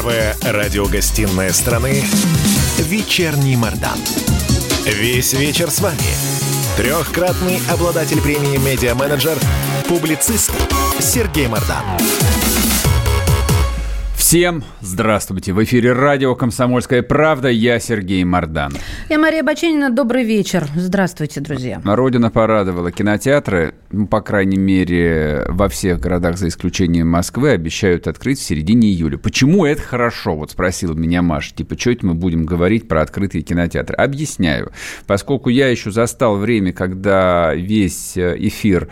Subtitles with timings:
[0.00, 2.02] Первая радиогостинная страны
[2.78, 3.98] «Вечерний Мордан».
[4.86, 5.98] Весь вечер с вами.
[6.78, 9.36] Трехкратный обладатель премии «Медиа-менеджер»,
[9.88, 10.52] публицист
[11.00, 11.84] Сергей Мордан.
[14.30, 15.52] Всем здравствуйте!
[15.52, 17.48] В эфире радио «Комсомольская правда».
[17.48, 18.72] Я Сергей Мордан.
[19.08, 19.90] Я Мария Баченина.
[19.90, 20.68] Добрый вечер.
[20.76, 21.82] Здравствуйте, друзья.
[21.84, 22.92] Родина порадовала.
[22.92, 28.90] Кинотеатры, ну, по крайней мере, во всех городах, за исключением Москвы, обещают открыть в середине
[28.90, 29.18] июля.
[29.18, 30.36] Почему это хорошо?
[30.36, 31.52] Вот спросила меня Маша.
[31.52, 33.96] Типа, что это мы будем говорить про открытые кинотеатры?
[33.96, 34.70] Объясняю.
[35.08, 38.86] Поскольку я еще застал время, когда весь э, эфир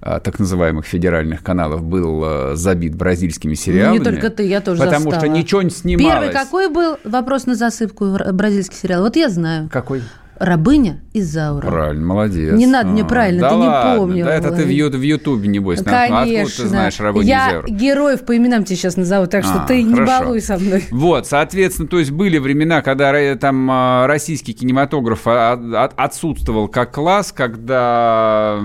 [0.00, 3.98] так называемых федеральных каналов был а, забит бразильскими сериалами.
[3.98, 5.20] Не только ты, я тоже Потому застала.
[5.26, 6.12] что ничего не снималось.
[6.14, 9.02] Первый какой был вопрос на засыпку бразильский сериал?
[9.02, 9.68] Вот я знаю.
[9.72, 10.02] Какой?
[10.38, 11.66] Рабыня из Заура.
[11.66, 12.54] Правильно, молодец.
[12.54, 14.24] Не надо мне правильно, да ты ладно, не помню.
[14.24, 15.82] Да это ты в, ю- в Ютубе, небось.
[15.82, 16.20] Конечно.
[16.20, 17.66] Откуда ты знаешь Рабыню Я из Заура?
[17.68, 20.20] героев по именам тебе сейчас назову, так что А, ты не хорошо.
[20.20, 20.84] балуй со мной.
[20.92, 26.92] Вот, соответственно, то есть были времена, когда там а, российский кинематограф а- а- отсутствовал как
[26.94, 28.60] класс, когда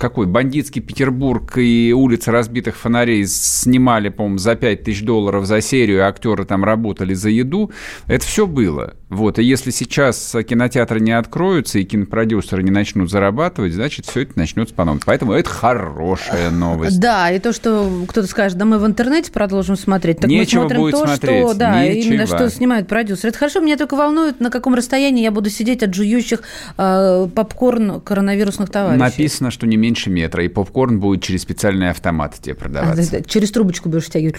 [0.00, 6.04] какой бандитский Петербург и улицы разбитых фонарей снимали, по-моему, за 5 тысяч долларов за серию,
[6.04, 7.70] а актеры там работали за еду.
[8.06, 8.96] Это все было.
[9.10, 9.40] Вот.
[9.40, 14.72] И если сейчас кинотеатры не откроются и кинопродюсеры не начнут зарабатывать, значит, все это начнется
[14.72, 15.00] по новому.
[15.04, 17.00] Поэтому это хорошая новость.
[17.00, 20.68] Да, и то, что кто-то скажет, да мы в интернете продолжим смотреть, так Нечего мы
[20.68, 22.08] смотрим будет то, смотреть, что, да, нечего.
[22.14, 23.30] именно что снимают продюсеры.
[23.30, 26.42] Это хорошо, меня только волнует, на каком расстоянии я буду сидеть от жующих
[26.78, 29.00] э, попкорн коронавирусных товарищей.
[29.00, 33.10] Написано, что не меньше метра, и попкорн будет через специальные автоматы тебе А, продаваться.
[33.10, 34.36] да, да, через трубочку будешь втягивать.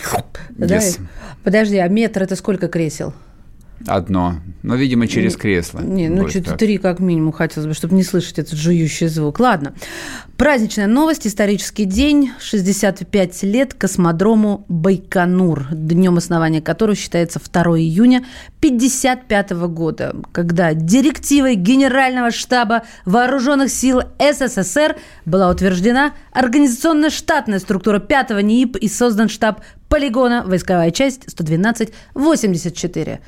[0.52, 0.78] Да?
[0.78, 1.00] Yes.
[1.44, 3.14] Подожди, а метр это сколько кресел?
[3.88, 4.36] Одно.
[4.64, 5.80] Но, видимо, через кресло.
[5.80, 9.40] Не, ну что-то три как минимум хотелось бы, чтобы не слышать этот жующий звук.
[9.40, 9.74] Ладно.
[10.38, 18.26] Праздничная новость, исторический день, 65 лет космодрому Байконур, днем основания которого считается 2 июня
[18.60, 28.78] 55 года, когда директивой Генерального штаба Вооруженных сил СССР была утверждена организационно-штатная структура 5-го НИИП
[28.78, 33.20] и создан штаб полигона, войсковая часть 112-84.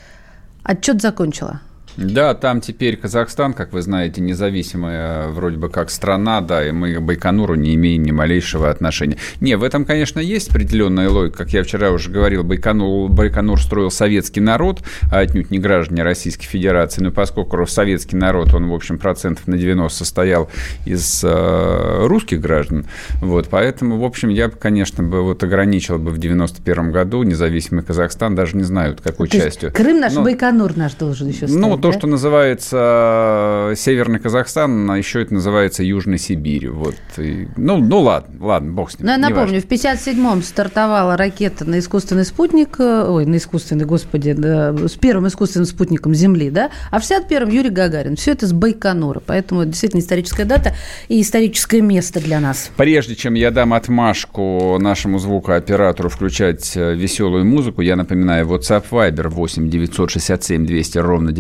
[0.64, 1.62] Отчет закончила.
[1.98, 6.96] Да, там теперь Казахстан, как вы знаете, независимая вроде бы как страна, да, и мы
[6.96, 9.18] к Байконуру не имеем ни малейшего отношения.
[9.42, 11.40] Не, в этом, конечно, есть определенная логика.
[11.40, 14.82] Как я вчера уже говорил, Байконур, Байконур строил советский народ,
[15.12, 17.02] а отнюдь не граждане Российской Федерации.
[17.04, 20.50] Но поскольку советский народ, он, в общем, процентов на 90 состоял
[20.86, 22.86] из э, русских граждан,
[23.22, 27.84] вот, поэтому, в общем, я бы, конечно, бы вот ограничил бы в 91 году независимый
[27.84, 29.72] Казахстан, даже не знаю, какой То частью.
[29.72, 34.90] Крым наш, Ну, Байконур наш должен еще стать, ну, то, что называется э, Северный Казахстан,
[34.90, 36.70] а еще это называется Южной Сибирь.
[36.70, 36.96] Вот.
[37.18, 39.08] И- ну, ну, ладно, ладно, бог с ним.
[39.08, 44.34] Ну, я напомню, в 57-м стартовала ракета на искусственный спутник, э, ой, на искусственный, господи,
[44.34, 48.16] да, с первым искусственным спутником Земли, да, а в 61-м Юрий Гагарин.
[48.16, 50.76] Все это с Байконура, поэтому это действительно историческая дата
[51.08, 52.72] и историческое место для нас.
[52.78, 59.28] Прежде чем я дам отмашку нашему звукооператору включать э, веселую музыку, я напоминаю, WhatsApp Viber
[59.28, 61.32] 8 967 200 ровно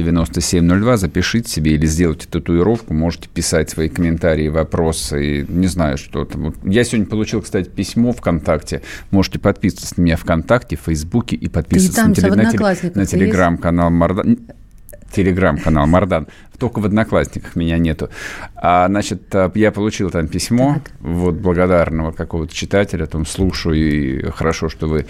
[0.41, 0.97] 9702.
[0.97, 2.94] Запишите себе или сделайте татуировку.
[2.94, 5.45] Можете писать свои комментарии, вопросы.
[5.47, 6.44] Не знаю, что там.
[6.45, 8.81] Вот Я сегодня получил, кстати, письмо ВКонтакте.
[9.11, 12.57] Можете подписываться на меня ВКонтакте, в Фейсбуке и подписываться на, теле- на теле-
[12.95, 14.39] на телеграм-канал Мардан.
[15.13, 16.28] Телеграм-канал Мардан.
[16.57, 18.09] Только в Одноклассниках меня нету.
[18.56, 24.69] А, значит, а, я получил там письмо вот благодарного какого-то читателя, там слушаю, и хорошо,
[24.69, 25.06] что вы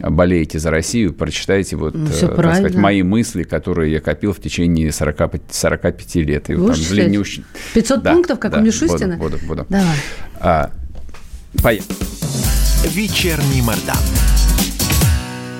[0.00, 2.68] болеете за Россию, прочитайте вот, Ну, э, так правильно.
[2.68, 6.50] сказать, мои мысли, которые я копил в течение 40, 45 лет.
[6.50, 7.42] И вот там, уч-
[7.74, 9.16] 500 Да, пунктов, как да, у Мишустина?
[9.16, 9.66] Буду, буду, буду.
[9.68, 9.96] Давай.
[10.40, 10.70] А,
[11.62, 11.96] поехали.
[12.84, 13.96] «Вечерний Мордан».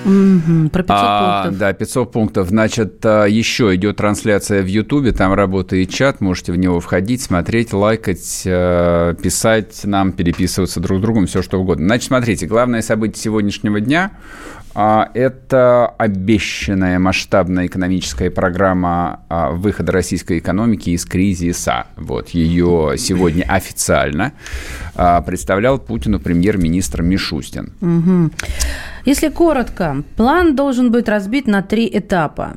[0.05, 1.59] Мгм, про 500 А, пунктов.
[1.59, 2.49] Да, 500 пунктов.
[2.49, 7.73] Значит, а, еще идет трансляция в Ютубе, там работает чат, можете в него входить, смотреть,
[7.73, 11.87] лайкать, э, писать нам, переписываться друг с другом, все что угодно.
[11.87, 14.11] Значит, смотрите, главное событие сегодняшнего дня
[14.75, 21.87] это обещанная масштабная экономическая программа а, выхода российской экономики из кризиса.
[21.97, 24.33] Вот ее сегодня официально
[24.95, 27.73] а, представлял Путину премьер-министр Мишустин.
[27.81, 28.31] Мгм.
[29.05, 32.53] Если коротко, план должен быть разбит на три этапа.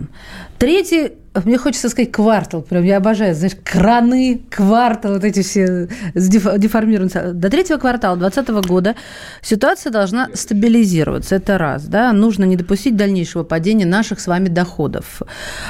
[0.59, 1.13] Третий
[1.45, 7.33] мне хочется сказать квартал, прям я обожаю, знаешь, краны, квартал, вот эти все деформированные.
[7.33, 8.95] До третьего квартала 2020 года
[9.41, 15.23] ситуация должна стабилизироваться, это раз, да, нужно не допустить дальнейшего падения наших с вами доходов.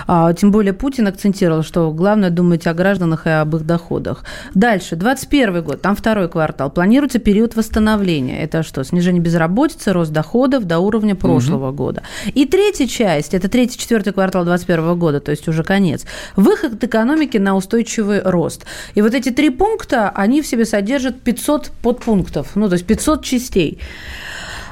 [0.06, 4.24] А, тем более Путин акцентировал, что главное думать о гражданах и об их доходах.
[4.54, 8.42] Дальше, 21 год, там второй квартал, планируется период восстановления.
[8.42, 11.76] Это что, снижение безработицы, рост доходов до уровня прошлого угу.
[11.76, 12.02] года.
[12.34, 16.04] И третья часть, это третий, четвертый квартал 2021 года, то есть уже конец.
[16.36, 18.64] Выход экономики на устойчивый рост.
[18.94, 23.24] И вот эти три пункта, они в себе содержат 500 подпунктов, ну, то есть 500
[23.24, 23.78] частей.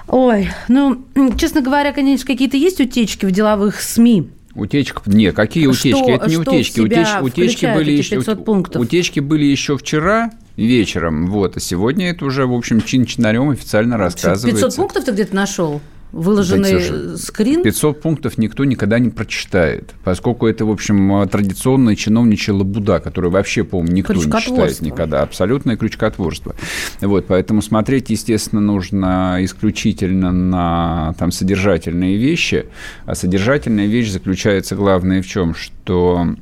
[0.09, 1.05] Ой, ну,
[1.39, 5.03] честно говоря, конечно, какие-то есть утечки в деловых СМИ, Утечка?
[5.07, 5.91] Нет, какие утечки?
[5.91, 6.81] Что, Это не утечки.
[6.81, 8.83] Утеч, утечки, были еще, пунктов?
[8.83, 14.67] утечки были еще вчера вечером, вот, а сегодня это уже, в общем, чин-чинарем официально рассказывается.
[14.67, 15.81] 500 пунктов ты где-то нашел?
[16.13, 17.63] Выложенный скрин?
[17.63, 23.65] 500 пунктов никто никогда не прочитает, поскольку это, в общем, традиционная чиновничья лабуда, которую вообще,
[23.65, 25.23] по-моему, никто не читает никогда.
[25.23, 26.55] Абсолютное крючкотворство.
[27.01, 32.67] Вот, поэтому смотреть, естественно, нужно исключительно на там, содержательные вещи.
[33.07, 35.55] А содержательная вещь заключается, главное, в чем?
[35.55, 36.35] Что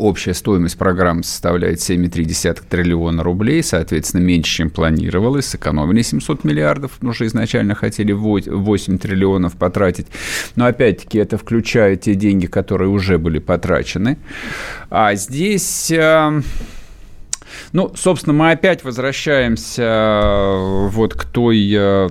[0.00, 5.44] Общая стоимость программы составляет 7,3 триллиона рублей, соответственно, меньше, чем планировалось.
[5.44, 10.06] Сэкономили 700 миллиардов, потому что изначально хотели 8 триллионов потратить.
[10.56, 14.16] Но, опять-таки, это включает те деньги, которые уже были потрачены.
[14.88, 15.90] А здесь...
[15.90, 16.40] Э,
[17.72, 22.08] ну, собственно, мы опять возвращаемся э, вот к той э,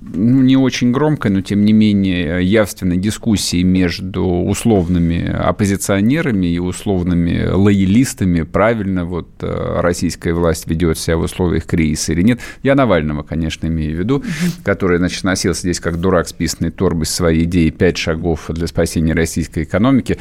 [0.00, 7.48] ну, не очень громкой, но тем не менее явственной дискуссии между условными оппозиционерами и условными
[7.48, 12.40] лоялистами, правильно вот э, российская власть ведет себя в условиях кризиса или нет.
[12.62, 14.24] Я Навального, конечно, имею в виду,
[14.64, 19.14] который, значит, носился здесь как дурак с писаной торбой своей идеей «Пять шагов для спасения
[19.14, 20.18] российской экономики».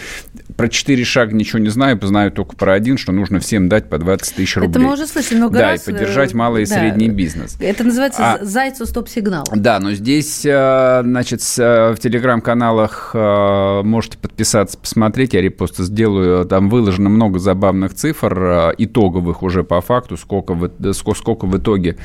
[0.56, 3.98] Про четыре шага ничего не знаю, знаю только про один, что нужно всем дать по
[3.98, 4.72] 20 тысяч рублей.
[4.72, 5.84] Это мы уже слышали много да, раз.
[5.86, 6.80] Да, и поддержать э, малый и да.
[6.80, 7.58] средний бизнес.
[7.60, 9.46] Это называется а, «Зайцу стоп-сигнал».
[9.54, 16.46] Да, но здесь, э, значит, э, в телеграм-каналах э, можете подписаться, посмотреть, я репосты сделаю.
[16.46, 21.98] Там выложено много забавных цифр, итоговых уже по факту, сколько в, сколько в итоге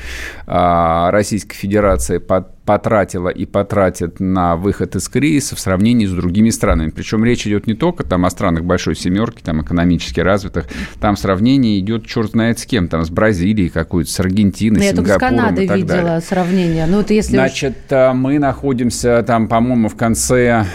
[0.45, 6.89] Российская Федерация под потратила и потратит на выход из кризиса в сравнении с другими странами.
[6.89, 10.67] Причем речь идет не только там, о странах большой семерки, там, экономически развитых,
[10.99, 15.07] там сравнение идет черт знает с кем, там с Бразилией какой-то, с Аргентиной, ну, Сингапуром
[15.07, 16.21] Я только с Канадой и так видела далее.
[16.21, 16.85] сравнение.
[16.87, 17.91] Ну, это если Значит, уж...
[17.91, 20.65] Э, мы находимся там, по-моему, в конце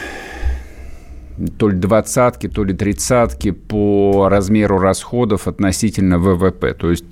[1.56, 6.75] то ли двадцатки, то ли тридцатки по размеру расходов относительно ВВП.
[6.75, 7.05] То есть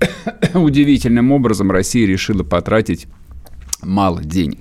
[0.54, 3.06] удивительным образом Россия решила потратить
[3.84, 4.60] мало денег.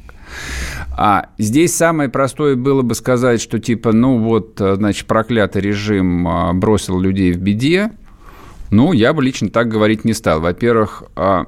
[0.96, 6.54] А здесь самое простое было бы сказать, что типа, ну вот, значит, проклятый режим а,
[6.54, 7.92] бросил людей в беде.
[8.70, 10.40] Ну, я бы лично так говорить не стал.
[10.40, 11.46] Во-первых, а,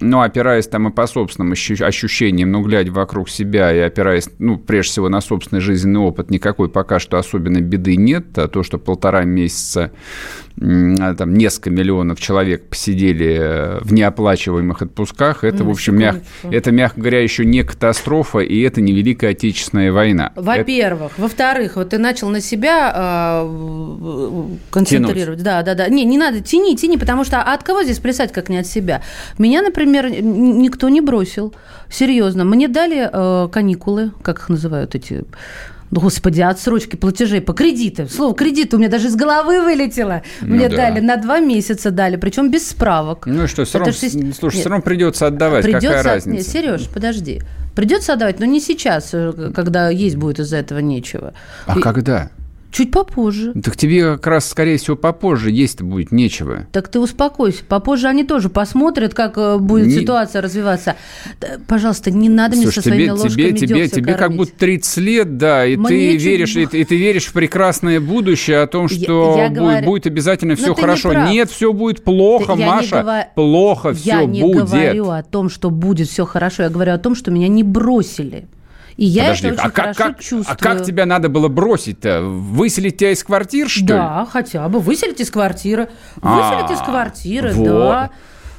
[0.00, 4.92] ну, опираясь там и по собственным ощущениям, ну, глядя вокруг себя и опираясь, ну, прежде
[4.92, 8.36] всего на собственный жизненный опыт, никакой пока что особенной беды нет.
[8.38, 9.92] А то, что полтора месяца
[10.56, 16.16] там несколько миллионов человек посидели э, в неоплачиваемых отпусках, это, ну, в общем, мяг...
[16.44, 20.32] это, мягко говоря, еще не катастрофа, и это не Великая Отечественная война.
[20.36, 21.12] Во-первых.
[21.12, 21.22] Это...
[21.22, 25.40] Во-вторых, вот ты начал на себя э, концентрировать.
[25.40, 25.42] Тянуть.
[25.42, 25.88] Да, да, да.
[25.88, 28.66] Не, не надо, тяни, тяни, потому что а от кого здесь плясать, как не от
[28.66, 29.02] себя?
[29.38, 31.52] Меня, например, никто не бросил.
[31.90, 32.44] Серьезно.
[32.44, 35.24] Мне дали э, каникулы, как их называют эти
[35.90, 38.08] Господи, отсрочки платежей по кредитам.
[38.08, 40.22] Слово кредит у меня даже из головы вылетело.
[40.40, 40.76] Ну, Мне да.
[40.76, 43.26] дали на два месяца дали, причем без справок.
[43.26, 45.62] Ну и что, все равно, Это слушай, Нет, все равно придется отдавать.
[45.62, 46.36] Придется, Какая разница?
[46.36, 47.42] Нет, Сереж, подожди.
[47.74, 51.34] Придется отдавать, но не сейчас, э, когда есть будет из-за этого нечего.
[51.66, 51.82] А и...
[51.82, 52.30] когда?
[52.74, 53.52] Чуть попозже.
[53.62, 56.66] Так тебе как раз, скорее всего, попозже есть будет нечего.
[56.72, 57.62] Так ты успокойся.
[57.64, 60.00] Попозже они тоже посмотрят, как э, будет не...
[60.00, 60.96] ситуация развиваться.
[61.68, 64.96] Пожалуйста, не надо Слушай, мне со тебе, своими ложками тебе, тебе, тебе как будто 30
[64.96, 69.36] лет, да, и ты веришь, и, и ты веришь в прекрасное будущее о том, что
[69.36, 69.86] я, я будет, говорю...
[69.86, 71.14] будет обязательно все хорошо.
[71.14, 73.02] Не Нет, все будет плохо, я Маша.
[73.02, 73.24] Говор...
[73.36, 74.32] Плохо все я будет.
[74.32, 76.64] Я не говорю о том, что будет все хорошо.
[76.64, 78.48] Я говорю о том, что меня не бросили.
[78.96, 80.46] И я Подожди, это очень а как, как, чувствую.
[80.48, 82.22] А как тебя надо было бросить-то?
[82.22, 84.00] Выселить тебя из квартир, что да, ли?
[84.00, 84.80] Да, хотя бы.
[84.80, 85.88] Выселить из квартиры.
[86.16, 87.66] Выселить а, из квартиры, вот.
[87.66, 88.10] да.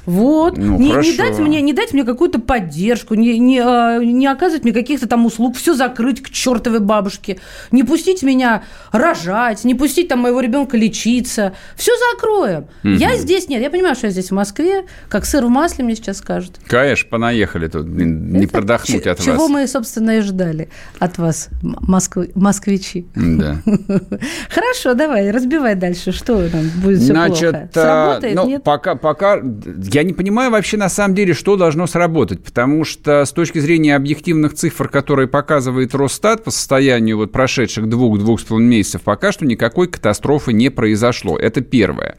[0.06, 0.56] Вот.
[0.56, 4.64] Ну, не, не, дать мне, не дать мне какую-то поддержку, не, не, а, не оказывать
[4.64, 7.38] мне каких-то там услуг, все закрыть к чертовой бабушке,
[7.72, 11.54] не пустить меня рожать, не пустить там моего ребенка лечиться.
[11.76, 12.66] Все закроем.
[12.84, 12.92] Угу.
[12.94, 13.60] Я здесь нет.
[13.60, 16.56] Я понимаю, что я здесь в Москве, как сыр в масле мне сейчас скажут.
[16.66, 19.36] Конечно, понаехали тут, не Это продохнуть ч- от чего вас.
[19.36, 23.06] Чего мы, собственно, и ждали от вас, Москвы, москвичи.
[23.14, 23.56] Да.
[24.50, 26.12] Хорошо, давай, разбивай дальше.
[26.12, 27.68] Что там будет все Значит, плохо?
[27.72, 28.62] Сработает, ну, нет?
[28.62, 29.40] Пока, пока
[29.96, 33.96] я не понимаю вообще на самом деле, что должно сработать, потому что с точки зрения
[33.96, 39.46] объективных цифр, которые показывает Росстат по состоянию вот прошедших двух-двух с половиной месяцев, пока что
[39.46, 41.38] никакой катастрофы не произошло.
[41.38, 42.18] Это первое.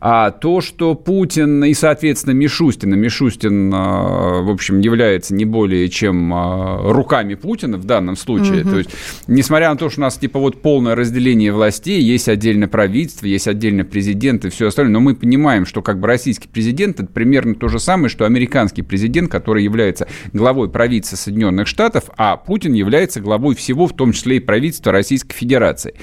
[0.00, 6.32] А то, что Путин и, соответственно, Мишустин, Мишустин, а, в общем, является не более чем
[6.32, 8.70] а, руками Путина в данном случае, угу.
[8.70, 8.90] то есть,
[9.26, 13.46] несмотря на то, что у нас типа вот полное разделение властей, есть отдельное правительство, есть
[13.46, 17.54] отдельно президент и все остальное, но мы понимаем, что как бы российский президент это примерно
[17.54, 23.20] то же самое, что американский президент, который является главой правительства Соединенных Штатов, а Путин является
[23.20, 25.94] главой всего, в том числе и правительства Российской Федерации.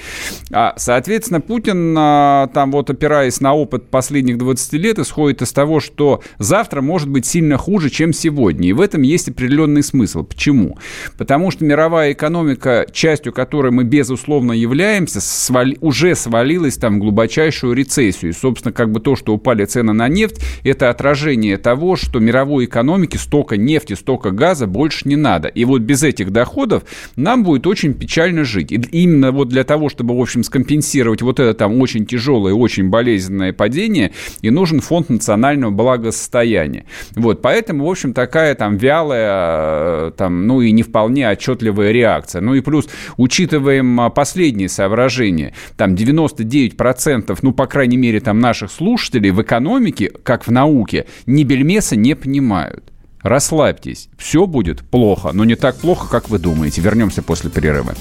[0.52, 5.80] А, соответственно, Путин, а, там вот опираясь на опыт последних 20 лет, исходит из того,
[5.80, 8.68] что завтра может быть сильно хуже, чем сегодня.
[8.68, 10.24] И в этом есть определенный смысл.
[10.24, 10.78] Почему?
[11.16, 17.74] Потому что мировая экономика, частью которой мы безусловно являемся, свали, уже свалилась там в глубочайшую
[17.74, 18.30] рецессию.
[18.30, 22.64] И, собственно, как бы то, что упали цены на нефть, это отражение того, что мировой
[22.64, 25.46] экономике столько нефти, столько газа больше не надо.
[25.46, 26.82] И вот без этих доходов
[27.14, 28.72] нам будет очень печально жить.
[28.72, 32.90] И именно вот для того, чтобы, в общем, скомпенсировать вот это там очень тяжелое, очень
[32.90, 34.10] болезненное падение,
[34.42, 36.84] и нужен фонд национального благосостояния.
[37.14, 42.40] Вот, поэтому, в общем, такая там вялая, там, ну и не вполне отчетливая реакция.
[42.40, 48.72] Ну и плюс, учитываем а, последние соображения, там 99%, ну, по крайней мере, там наших
[48.72, 50.77] слушателей в экономике, как в науке,
[51.26, 52.92] ни бельмеса не понимают.
[53.22, 56.80] Расслабьтесь, все будет плохо, но не так плохо, как вы думаете.
[56.80, 57.94] Вернемся после перерыва.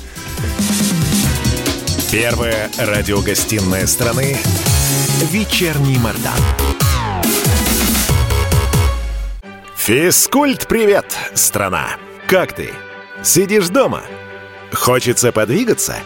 [2.12, 4.38] Первая радиогостинная страны
[5.32, 6.40] «Вечерний Мордан».
[9.76, 11.88] Физкульт-привет, страна!
[12.28, 12.70] Как ты?
[13.24, 14.04] Сидишь дома?
[14.72, 15.96] Хочется подвигаться–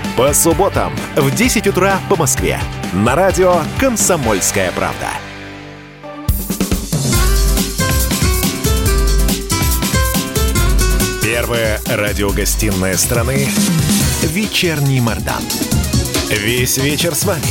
[0.17, 2.59] По субботам в 10 утра по Москве.
[2.91, 5.07] На радио «Комсомольская правда».
[11.23, 13.47] Первая радиогостинная страны
[14.23, 15.41] «Вечерний Мордан».
[16.29, 17.41] Весь вечер с вами.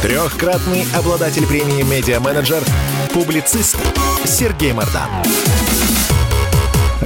[0.00, 2.62] Трехкратный обладатель премии «Медиа-менеджер»,
[3.12, 3.76] публицист
[4.24, 5.10] Сергей Мордан.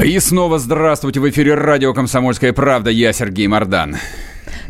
[0.02, 2.90] И снова здравствуйте в эфире радио «Комсомольская правда».
[2.90, 3.96] Я Сергей Мордан.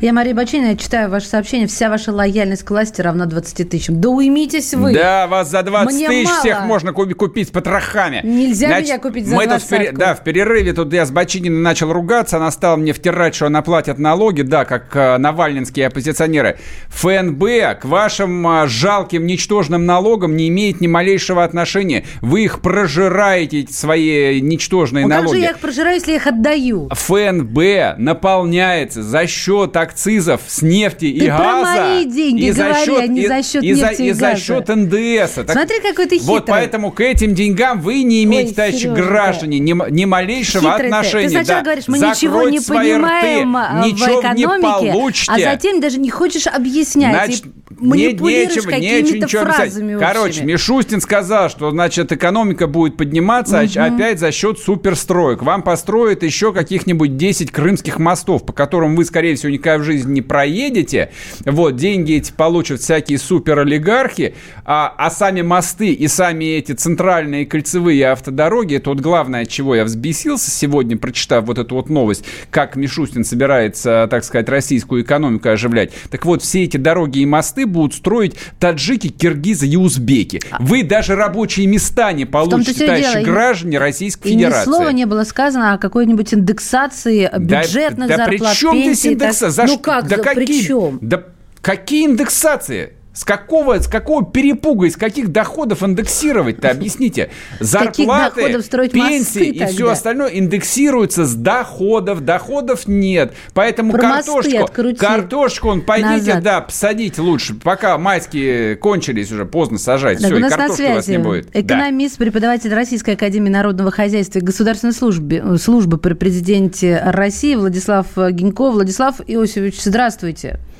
[0.00, 1.66] Я Мария Бачина, я читаю ваше сообщение.
[1.66, 3.98] Вся ваша лояльность к власти равна 20 тысячам.
[3.98, 4.92] Да уймитесь вы.
[4.92, 6.40] Да, вас за 20 Мне тысяч мало.
[6.40, 8.20] всех можно купить с потрохами.
[8.22, 11.10] Нельзя Значит, меня купить за мы 20 тут в, Да, в перерыве тут я с
[11.10, 12.36] Бачининой начал ругаться.
[12.36, 16.58] Она стала мне втирать, что она платит налоги, да, как э, навальнинские оппозиционеры.
[16.88, 22.04] ФНБ к вашим э, жалким, ничтожным налогам не имеет ни малейшего отношения.
[22.20, 25.26] Вы их прожираете, свои ничтожные ну, налоги.
[25.28, 26.90] Как же я их прожираю, если я их отдаю?
[26.92, 31.42] ФНБ наполняется за счет акцизов с нефти Ты и газа.
[31.42, 34.08] про мои деньги и говори, за счет, а не за счет и, нефти и, и,
[34.08, 35.34] и за счет НДС.
[35.34, 36.26] Так, Смотри, какой ты хитрый.
[36.26, 40.72] Вот поэтому к этим деньгам вы не имеете, Ой, товарищи Сережа, граждане, ни, ни малейшего
[40.72, 41.28] хитрый отношения.
[41.28, 41.34] Ты.
[41.34, 41.64] ты сначала да.
[41.64, 45.32] говоришь, мы Закройте ничего не понимаем рты, ничего в экономике, не получите.
[45.32, 47.12] а затем даже не хочешь объяснять.
[47.12, 47.44] Значит,
[47.78, 49.98] манипулируешь какими-то фразами общими.
[49.98, 53.80] Короче, Мишустин сказал, что, значит, экономика будет подниматься угу.
[53.80, 55.42] опять за счет суперстроек.
[55.42, 60.14] Вам построят еще каких-нибудь 10 крымских мостов, по которым вы, скорее всего, никогда в жизни
[60.14, 61.10] не проедете.
[61.44, 68.06] Вот, деньги эти получат всякие суперолигархи, а, а сами мосты и сами эти центральные кольцевые
[68.06, 72.76] автодороги, это вот главное, от чего я взбесился сегодня, прочитав вот эту вот новость, как
[72.76, 75.92] Мишустин собирается, так сказать, российскую экономику оживлять.
[76.10, 80.40] Так вот, все эти дороги и мосты будут строить таджики, киргизы и узбеки.
[80.50, 83.24] А Вы даже рабочие места не получите, товарищи дело.
[83.24, 84.70] граждане Российской и Федерации.
[84.70, 88.94] ни слова не было сказано о какой-нибудь индексации бюджетных да, да зарплат, при чем пенсий.
[88.94, 89.50] Здесь индекса?
[89.50, 90.98] За ну как, да за, какие, при чем?
[91.00, 91.24] Да
[91.62, 92.95] какие индексации?
[93.16, 97.30] С какого, с какого перепуга, из каких доходов индексировать-то, объясните?
[97.60, 103.32] Зарплаты, пенсии и все остальное индексируется с доходов, доходов нет.
[103.54, 106.42] Поэтому Про картошку, картошку он пойдите, назад.
[106.42, 110.18] да, посадить лучше, пока майские кончились уже, поздно сажать.
[110.18, 111.48] Так, все, у нас на связи у вас не будет.
[111.56, 112.24] Экономист, да.
[112.26, 118.70] преподаватель Российской Академии Народного Хозяйства и Государственной службы, службы при президенте России Владислав Гинько.
[118.70, 120.60] Владислав Иосифович, здравствуйте.
[120.60, 120.75] Здравствуйте.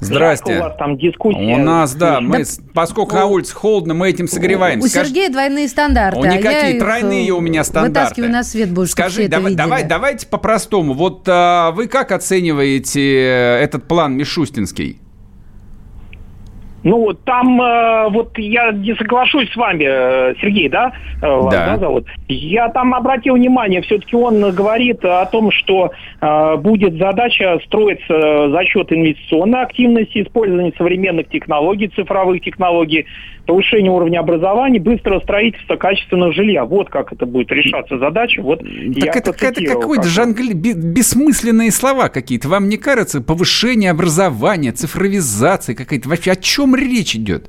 [0.00, 0.54] Здрасте.
[0.54, 1.54] Как у вас там дискуссия?
[1.54, 2.44] У нас, да, мы, да,
[2.74, 4.86] поскольку на улице холодно, мы этим согреваемся.
[4.86, 5.08] У Скаж...
[5.08, 6.20] Сергея двойные стандарты.
[6.20, 8.00] Никакие, а тройные у меня стандарты.
[8.00, 10.94] Вытаскиваю на свет больше, Скажи, давай, давай, давайте по-простому.
[10.94, 13.22] Вот а, вы как оцениваете
[13.60, 14.98] этот план Мишустинский?
[16.88, 20.92] Ну, вот там, э, вот я не соглашусь с вами, э, Сергей, да?
[21.20, 21.66] Э, вас, да.
[21.66, 22.06] да зовут?
[22.28, 25.90] Я там обратил внимание, все-таки он говорит о том, что
[26.20, 33.04] э, будет задача строиться за счет инвестиционной активности, использования современных технологий, цифровых технологий,
[33.48, 36.66] повышение уровня образования, быстрого строительства качественного жилья.
[36.66, 38.42] Вот как это будет решаться задача.
[38.42, 40.52] Вот так это, это какой-то жангли...
[40.52, 42.48] бессмысленные слова какие-то.
[42.48, 46.10] Вам не кажется повышение образования, цифровизация какая-то?
[46.10, 47.48] Вообще о чем речь идет?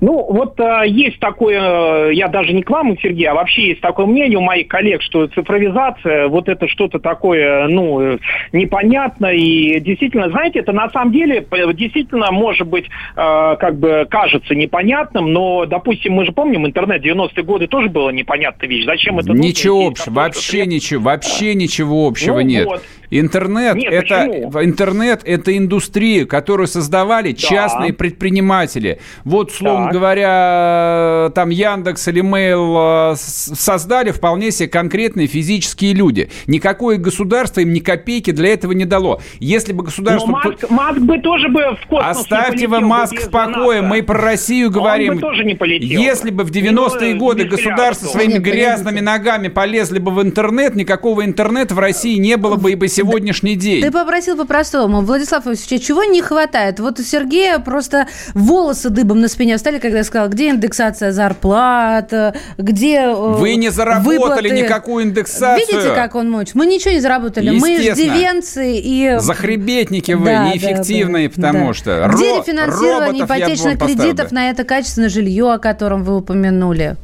[0.00, 3.80] Ну, вот э, есть такое, э, я даже не к вам, Сергей, а вообще есть
[3.80, 8.18] такое мнение у моих коллег, что цифровизация, вот это что-то такое, ну,
[8.52, 9.26] непонятно.
[9.26, 15.32] И действительно, знаете, это на самом деле действительно может быть, э, как бы кажется непонятным,
[15.32, 18.84] но, допустим, мы же помним, интернет 90-е годы тоже было непонятная вещь.
[18.86, 22.66] Зачем это Ничего общего, вообще ничего, вообще ничего общего ну, нет.
[22.66, 22.82] Вот.
[23.10, 24.24] Интернет Нет, это
[24.62, 27.38] интернет это индустрия, которую создавали да.
[27.38, 29.00] частные предприниматели.
[29.24, 29.94] Вот, словно так.
[29.94, 36.30] говоря, там Яндекс или Mail э, создали вполне себе конкретные физические люди.
[36.46, 39.20] Никакое государство им ни копейки для этого не дало.
[39.40, 40.28] Если бы государство...
[40.28, 44.20] Но Маск, Маск бы тоже бы в космос Оставьте вы Маск в покое, мы про
[44.20, 45.10] Россию говорим.
[45.10, 46.00] Он бы тоже не полетел.
[46.00, 51.74] Если бы в 90-е годы государство своими грязными ногами полезли бы в интернет, никакого интернета
[51.74, 53.82] в России не было бы и бы сегодняшний день.
[53.82, 55.00] Ты попросил по-простому.
[55.00, 56.80] Владислав Васильевич, чего не хватает?
[56.80, 62.12] Вот у Сергея просто волосы дыбом на спине встали, когда я сказала, где индексация зарплат,
[62.58, 64.50] где э, Вы не заработали выплаты.
[64.50, 65.66] никакую индексацию.
[65.66, 66.54] Видите, как он мочит?
[66.54, 67.58] Мы ничего не заработали.
[67.58, 69.16] Мы иждивенцы и...
[69.18, 71.74] Захребетники вы, да, неэффективные, да, потому да.
[71.74, 72.10] что...
[72.14, 76.96] Где Ро- рефинансирование ипотечных кредитов на это качественное жилье, о котором вы упомянули?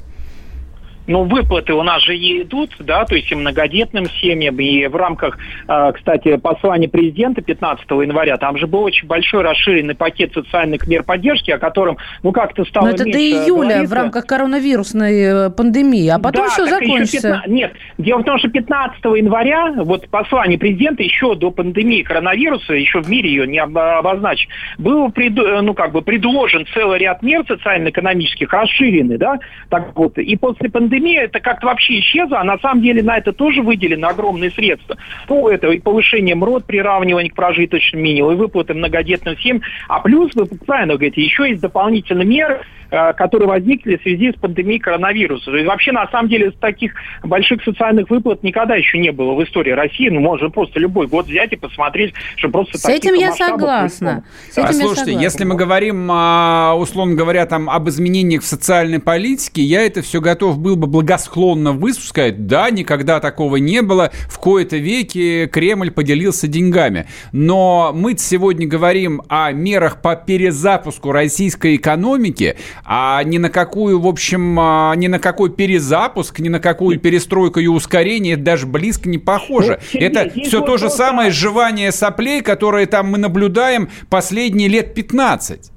[1.06, 5.38] Но выплаты у нас же идут, да, то есть и многодетным семьям, и в рамках,
[5.68, 11.04] а, кстати, послания президента 15 января, там же был очень большой расширенный пакет социальных мер
[11.04, 13.94] поддержки, о котором, ну, как-то стало Но это до июля говорится.
[13.94, 17.42] в рамках коронавирусной э, пандемии, а потом да, все закончится.
[17.44, 17.48] 15...
[17.48, 23.00] Нет, дело в том, что 15 января, вот послание президента еще до пандемии коронавируса, еще
[23.00, 24.48] в мире ее не обозначить,
[24.78, 25.34] был, пред...
[25.34, 29.38] ну, как бы предложен целый ряд мер социально-экономических, расширенный, да,
[29.69, 33.19] так вот, и после пандемии пандемия это как-то вообще исчезла, а на самом деле на
[33.19, 34.97] это тоже выделены огромные средства.
[35.28, 39.63] Ну, это и повышение МРОД, приравнивание к прожиточному минимуму, и выплаты многодетным семьям.
[39.89, 44.78] А плюс, вы правильно говорите, еще есть дополнительные меры, которые возникли в связи с пандемией
[44.78, 45.46] коронавируса.
[45.46, 49.42] То есть вообще, на самом деле, таких больших социальных выплат никогда еще не было в
[49.44, 50.08] истории России.
[50.08, 52.78] Ну, можно просто любой год взять и посмотреть, что просто...
[52.78, 54.25] С этим я согласна.
[54.50, 55.22] С этим а, слушайте, согласна.
[55.22, 60.20] если мы говорим, а, условно говоря, там, об изменениях в социальной политике, я это все
[60.20, 62.46] готов был бы благосклонно выслушать.
[62.46, 64.10] Да, никогда такого не было.
[64.28, 67.06] В кои-то веки Кремль поделился деньгами.
[67.32, 74.06] Но мы сегодня говорим о мерах по перезапуску российской экономики, а ни на какую, в
[74.06, 79.08] общем, а, ни на какой перезапуск, ни на какую перестройку и ускорение это даже близко
[79.08, 79.80] не похоже.
[79.93, 85.73] Ну, это все то же самое сживание соплей, которое там мы наблюдаем последние лет 15.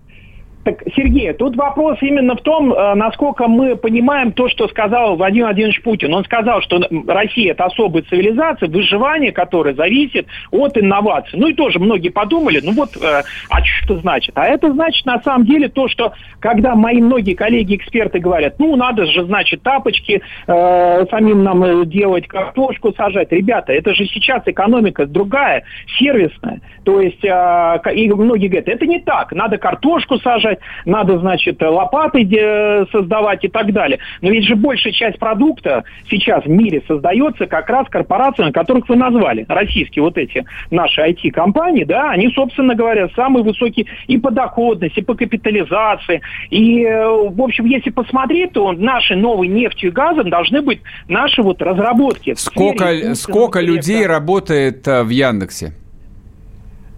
[0.69, 5.45] Так, Сергей, тут вопрос именно в том, э, насколько мы понимаем то, что сказал Владимир
[5.45, 6.13] Владимирович Путин.
[6.13, 11.39] Он сказал, что Россия– это особая цивилизация, выживание которой зависит от инноваций.
[11.39, 14.31] Ну и тоже многие подумали, ну вот, э, а что это значит?
[14.35, 19.05] А это значит на самом деле то, что когда мои многие коллеги-эксперты говорят, ну надо
[19.07, 23.31] же, значит, тапочки э, самим нам э, делать, картошку сажать.
[23.31, 25.63] Ребята, это же сейчас экономика другая,
[25.97, 26.61] сервисная.
[26.85, 32.27] То есть, э, и многие говорят, это не так, надо картошку сажать, надо, значит, лопаты
[32.91, 33.99] создавать и так далее.
[34.21, 38.95] Но ведь же большая часть продукта сейчас в мире создается как раз корпорациями, которых вы
[38.95, 44.99] назвали, российские вот эти наши IT-компании, да, они, собственно говоря, самые высокие и по доходности,
[44.99, 46.21] и по капитализации.
[46.49, 51.41] И, э, в общем, если посмотреть, то наши новые нефтью и газом должны быть наши
[51.41, 52.33] вот разработки.
[52.35, 55.73] Сколько, сколько людей работает э, в Яндексе?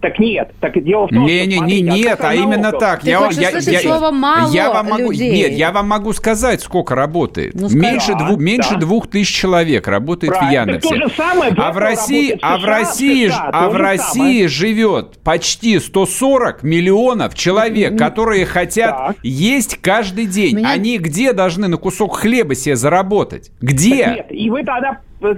[0.02, 1.48] Так нет, так дело в том, не, что...
[1.48, 3.02] Не, не, не, нет, а именно так.
[3.02, 5.32] Ты я, хочешь я, я, слово мало я вам могу, людей?
[5.32, 7.54] Нет, я вам могу сказать, сколько работает.
[7.54, 8.44] Ну, меньше, да, дву, да.
[8.44, 10.50] меньше двух тысяч человек работает Правильно.
[10.50, 10.90] в Яндексе.
[10.90, 15.78] То же самое, а в России, а в России, США, а в России живет почти
[15.80, 19.18] 140 миллионов человек, которые хотят так.
[19.22, 20.58] есть каждый день.
[20.58, 20.72] Меня...
[20.72, 23.52] Они где должны на кусок хлеба себе заработать?
[23.62, 24.14] Где?
[24.16, 24.98] нет, и вы тогда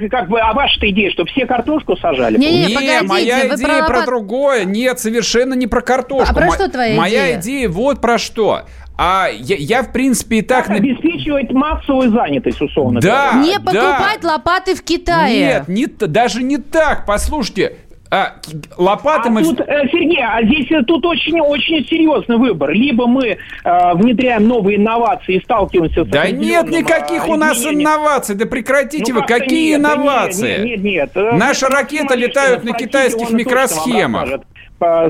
[0.10, 2.38] как бы, а ваша идея, что все картошку сажали?
[2.38, 3.88] Не, не, не моя идея про...
[3.88, 4.64] про другое.
[4.64, 6.32] Нет, совершенно не про картошку.
[6.32, 7.22] А про что твоя моя идея?
[7.24, 8.64] Моя идея вот про что.
[8.96, 10.68] А я, я в принципе, и так...
[10.68, 13.48] Как обеспечивать массовую занятость, условно да, говоря.
[13.48, 14.34] Не покупать да.
[14.34, 15.66] лопаты в Китае.
[15.68, 17.06] Нет, не, даже не так.
[17.08, 17.78] Послушайте,
[18.14, 18.36] а,
[18.78, 19.42] лопаты а мы...
[19.42, 22.70] Тут, э, Сергей, а здесь э, тут очень-очень серьезный выбор.
[22.70, 28.36] Либо мы э, внедряем новые инновации и сталкиваемся с Да нет никаких у нас инноваций.
[28.36, 29.26] Да прекратите ну, вы.
[29.26, 30.64] Какие нет, инновации?
[30.64, 31.34] Нет, нет, нет.
[31.40, 34.42] Наши ракеты летают на китайских микросхемах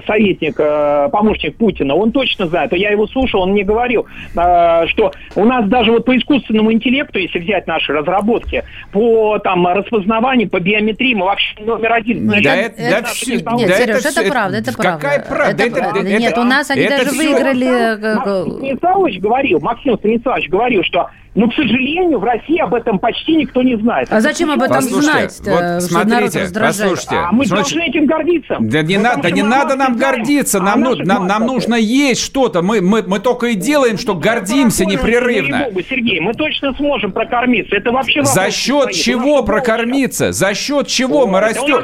[0.06, 4.06] советник, э, помощник Путина, он точно знает, я его слушал, он мне говорил,
[4.36, 9.66] э, что у нас даже вот по искусственному интеллекту, если взять наши разработки, по там
[9.68, 12.28] распознаванию, по биометрии, мы вообще номер один.
[12.28, 15.02] Да, это, это, да, все, нет, да, Сереж, это, это правда, это правда.
[15.02, 15.64] Какая правда?
[15.64, 17.18] Это, это, это, нет, у нас они даже все...
[17.18, 18.14] выиграли...
[18.14, 23.36] Максим Станиславович говорил, Максим Станиславович говорил, что но, к сожалению, в России об этом почти
[23.36, 24.08] никто не знает.
[24.12, 25.42] А зачем об этом знать?
[25.46, 27.16] Вот смотрите, послушайте.
[27.16, 28.58] А мы Смотрите, должны этим гордиться.
[28.60, 30.60] Да не, на, да не надо нам гордиться.
[30.60, 32.62] А нам, ну, нам, нам нужно есть что-то.
[32.62, 35.68] Мы, мы, мы только и делаем, что гордимся непрерывно.
[35.90, 37.76] Сергей, мы точно сможем прокормиться.
[37.76, 40.32] Это вообще За счет чего прокормиться?
[40.32, 41.84] За счет чего мы растем?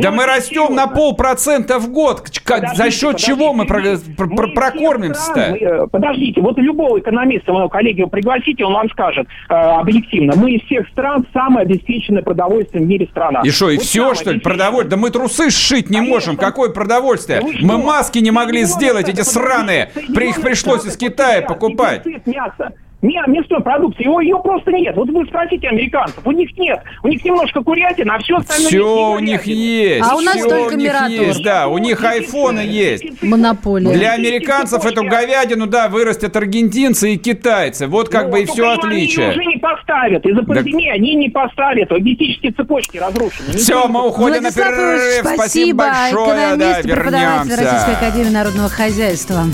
[0.00, 2.28] Да мы растем на полпроцента в год.
[2.74, 5.40] За счет чего мы прокормимся-то?
[5.40, 10.34] Э, подождите, вот любого экономиста, моего коллеги пригласите, он вам скажет э, объективно.
[10.36, 13.40] Мы из всех стран самая обеспеченная продовольствием в мире страна.
[13.42, 14.90] И что, и вот все, что ли, продовольствие?
[14.90, 16.14] Да мы трусы сшить не Конечно.
[16.14, 16.36] можем.
[16.36, 17.40] Какое продовольствие?
[17.40, 19.90] Да мы маски не могли сделать, эти сраные.
[20.14, 22.06] При их пришлось из Китая покупать.
[22.26, 24.96] Мясо мясной продукции, его, ее просто нет.
[24.96, 26.80] Вот вы спросите американцев, у них нет.
[27.02, 30.06] У них немножко курятина, а все остальное Все у них есть.
[30.08, 31.10] А у нас все только Мираторг.
[31.10, 33.22] Есть, да, у них айфоны есть.
[33.22, 33.92] Монополия.
[33.92, 37.86] Для американцев эту говядину, да, вырастят аргентинцы и китайцы.
[37.88, 39.30] Вот как ну, бы и все отличие.
[39.30, 40.24] Они уже не поставят.
[40.24, 41.90] Из-за пандемии они не поставят.
[41.90, 43.52] Логистические цепочки разрушены.
[43.54, 45.20] Все, мы уходим на перерыв.
[45.20, 46.54] Спасибо, спасибо большое.
[46.54, 49.44] Экономист, да, преподаватель Российской Академии Народного Хозяйства.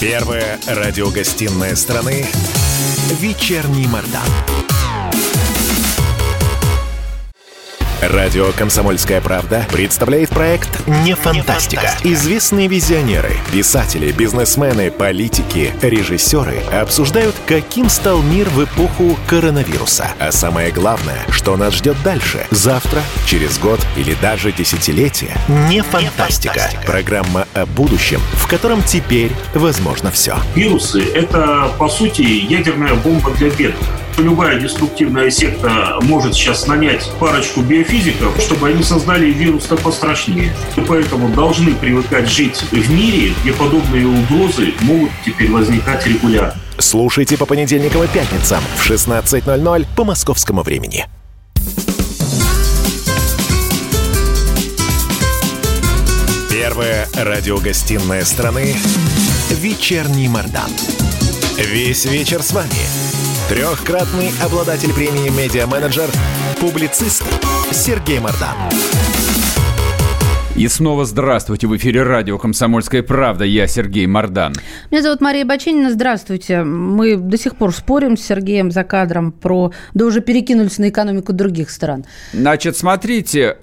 [0.00, 2.24] Первая радиогостинная страны
[3.20, 4.59] «Вечерний Мордан».
[8.02, 11.92] Радио «Комсомольская правда» представляет проект «Не фантастика».
[12.02, 20.12] Известные визионеры, писатели, бизнесмены, политики, режиссеры обсуждают, каким стал мир в эпоху коронавируса.
[20.18, 25.36] А самое главное, что нас ждет дальше, завтра, через год или даже десятилетие.
[25.68, 26.70] «Не фантастика».
[26.86, 30.36] Программа о будущем, в котором теперь возможно все.
[30.54, 33.86] Вирусы— это, по сути, ядерная бомба для бедных
[34.20, 40.52] любая деструктивная секта может сейчас нанять парочку биофизиков, чтобы они создали вирус-то пострашнее.
[40.76, 46.54] И поэтому должны привыкать жить в мире, где подобные угрозы могут теперь возникать регулярно.
[46.78, 51.06] Слушайте по понедельникам и пятницам в 16.00 по московскому времени.
[56.50, 58.76] Первая радиогостинная страны
[59.50, 60.70] «Вечерний Мордан».
[61.56, 62.68] Весь вечер с вами–
[63.50, 66.08] Трехкратный обладатель премии «Медиа-менеджер»,
[66.60, 67.24] публицист
[67.72, 68.54] Сергей Мардан.
[70.54, 71.66] И снова здравствуйте.
[71.66, 73.44] В эфире радио «Комсомольская правда».
[73.44, 74.52] Я Сергей Мардан.
[74.92, 75.90] Меня зовут Мария Баченина.
[75.90, 76.62] Здравствуйте.
[76.62, 79.72] Мы до сих пор спорим с Сергеем за кадром про...
[79.94, 82.04] Да уже перекинулись на экономику других стран.
[82.32, 83.56] Значит, смотрите,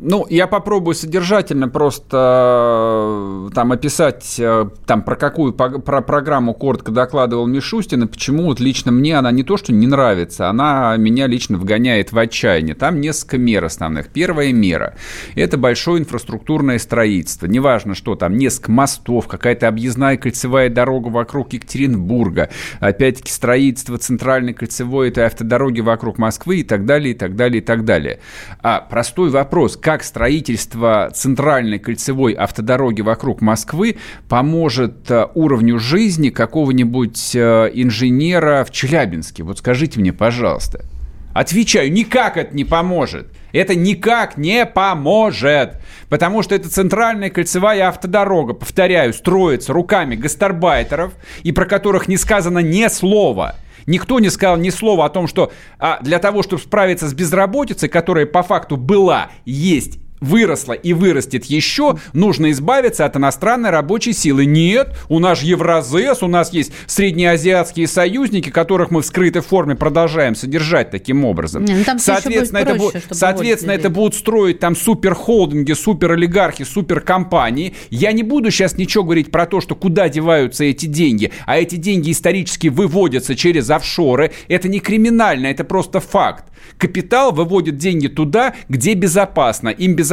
[0.00, 6.92] ну, я попробую содержательно просто э, там описать, э, там про какую про программу коротко
[6.92, 11.26] докладывал Мишустин, и почему вот лично мне она не то, что не нравится, она меня
[11.26, 12.74] лично вгоняет в отчаяние.
[12.74, 14.08] Там несколько мер основных.
[14.08, 14.94] Первая мера–
[15.34, 17.46] это большое инфраструктурное строительство.
[17.46, 25.08] Неважно, что там, несколько мостов, какая-то объездная кольцевая дорога вокруг Екатеринбурга, опять-таки строительство центральной кольцевой
[25.08, 28.20] этой автодороги вокруг Москвы и так далее, и так далее, и так далее.
[28.62, 33.96] А простой вопрос– как строительство центральной кольцевой автодороги вокруг Москвы
[34.28, 39.44] поможет э, уровню жизни какого-нибудь э, инженера в Челябинске?
[39.44, 40.84] Вот скажите мне, пожалуйста.
[41.32, 43.28] Отвечаю, никак это не поможет.
[43.52, 45.80] Это никак не поможет.
[46.10, 52.58] Потому что это центральная кольцевая автодорога, повторяю, строится руками гастарбайтеров, и про которых не сказано
[52.58, 53.56] ни слова–
[53.88, 57.88] Никто не сказал ни слова о том, что а, для того, чтобы справиться с безработицей,
[57.88, 64.46] которая по факту была, есть выросла и вырастет еще, нужно избавиться от иностранной рабочей силы.
[64.46, 70.34] Нет, у нас Евразес, у нас есть среднеазиатские союзники, которых мы в скрытой форме продолжаем
[70.34, 71.64] содержать таким образом.
[71.64, 77.74] Не, ну соответственно, это, проще, бу- соответственно это будут строить там суперхолдинги, суперолигархи, суперкомпании.
[77.90, 81.76] Я не буду сейчас ничего говорить про то, что куда деваются эти деньги, а эти
[81.76, 84.32] деньги исторически выводятся через офшоры.
[84.48, 86.46] Это не криминально, это просто факт.
[86.76, 89.68] Капитал выводит деньги туда, где безопасно.
[89.68, 90.07] Им безопасно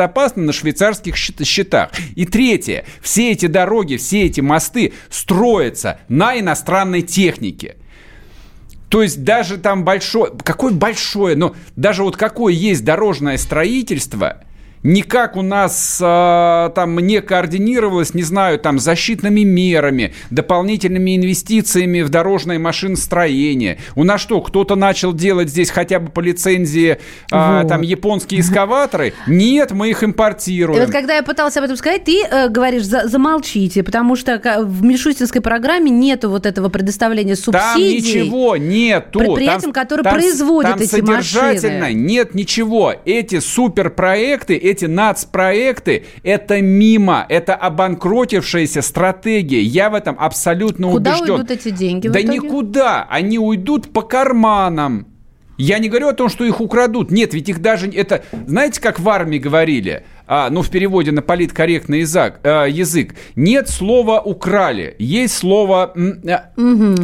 [0.45, 1.91] на швейцарских счетах.
[2.15, 2.85] И третье.
[3.01, 7.77] Все эти дороги, все эти мосты строятся на иностранной технике.
[8.89, 14.41] То есть даже там большое, какое большое, но даже вот какое есть дорожное строительство–
[14.85, 22.09] никак у нас а, там не координировалось, не знаю, там защитными мерами, дополнительными инвестициями в
[22.09, 23.79] дорожное машиностроение.
[23.95, 26.99] У нас что, кто-то начал делать здесь хотя бы по лицензии
[27.31, 27.69] а, вот.
[27.69, 29.13] там японские эскаваторы?
[29.27, 30.79] Нет, мы их импортируем.
[30.81, 34.39] И вот когда я пыталась об этом сказать, ты э, говоришь, за, замолчите, потому что
[34.63, 38.01] в Мишустинской программе нету вот этого предоставления субсидий.
[38.01, 39.19] Там ничего нету.
[39.19, 41.93] Предприятиям, там, которые там, производят там эти содержательно машины.
[41.93, 42.93] нет ничего.
[43.05, 49.61] Эти суперпроекты, эти нацпроекты– это мимо, это обанкротившаяся стратегия.
[49.61, 51.25] Я в этом абсолютно Куда убежден.
[51.25, 53.07] Куда уйдут эти деньги Да никуда.
[53.09, 55.07] Они уйдут по карманам.
[55.57, 57.11] Я не говорю о том, что их украдут.
[57.11, 57.89] Нет, ведь их даже...
[57.89, 60.03] Это, знаете, как в армии говорили?
[60.27, 63.15] А, ну, в переводе на политкорректный язык, э, язык.
[63.35, 64.95] Нет слова «украли».
[64.99, 66.39] Есть слово э,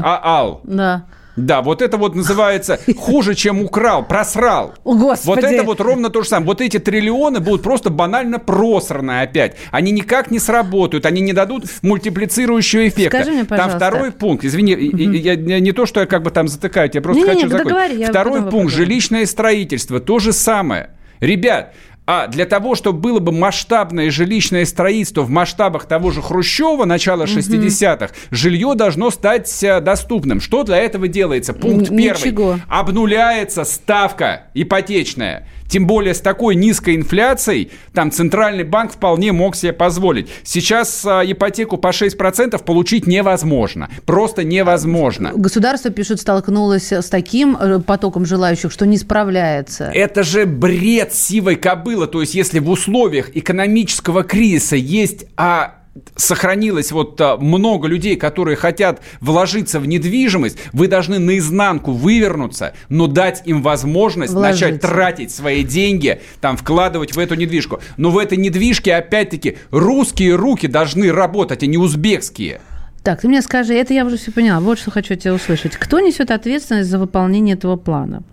[0.01, 0.61] «аал».
[0.63, 1.05] Да.
[1.35, 4.73] Да, вот это вот называется хуже, чем украл, просрал.
[4.83, 5.27] О, Господи.
[5.27, 6.47] Вот это вот ровно то же самое.
[6.47, 9.55] Вот эти триллионы будут просто банально просраны опять.
[9.71, 13.17] Они никак не сработают, они не дадут мультиплицирующего эффекта.
[13.17, 13.79] Скажи мне, пожалуйста.
[13.79, 14.97] Там второй пункт, извини, угу.
[14.97, 17.49] я, я, не то, что я как бы там затыкаю, я просто не, хочу не,
[17.49, 17.69] закончить.
[17.69, 20.91] Договори, второй пункт, жилищное строительство, то же самое.
[21.21, 21.75] Ребят,
[22.13, 27.23] а для того, чтобы было бы масштабное жилищное строительство в масштабах того же Хрущева начала
[27.23, 30.41] 60-х, жилье должно стать э, доступным.
[30.41, 31.53] Что для этого делается?
[31.53, 32.25] Пункт Ничего.
[32.25, 32.61] первый.
[32.67, 35.47] Обнуляется ставка ипотечная.
[35.71, 40.27] Тем более с такой низкой инфляцией там Центральный банк вполне мог себе позволить.
[40.43, 43.89] Сейчас а, ипотеку по 6% получить невозможно.
[44.05, 45.31] Просто невозможно.
[45.33, 49.85] Государство, пишут, столкнулось с таким э, потоком желающих, что не справляется.
[49.93, 52.07] Это же бред сивой кобылы.
[52.07, 55.75] То есть если в условиях экономического кризиса есть а,
[56.15, 63.07] сохранилось вот а, много людей, которые хотят вложиться в недвижимость, вы должны наизнанку вывернуться, но
[63.07, 64.65] дать им возможность Вложиться.
[64.67, 67.81] начать тратить свои деньги, там, вкладывать в эту недвижку.
[67.97, 72.61] Но в этой недвижке, опять-таки, русские руки должны работать, а не узбекские.
[73.03, 74.59] Так, ты мне скажи, это я уже все поняла.
[74.59, 75.75] Вот что хочу тебя услышать.
[75.75, 78.23] Кто несет ответственность за выполнение этого плана?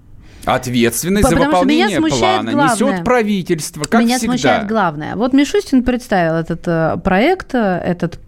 [0.49, 2.75] Ответственность Потому за выполнение плана главное.
[2.75, 4.33] несет правительство, как меня всегда.
[4.33, 5.15] смущает главное.
[5.15, 8.19] Вот Мишустин представил этот э, проект, э, этот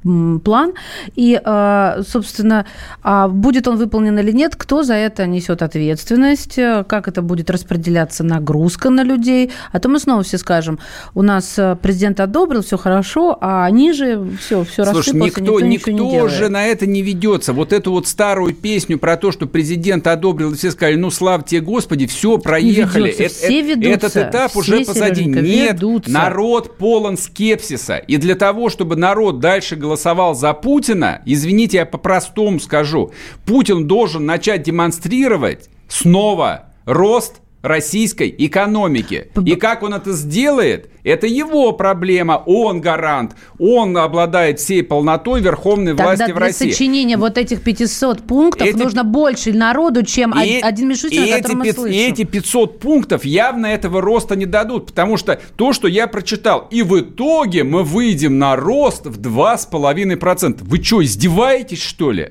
[0.45, 0.75] план,
[1.17, 2.67] и, э, собственно,
[3.03, 8.23] а будет он выполнен или нет, кто за это несет ответственность, как это будет распределяться
[8.23, 9.51] нагрузка на людей.
[9.73, 10.79] А то мы снова все скажем,
[11.15, 16.29] у нас президент одобрил, все хорошо, а ниже все, все Слушай, никто, никто, никто не
[16.29, 17.55] же на это не ведется.
[17.55, 21.43] Вот эту вот старую песню про то, что президент одобрил, и все сказали, ну, слава
[21.43, 23.09] тебе, Господи, все, проехали.
[23.09, 25.25] Ведутся, это, все ведутся, этот этап все, уже позади.
[25.25, 26.11] Нет, ведутся.
[26.11, 27.97] народ полон скепсиса.
[27.97, 33.13] И для того, чтобы народ дальше голосовал за Путина, извините, я по-простому скажу,
[33.47, 39.29] Путин должен начать демонстрировать снова рост российской экономики.
[39.45, 42.43] И как он это сделает, это его проблема.
[42.47, 43.37] Он гарант.
[43.59, 46.65] Он обладает всей полнотой верховной Тогда власти в России.
[46.67, 48.77] для сочинения вот этих 500 пунктов эти...
[48.77, 50.61] нужно больше народу, чем и...
[50.61, 51.99] один Мишустин, и о котором эти, мы слышим.
[51.99, 56.67] И эти 500 пунктов явно этого роста не дадут, потому что то, что я прочитал,
[56.71, 60.59] и в итоге мы выйдем на рост в 2,5%.
[60.63, 62.31] Вы что, издеваетесь, что ли?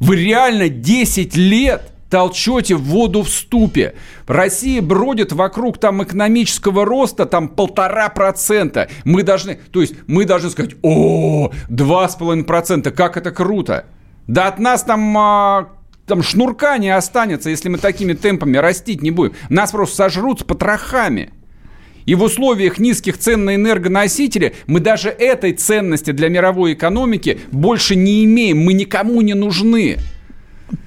[0.00, 3.94] Вы реально 10 лет толчете воду в ступе.
[4.26, 8.88] Россия бродит вокруг там экономического роста там полтора процента.
[9.04, 13.86] Мы должны, то есть мы должны сказать, о, два с половиной процента, как это круто.
[14.26, 15.68] Да от нас там а,
[16.06, 19.34] там шнурка не останется, если мы такими темпами растить не будем.
[19.48, 21.30] Нас просто сожрут с потрохами.
[22.06, 27.94] И в условиях низких цен на энергоносители мы даже этой ценности для мировой экономики больше
[27.94, 28.58] не имеем.
[28.58, 29.98] Мы никому не нужны.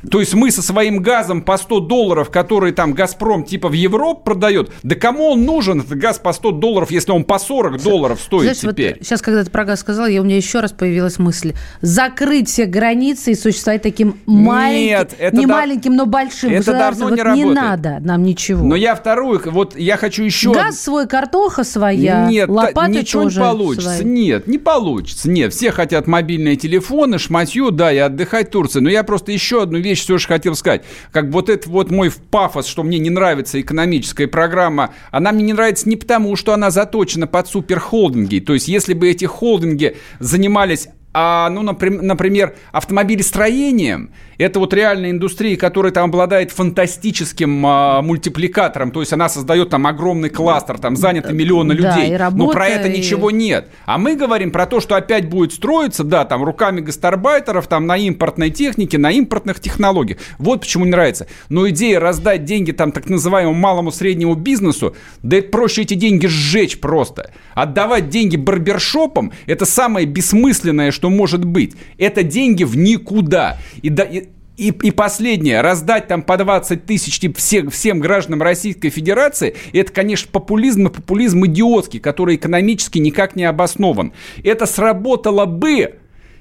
[0.09, 4.21] То есть мы со своим газом по 100 долларов, который там «Газпром» типа в Европу
[4.23, 8.19] продает, да кому он нужен, этот газ по 100 долларов, если он по 40 долларов
[8.21, 8.95] стоит Знаешь, теперь?
[8.97, 11.53] Вот сейчас, когда ты про газ сказал, я, у меня еще раз появилась мысль.
[11.81, 15.53] Закрыть все границы и существовать таким маленьким, Нет, это не да...
[15.53, 16.51] маленьким, но большим.
[16.51, 17.47] Это давно вот не работает.
[17.47, 18.63] Не надо нам ничего.
[18.63, 20.53] Но я вторую, вот я хочу еще...
[20.53, 23.97] Газ свой, картоха своя, Нет, лопаты ничего тоже не получится.
[23.97, 24.05] Свои.
[24.05, 25.29] Нет, не получится.
[25.29, 28.79] Нет, все хотят мобильные телефоны, шматью, да, и отдыхать в Турции.
[28.79, 30.83] Но я просто еще одну вещь все же хотел сказать.
[31.11, 35.53] Как вот это вот мой пафос, что мне не нравится экономическая программа, она мне не
[35.53, 38.39] нравится не потому, что она заточена под суперхолдинги.
[38.39, 45.55] То есть, если бы эти холдинги занимались а, ну, например, автомобилестроением, это вот реальная индустрия,
[45.55, 51.33] которая там обладает фантастическим а, мультипликатором, то есть она создает там огромный кластер, там заняты
[51.33, 52.97] миллионы да, людей, работа, но про это и...
[52.97, 53.69] ничего нет.
[53.85, 57.97] А мы говорим про то, что опять будет строиться, да, там руками гастарбайтеров, там на
[57.97, 60.19] импортной технике, на импортных технологиях.
[60.39, 61.27] Вот почему не нравится.
[61.49, 66.25] Но идея раздать деньги там так называемому малому среднему бизнесу, да это проще эти деньги
[66.25, 67.31] сжечь просто.
[67.53, 71.73] Отдавать деньги барбершопам– это самое бессмысленное, что может быть.
[71.97, 73.57] Это деньги в никуда.
[73.81, 78.41] И, да, и, и, и последнее, раздать там по 20 тысяч типа, всем, всем гражданам
[78.41, 84.13] Российской Федерации, это, конечно, популизм, но популизм идиотский, который экономически никак не обоснован.
[84.43, 85.95] Это сработало бы,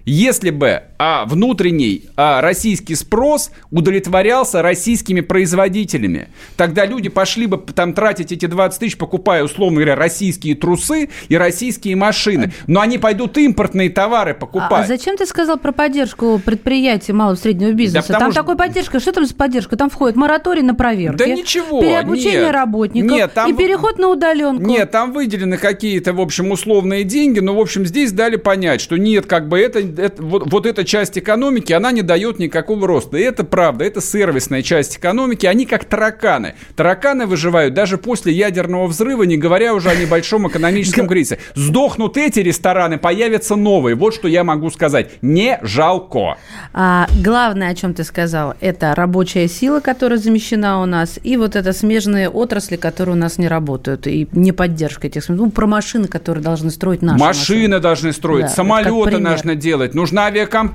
[0.04, 7.92] если бы а, внутренний а, российский спрос удовлетворялся российскими производителями, тогда люди пошли бы там
[7.92, 12.52] тратить эти 20 тысяч, покупая, условно говоря, российские трусы и российские машины.
[12.68, 14.70] Но они пойдут импортные товары покупать.
[14.70, 18.12] А, а зачем ты сказал про поддержку предприятий малого и среднего бизнеса?
[18.12, 18.42] Да там что...
[18.42, 19.00] такой поддержка.
[19.00, 19.76] Что там за поддержка?
[19.76, 21.18] Там входит мораторий на проверки.
[21.18, 21.80] Да ничего.
[21.80, 23.10] Переобучение нет, работников.
[23.10, 23.50] Нет, там...
[23.50, 24.62] И переход на удаленку.
[24.62, 27.40] Нет, там выделены какие-то, в общем, условные деньги.
[27.40, 30.84] Но, в общем, здесь дали понять, что нет, как бы это это, вот, вот эта
[30.92, 33.16] часть экономики, она не дает никакого роста.
[33.16, 35.46] И это правда, это сервисная часть экономики.
[35.46, 36.54] Они как тараканы.
[36.76, 41.38] Тараканы выживают даже после ядерного взрыва, не говоря уже о небольшом экономическом кризисе.
[41.54, 43.96] Сдохнут эти рестораны, появятся новые.
[43.96, 45.10] Вот что я могу сказать.
[45.22, 46.36] Не жалко.
[46.74, 51.56] А, главное, о чем ты сказал, это рабочая сила, которая замещена у нас, и вот
[51.56, 56.06] это смежные отрасли, которые у нас не работают, и не поддержка этих ну, про машины,
[56.06, 57.58] которые должны строить наши машины.
[57.58, 60.26] Машины должны строить, да, самолеты нужно делать, нужно нужно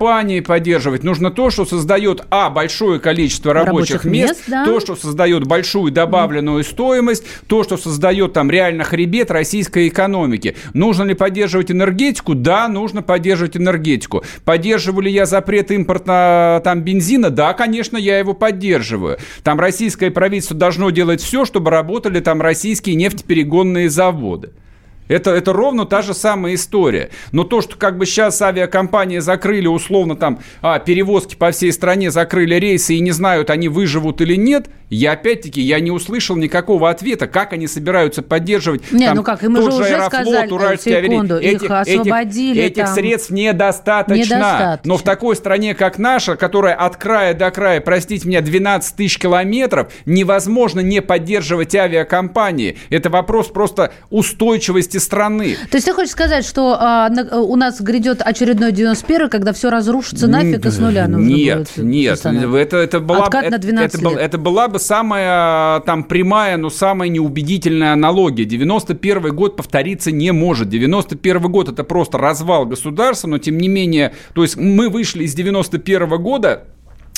[0.08, 4.66] авиакомпании поддерживать, нужно то, что создает, а, большое количество рабочих, рабочих мест, мест да.
[4.66, 6.68] то, что создает большую добавленную mm.
[6.68, 10.56] стоимость, то, что создает там реально хребет российской экономики.
[10.74, 12.36] Нужно ли поддерживать энергетику?
[12.36, 14.24] Да, нужно поддерживать энергетику.
[14.46, 17.30] Поддерживаю ли я запрет импорта там бензина?
[17.30, 19.18] Да, конечно, я его поддерживаю.
[19.44, 24.52] Там российское правительство должно делать все, чтобы работали там российские нефтеперегонные заводы.
[25.08, 27.10] Это, это ровно та же самая история.
[27.32, 32.12] Но то, что как бы сейчас авиакомпании закрыли условно там а, перевозки по всей стране,
[32.12, 36.90] закрыли рейсы и не знают, они выживут или нет, я опять-таки я не услышал никакого
[36.90, 41.02] ответа, как они собираются поддерживать не, там, ну как, им тот же Аэрофлот, сказали, Уральский
[41.02, 41.38] секунду.
[41.38, 44.36] Этих, освободили этих, этих средств недостаточно.
[44.36, 44.82] недостаточно.
[44.86, 49.20] Но в такой стране, как наша, которая от края до края, простите меня, 12 тысяч
[49.20, 52.78] километров, невозможно не поддерживать авиакомпании.
[52.90, 55.58] Это вопрос просто устойчивости страны.
[55.70, 59.70] То есть ты хочешь сказать, что а, на, у нас грядет очередной 91 когда все
[59.70, 62.26] разрушится нафиг и с нуля нужно Нет, будет нет.
[62.26, 64.20] Это, это, была, Откат это, на 12 это, лет.
[64.20, 68.46] это была бы бы самая там прямая, но самая неубедительная аналогия.
[68.46, 70.70] 91 год повториться не может.
[70.70, 75.34] 91 год это просто развал государства, но тем не менее, то есть мы вышли из
[75.34, 76.66] 91 года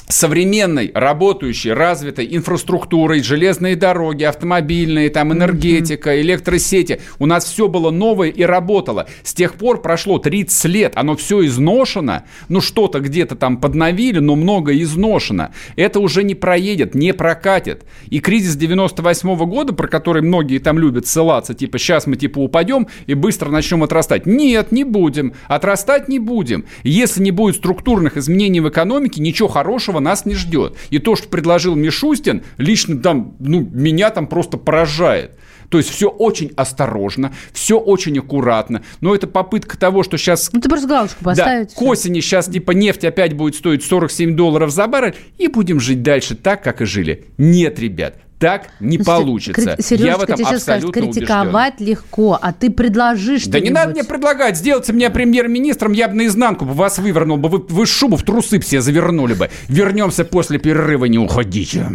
[0.10, 7.00] современной, работающей, развитой инфраструктурой, железные дороги, автомобильные, там, энергетика, электросети.
[7.20, 9.08] У нас все было новое и работало.
[9.24, 12.26] С тех пор прошло 30 лет, оно все изношено.
[12.50, 15.54] Ну, что-то где-то там подновили, но много изношено.
[15.76, 17.86] Это уже не проедет, не прокатит.
[18.10, 22.40] И кризис 98 -го года, про который многие там любят ссылаться, типа, сейчас мы типа
[22.40, 24.26] упадем и быстро начнем отрастать.
[24.26, 25.34] Нет, не будем.
[25.48, 26.66] Отрастать не будем.
[26.84, 30.76] Если не будет структурных изменений в экономике, ничего хорошего этого нас не ждет.
[30.90, 35.38] И то, что предложил Мишустин, лично там, ну, меня там просто поражает.
[35.70, 38.82] То есть все очень осторожно, все очень аккуратно.
[39.02, 40.52] Но это попытка того, что сейчас...
[40.52, 41.70] Ну, ты просто галочку поставить.
[41.70, 45.80] Да, к осени сейчас типа нефть опять будет стоить 47 долларов за баррель, и будем
[45.80, 47.26] жить дальше так, как и жили.
[47.38, 49.76] Нет, ребят, так не ну, получится.
[49.80, 51.88] Сережечка, я в этом тебе абсолютно скажешь, критиковать убежден.
[51.88, 54.58] легко, а ты предложи что Да не надо мне предлагать.
[54.58, 57.50] Сделайте меня премьер-министром, я бы наизнанку бы вас вывернул бы.
[57.50, 59.50] Вы, вы шубу в трусы все завернули бы.
[59.68, 61.86] Вернемся после перерыва, не уходите.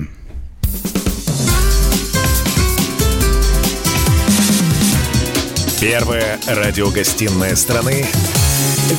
[5.80, 8.06] Первая радиогостинная страны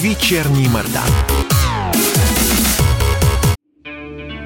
[0.01, 1.54] «Вечерний Мордан».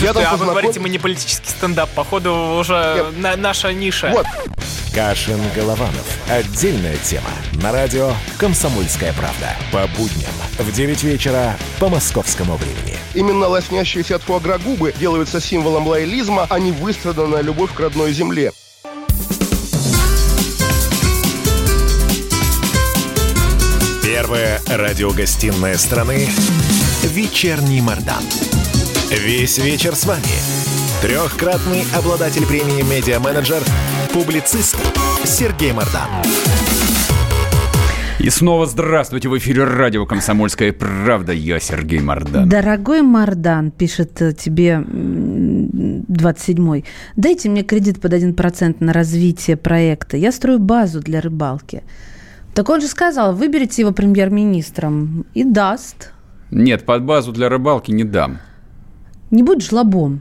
[0.00, 4.10] Я а вы говорите, мы не политический стендап, походу уже на, наша ниша.
[4.14, 4.26] Вот.
[4.94, 6.06] Кашин Голованов.
[6.28, 7.30] Отдельная тема.
[7.62, 9.56] На радио «Комсомольская правда».
[9.72, 12.96] По будням в 9 вечера по московскому времени.
[13.14, 18.52] Именно лоснящиеся от фуагра губы делаются символом лоялизма, а не выстраданная любовь к родной земле.
[24.04, 26.28] Первая радиогостинная страны
[27.02, 28.22] «Вечерний Мордан».
[29.10, 30.20] Весь вечер с вами.
[31.00, 33.62] Трехкратный обладатель премии «Медиа-менеджер»,
[34.12, 34.76] публицист
[35.24, 36.10] Сергей Мордан.
[38.18, 41.32] И снова здравствуйте в эфире радио «Комсомольская правда».
[41.32, 42.50] Я Сергей Мордан.
[42.50, 46.84] Дорогой Мордан, пишет э, тебе 27-й,
[47.16, 50.18] дайте мне кредит под 1% на развитие проекта.
[50.18, 51.82] Я строю базу для рыбалки.
[52.52, 56.12] Так он же сказал, выберите его премьер-министром и даст.
[56.50, 58.40] Нет, под базу для рыбалки не дам.
[59.30, 60.20] Не будь жлобом.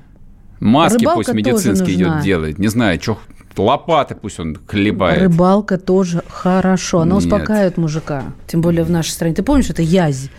[0.60, 2.58] Маски Рыбалка пусть медицинские идет делает.
[2.58, 3.18] Не знаю, что
[3.58, 5.22] лопаты пусть он хлебает.
[5.22, 7.02] Рыбалка тоже хорошо.
[7.02, 7.26] Она Нет.
[7.26, 8.26] успокаивает мужика.
[8.48, 9.36] Тем более в нашей стране.
[9.36, 10.30] Ты помнишь, это язь.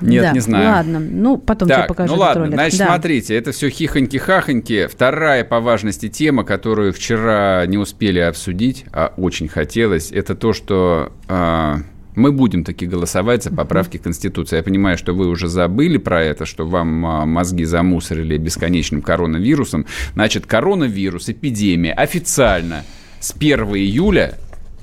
[0.00, 0.70] Нет, да, не знаю.
[0.70, 2.14] Ладно, ну потом так, тебе покажу.
[2.14, 2.54] Ну ладно, ролик.
[2.54, 2.86] значит, да.
[2.86, 4.88] смотрите, это все хихоньки-хахоньки.
[4.88, 11.12] Вторая по важности тема, которую вчера не успели обсудить, а очень хотелось, это то, что
[11.28, 11.76] э,
[12.14, 14.56] мы будем таки голосовать за поправки Конституции.
[14.56, 19.86] Я понимаю, что вы уже забыли про это, что вам а, мозги замусорили бесконечным коронавирусом.
[20.14, 22.84] Значит, коронавирус, эпидемия официально
[23.20, 24.38] с 1 июля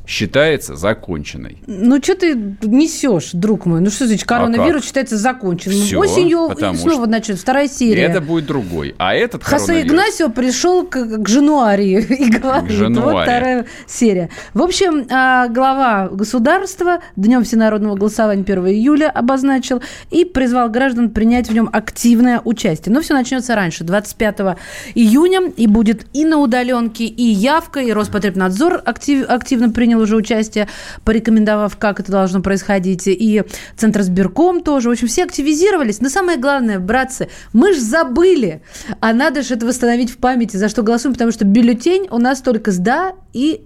[0.07, 1.57] считается законченной.
[1.67, 3.81] Ну, что ты несешь, друг мой?
[3.81, 5.81] Ну, что значит, коронавирус а считается законченным?
[5.81, 7.05] Все, Осенью снова что...
[7.07, 8.03] начнет вторая серия.
[8.03, 8.95] Это будет другой.
[8.97, 9.81] А этот Хосе.
[9.81, 14.29] Игнасио пришел к, к Жануарии и говорит, вот вторая серия.
[14.53, 21.49] В общем, а, глава государства днем всенародного голосования 1 июля обозначил и призвал граждан принять
[21.49, 22.93] в нем активное участие.
[22.93, 24.57] Но все начнется раньше, 25
[24.95, 30.15] июня, и будет и на удаленке, и явка, и Роспотребнадзор актив, активно принял принял уже
[30.15, 30.67] участие,
[31.03, 33.43] порекомендовав, как это должно происходить, и
[33.75, 34.89] Центр сберком тоже.
[34.89, 36.01] В общем, все активизировались.
[36.01, 38.61] Но самое главное, братцы, мы же забыли,
[38.99, 42.41] а надо же это восстановить в памяти, за что голосуем, потому что бюллетень у нас
[42.41, 43.61] только с «да» и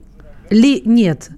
[0.51, 1.29] ли нет.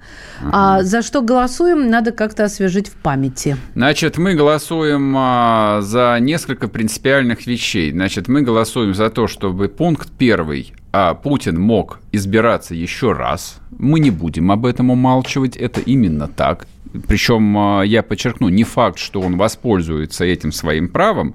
[0.51, 3.55] А за что голосуем, надо как-то освежить в памяти.
[3.75, 7.91] Значит, мы голосуем а, за несколько принципиальных вещей.
[7.91, 13.57] Значит, мы голосуем за то, чтобы пункт первый а Путин мог избираться еще раз.
[13.71, 16.67] Мы не будем об этом умалчивать, это именно так.
[17.07, 21.33] Причем, а, я подчеркну, не факт, что он воспользуется этим своим правом,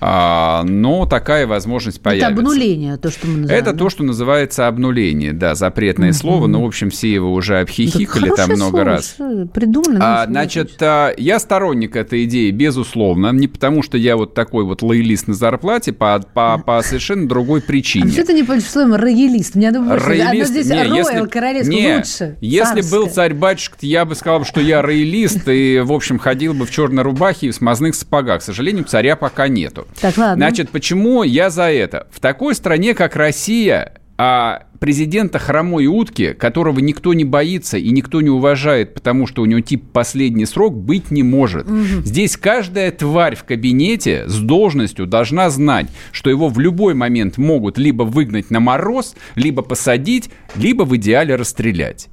[0.00, 2.30] но такая возможность появится.
[2.30, 3.62] Это обнуление, то, что мы называем.
[3.62, 6.16] Это то, что называется обнуление, да, запретное угу.
[6.16, 9.16] слово, но, в общем, все его уже обхихикали там много слово, раз.
[9.52, 9.98] Придумали.
[10.00, 14.82] А, значит, а, я сторонник этой идеи, безусловно, не потому, что я вот такой вот
[14.82, 18.08] лоялист на зарплате, по, по, по совершенно другой причине.
[18.08, 19.54] А что ты не понимаешь словом роялист?
[19.54, 22.36] Мне думаю, роялист, здесь не, роял, если, королевский не, лучше.
[22.40, 22.90] Если царское.
[22.90, 27.02] был царь-батюшка, я бы сказал, что я роялист и, в общем, ходил бы в черной
[27.02, 28.40] рубахе и в смазных сапогах.
[28.40, 29.83] К сожалению, царя пока нету.
[30.00, 30.36] Так, ладно.
[30.36, 32.06] Значит, почему я за это?
[32.10, 38.20] В такой стране, как Россия, а президента хромой утки, которого никто не боится и никто
[38.20, 41.66] не уважает, потому что у него тип последний срок, быть не может.
[41.66, 42.04] Угу.
[42.04, 47.78] Здесь каждая тварь в кабинете с должностью должна знать, что его в любой момент могут
[47.78, 52.08] либо выгнать на мороз, либо посадить, либо в идеале расстрелять.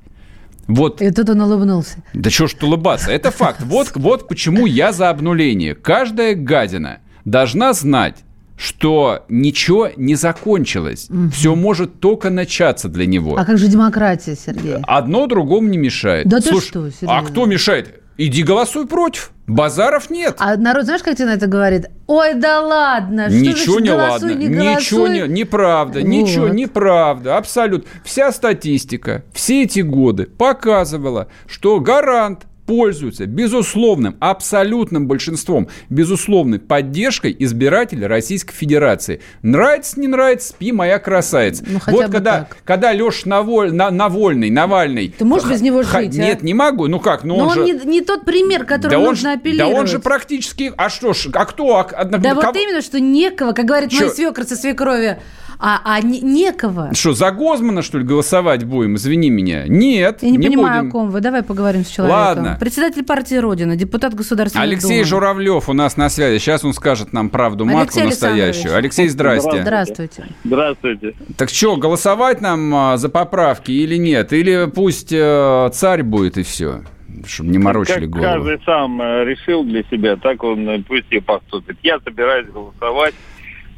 [0.67, 1.01] Вот.
[1.01, 1.97] И тут он улыбнулся.
[2.13, 3.61] Да что ж улыбаться, это факт.
[3.63, 5.75] Вот, вот почему я за обнуление.
[5.75, 8.23] Каждая гадина– должна знать,
[8.57, 11.07] что ничего не закончилось.
[11.09, 11.29] Угу.
[11.31, 13.35] Все может только начаться для него.
[13.37, 14.75] А как же демократия, Сергей?
[14.83, 16.27] Одно другому не мешает.
[16.27, 17.07] Да Слушай, ты что, Сергей?
[17.07, 18.01] А кто мешает?
[18.17, 19.31] Иди голосуй против.
[19.47, 20.35] Базаров нет.
[20.37, 21.87] А народ, знаешь, как тебе на это говорит?
[22.05, 23.29] Ой, да ладно.
[23.29, 24.43] Что ничего значит, не голосуй, ладно.
[24.43, 25.99] Не ничего не, неправда.
[25.99, 26.07] Вот.
[26.07, 27.37] Ничего неправда.
[27.37, 27.89] Абсолютно.
[28.03, 38.07] Вся статистика все эти годы показывала, что гарант пользуются безусловным, абсолютным большинством, безусловной поддержкой избирателей
[38.07, 39.21] Российской Федерации.
[39.41, 41.63] Нравится, не нравится, спи, моя красавица.
[41.67, 42.57] Ну, вот когда, так.
[42.63, 45.13] когда Леша Наволь, на, Навольный, Навальный...
[45.17, 46.03] Ты можешь без него жить, х- а?
[46.03, 46.87] Нет, не могу.
[46.87, 47.23] Ну как?
[47.23, 47.63] Ну, Но он, он же...
[47.63, 49.73] не, не тот пример, который да нужно он, апеллировать.
[49.73, 50.73] Да он же практически...
[50.77, 51.77] А что ж, а кто?
[51.77, 52.41] А, да кого?
[52.41, 54.05] вот именно, что некого, как говорит Чё?
[54.05, 55.19] мой свекр со свекрови.
[55.63, 56.91] А, а не, некого.
[56.93, 58.95] Что, за Гозмана, что ли, голосовать будем?
[58.95, 59.67] Извини меня.
[59.67, 60.89] Нет, Я не, не понимаю, будем.
[60.89, 61.21] о ком вы.
[61.21, 62.19] Давай поговорим с человеком.
[62.19, 62.57] Ладно.
[62.59, 65.03] Председатель партии Родина, депутат Государственной Алексей Думы.
[65.03, 66.39] Журавлев у нас на связи.
[66.39, 68.75] Сейчас он скажет нам правду матку Алексей настоящую.
[68.75, 69.61] Алексей, здрасте.
[69.61, 70.25] Здравствуйте.
[70.43, 71.13] Здравствуйте.
[71.37, 74.33] Так что, голосовать нам а, за поправки или нет?
[74.33, 76.81] Или пусть э, царь будет и все?
[77.25, 78.25] Чтобы не морочили как голову.
[78.25, 81.77] каждый сам э, решил для себя, так он э, пусть и поступит.
[81.83, 83.13] Я собираюсь голосовать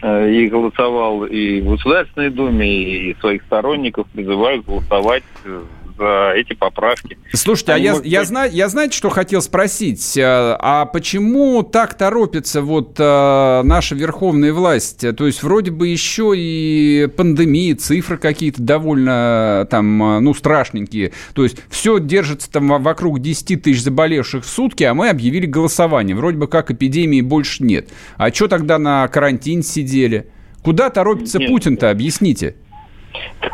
[0.03, 5.63] и голосовал и в Государственной Думе, и своих сторонников призываю голосовать э,
[5.97, 7.17] за эти поправки.
[7.33, 10.17] Слушайте, а Они, я, может я, быть- знаю, я знаете, что хотел спросить?
[10.19, 15.05] А а почему так торопится вот а, наша верховная власть?
[15.15, 21.11] То есть вроде бы еще и пандемия, цифры какие-то довольно там, а, ну, страшненькие.
[21.33, 25.45] То есть все держится там во- вокруг 10 тысяч заболевших в сутки, а мы объявили
[25.45, 26.15] голосование.
[26.15, 27.89] Вроде бы как эпидемии больше нет.
[28.17, 30.27] А что тогда на карантин сидели?
[30.63, 31.39] Куда торопится.
[31.39, 32.55] Путин-то, объясните?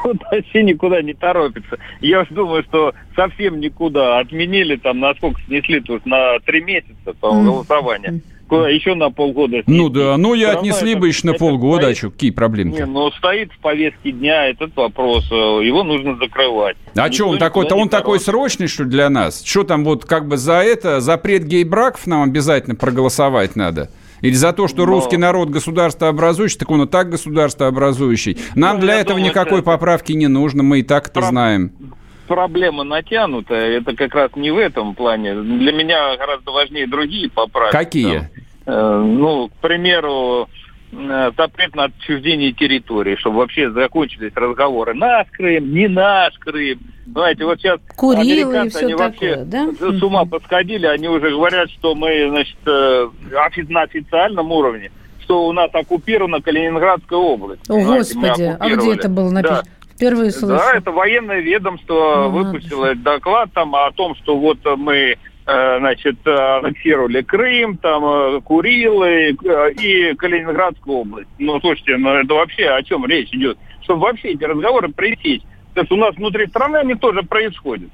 [0.03, 1.78] Тут вообще никуда не торопится.
[2.01, 4.20] Я уж думаю, что совсем никуда.
[4.20, 7.45] Отменили там, насколько снесли, тут на три месяца по Мгм.
[7.45, 8.22] голосования.
[8.47, 9.93] Куда еще на полгода Ну снесли.
[10.03, 12.32] да, ну и Всё равно отнесли это- бы еще на полгода, а стоит- что, какие
[12.32, 16.76] проблемы Не, ну стоит в повестке дня этот вопрос, э, его нужно закрывать.
[16.95, 19.43] А Никто что, он такой, никуда он такой срочный, что ли, для нас?
[19.43, 23.91] Что там вот как бы за это, запрет гей-браков нам обязательно проголосовать надо?
[24.22, 28.38] Или за то, что Но- русский народ государство образующий, так он и так государство образующий.
[28.55, 31.30] Нам Ну, для этого думаю, никакой это- поправки не нужно, мы и так это Прав-
[31.30, 31.72] знаем.
[32.28, 35.34] Проблема натянутая, это как раз не в этом плане.
[35.34, 37.72] Для меня гораздо важнее другие поправки.
[37.76, 38.30] Какие?
[38.67, 40.47] Э, ну, к примеру,
[40.92, 44.94] запрет на отчуждение территории, чтобы вообще закончились разговоры.
[44.94, 46.80] Наш Крым, не наш Крым.
[47.06, 48.22] Знаете, вот сейчас Курилы
[48.58, 49.68] американцы, они такое, вообще да?
[49.80, 53.10] с ума посходили, они уже говорят, что мы, значит, э,
[53.70, 57.68] на официальном уровне, что у нас оккупирована Калининградская область.
[57.70, 59.34] О, мы Господи, а где это было Да.
[59.36, 59.64] написано?
[59.96, 60.56] Впервые слышу.
[60.56, 65.16] Да, это военное ведомство Ну, выпустило этот доклад там о том, что вот мы э,
[65.80, 69.08] значит, э, аннексировали Крым, там, э, Курилы
[69.43, 71.30] э, и Калининградскую область.
[71.39, 73.58] Ну, слушайте, ну это вообще о чем речь идет?
[73.84, 75.41] Чтобы вообще эти разговоры пресечь.
[75.74, 77.89] То есть у нас внутри страны они тоже происходят.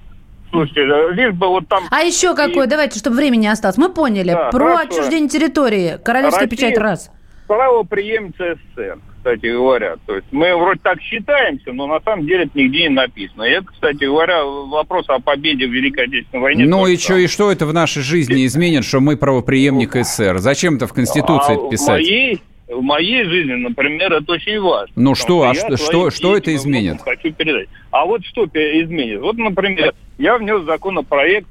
[0.51, 1.83] Слушайте, э, лишь бы вот там...
[1.91, 2.67] А еще какой?
[2.67, 3.77] Давайте, чтобы времени осталось.
[3.77, 4.31] Мы поняли.
[4.31, 4.89] Да, Про хорошо.
[4.89, 5.97] отчуждение территории.
[6.03, 7.11] Королевская Россия- печать раз.
[7.47, 9.95] правоприемница СССР, кстати говоря.
[10.05, 13.41] То есть мы вроде так считаемся, но на самом деле это нигде не написано.
[13.43, 16.65] И это, кстати говоря, вопрос о победе в Великой Отечественной войне.
[16.65, 17.25] Ну и что, самое.
[17.25, 20.37] и что это в нашей жизни изменит, что мы правоприемник СССР?
[20.37, 21.89] Зачем это в Конституции А это в писать?
[22.03, 24.93] моей, в моей жизни, например, это очень важно.
[24.95, 27.01] Ну что, а что- что- что это изменит?
[27.01, 27.67] Хочу передать.
[27.89, 29.21] А вот что изменит?
[29.21, 31.47] Вот, например, я внес законопроект,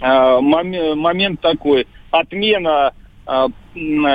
[0.00, 2.92] а, моме- момент такой, отмена
[3.24, 3.54] м,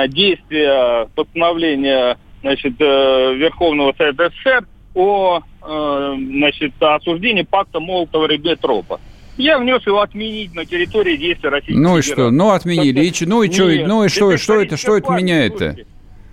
[0.08, 9.00] действия постановления значит, э, Верховного Совета СССР о э, значит, осуждении пакта Молотова-Риббентропа.
[9.36, 12.30] Я внес его отменить на территории действия Российской Ну и что?
[12.30, 13.04] Ну отменили.
[13.04, 13.70] И Ну и что?
[13.70, 14.32] Нет, Ну и что?
[14.32, 14.76] это Что это?
[14.76, 15.76] Что это меняет-то?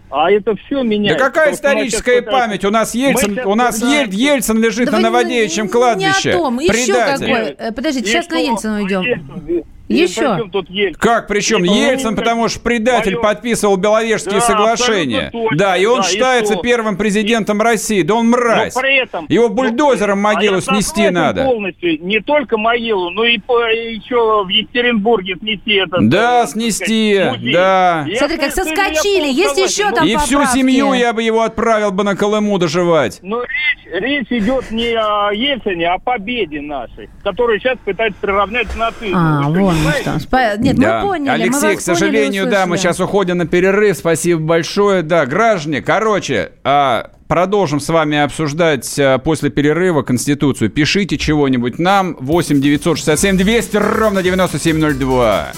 [0.10, 1.20] А это все Да меняет.
[1.20, 2.64] какая у нас историческая память?
[2.64, 6.30] У нас Ельцин, у нас Ель- Ельцин лежит Да на Новодевичьем кладбище.
[6.30, 6.60] Не о том.
[6.60, 7.26] Еще Предатель.
[7.28, 7.68] какой?
[7.68, 8.38] Э, Подождите, сейчас на?
[8.39, 9.64] Ельцина уйдем.
[9.88, 10.21] Еще.
[10.21, 10.99] и причем тут Ельцин?
[10.99, 11.63] Как причем?
[11.65, 15.29] И, Ельцин, ну, потому что предатель моё- подписывал Беловежские Да, соглашения.
[15.31, 15.57] точно.
[15.57, 16.61] Да, и он Да, и считается что?
[16.63, 18.01] первым президентом России.
[18.01, 18.73] Да он мразь.
[18.75, 21.45] Но при этом, Его ну, бульдозером могилу а я снести надо.
[21.45, 22.03] полностью.
[22.03, 25.97] Не только могилу, но и по- еще в Екатеринбурге снести это.
[26.01, 27.19] Да, снести,
[27.53, 28.05] да.
[28.17, 29.31] Смотри, как соскочили.
[29.31, 30.57] Есть еще там И всю поправки.
[30.57, 33.19] семью я бы его отправил бы на Колыму доживать.
[33.21, 38.67] Но речь, речь идет не о Ельцине, а о победе нашей, которую сейчас пытаются приравнять
[38.67, 39.15] к нацизму.
[39.17, 40.19] А, Вы мы знаете?
[40.19, 40.30] что.
[40.30, 41.01] Спа- Нет, Да.
[41.01, 41.28] мы поняли.
[41.28, 43.97] мы Алексей, вас к сожалению, поняли, да, мы сейчас уходим на перерыв.
[43.97, 45.01] Спасибо большое.
[45.01, 50.69] Да, граждане, короче, а, продолжим с вами обсуждать а, после перерыва Конституцию.
[50.69, 52.15] Пишите чего-нибудь нам.
[52.19, 55.51] 8 967 200 ровно 9702.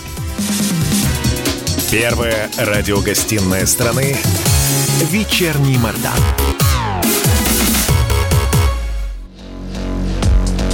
[1.91, 4.15] Первая радиогостинная страны
[5.09, 6.46] «Вечерний Мордан».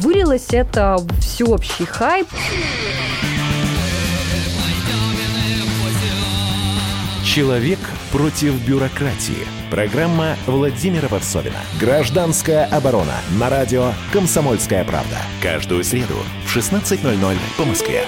[0.00, 2.28] Вылилось это в всеобщий хайп.
[7.24, 7.78] Человек
[8.12, 9.46] против бюрократии.
[9.70, 11.58] Программа Владимира Варсовина.
[11.80, 13.16] Гражданская оборона.
[13.38, 15.18] На радио «Комсомольская правда».
[15.42, 16.14] Каждую среду
[16.46, 18.04] в 16.00 по Москве.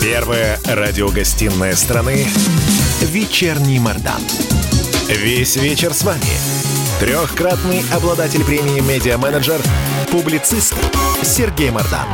[0.00, 2.26] Первая радиогостинная страны
[3.00, 4.20] «Вечерний Мордан».
[5.08, 6.20] Весь вечер с вами.
[6.98, 9.60] Трехкратный обладатель премии «Медиа-менеджер»,
[10.10, 10.74] публицист
[11.22, 12.06] Сергей Мордан.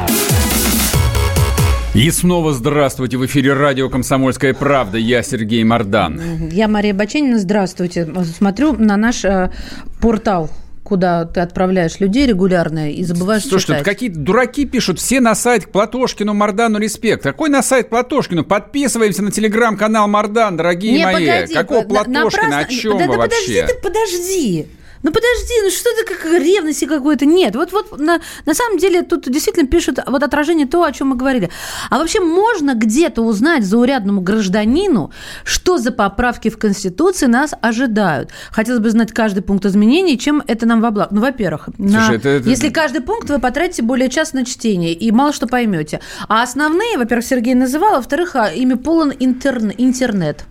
[1.94, 3.16] И снова здравствуйте.
[3.16, 4.98] В эфире радио «Комсомольская правда».
[4.98, 6.48] Я Сергей Мордан.
[6.50, 7.38] Я Мария Баченина.
[7.38, 8.12] Здравствуйте.
[8.36, 9.52] Смотрю на наш э,
[10.00, 10.50] портал
[10.90, 13.78] куда ты отправляешь людей регулярно и забываешь Слушай, читать.
[13.78, 17.22] тут какие-то дураки пишут, все на сайт к Платошкину, Мардану, респект.
[17.22, 18.42] Какой на сайт Платошкину?
[18.44, 21.26] Подписываемся на телеграм-канал Мардан, дорогие Не, мои.
[21.28, 22.24] погоди, Какого на- Платошкина?
[22.48, 23.36] напрасно- О чем да, вы да вообще?
[23.38, 24.66] подожди, ты подожди.
[25.02, 27.24] Ну подожди, ну что ты как ревности какой-то?
[27.24, 31.08] Нет, вот, вот на, на самом деле тут действительно пишут вот отражение то, о чем
[31.08, 31.48] мы говорили.
[31.88, 35.10] А вообще можно где-то узнать заурядному гражданину,
[35.44, 38.30] что за поправки в Конституции нас ожидают?
[38.50, 41.08] Хотелось бы знать каждый пункт изменений, чем это нам во благо.
[41.14, 45.10] Ну, во-первых, на- это- это- если каждый пункт вы потратите более часа на чтение, и
[45.12, 46.00] мало что поймете.
[46.28, 50.44] А основные, во-первых, Сергей называл, а во-вторых, а, ими полон интерн- интернет.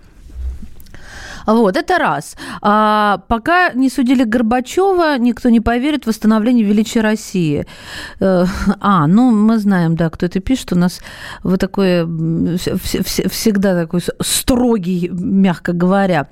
[1.54, 2.36] Вот, это раз.
[2.62, 7.66] А, пока не судили Горбачева, никто не поверит в восстановление величия России.
[8.20, 8.46] Э,
[8.80, 10.74] А, ну, мы знаем, да, кто это пишет.
[10.74, 11.02] У нас
[11.44, 12.06] вы такой
[12.58, 16.28] всегда такой строгий, мягко говоря.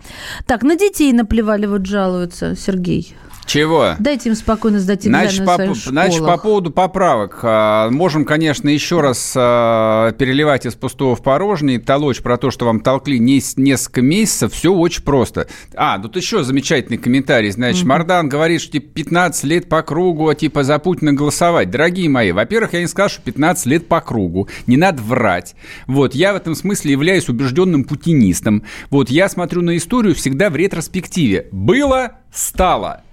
[0.46, 3.16] Так, на детей наплевали, вот жалуются, Сергей.
[3.48, 3.96] Чего?
[3.98, 7.40] Дайте им спокойно сдать Значит экзамены по, значит, по поводу поправок.
[7.42, 12.66] а, Можем, конечно, еще раз а, переливать из пустого в порожнее, толочь про то, что
[12.66, 14.54] вам толкли не- несколько месяцев.
[14.54, 15.48] Все очень просто.
[15.76, 17.50] А, тут еще замечательный комментарий.
[17.52, 21.72] Значит, Мардан говорит, что типа 15 лет по кругу, а типа за Путина голосовать.
[21.72, 24.50] Дорогие мои, во-первых, я не сказал, что 15 лет по кругу.
[24.68, 25.56] Не надо врать.
[25.88, 28.64] Вот, я в этом смысле являюсь убежденным путинистом.
[28.90, 31.48] Вот, я смотрю на историю всегда в ретроспективе.
[31.52, 33.04] Было, стало.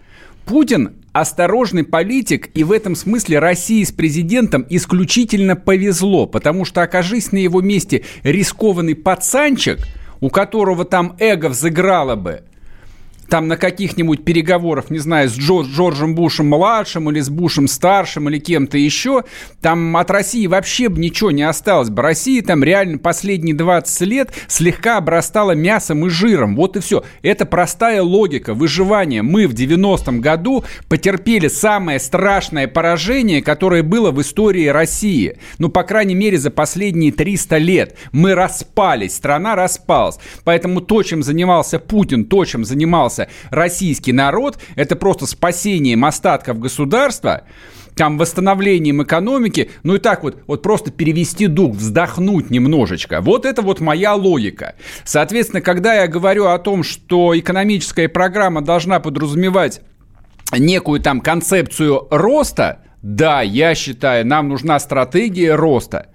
[0.45, 7.31] Путин осторожный политик, и в этом смысле России с президентом исключительно повезло, потому что окажись
[7.31, 9.79] на его месте рискованный пацанчик,
[10.21, 12.43] у которого там эго взыграло бы,
[13.29, 18.29] там на каких-нибудь переговорах, не знаю, с Джо- Джорджем Бушем младшим или с Бушем старшим
[18.29, 19.25] или кем-то еще,
[19.61, 22.03] там от России вообще бы ничего не осталось бы.
[22.03, 26.57] Россия там реально последние 20 лет слегка обрастала мясом и жиром.
[26.57, 27.05] Вот и все.
[27.23, 29.23] Это простая логика выживания.
[29.23, 35.39] Мы в 90-м году потерпели самое страшное поражение, которое было в истории России.
[35.59, 37.97] Ну, по крайней мере, за последние 300 лет.
[38.13, 40.19] Мы распались, страна распалась.
[40.45, 43.14] Поэтому то, чем занимался Путин, то, чем занимался
[43.51, 47.45] российский народ, это просто спасением остатков государства,
[47.97, 53.21] там восстановлением экономики, ну и так вот, вот просто перевести дух, вздохнуть немножечко.
[53.21, 54.75] Вот это вот моя логика.
[55.05, 59.81] Соответственно, когда я говорю о том, что экономическая программа должна подразумевать
[60.53, 66.09] некую там концепцию роста, да, я считаю, нам нужна стратегия роста.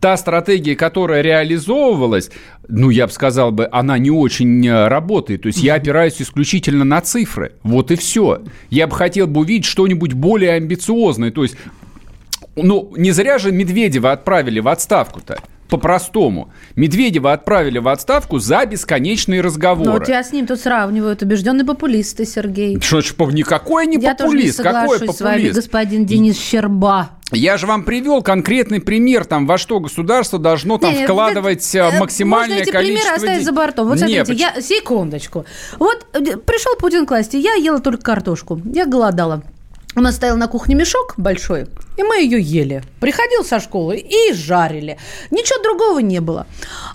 [0.00, 2.30] Та стратегия, которая реализовывалась,
[2.68, 5.42] ну, я бы сказал бы, она не очень э, работает.
[5.42, 7.52] То есть я опираюсь исключительно на цифры.
[7.64, 8.42] Вот и все.
[8.70, 11.32] Я бы хотел бы увидеть что-нибудь более амбициозное.
[11.32, 11.56] То есть,
[12.56, 15.38] ну, не зря же Медведева отправили в отставку-то.
[15.68, 16.50] По-простому.
[16.76, 19.90] Медведева отправили в отставку за бесконечные Ну, разговоры.
[19.90, 21.20] вот тебя с ним тут сравнивают.
[21.22, 22.80] Убежденный популист ты, Сергей.
[22.80, 24.62] Что по- никакой не Я тоже не популист.
[24.62, 25.56] Какой соглашусь с вами, популист?
[25.56, 27.10] господин Денис Щерба.
[27.32, 31.88] Я же вам привел конкретный пример, там, во что государство должно там Не, вкладывать это,
[31.92, 33.88] э, э, максимальное Можно эти количество примеры оставить де- за бортом.
[33.88, 35.44] Вот смотрите, поч- я, секундочку.
[35.78, 38.60] Вот э, пришел Путин к власти, я ела только картошку.
[38.64, 39.42] Я голодала.
[39.98, 42.84] У нас стоял на кухне мешок большой, и мы ее ели.
[43.00, 44.96] Приходил со школы и жарили.
[45.32, 46.46] Ничего другого не было.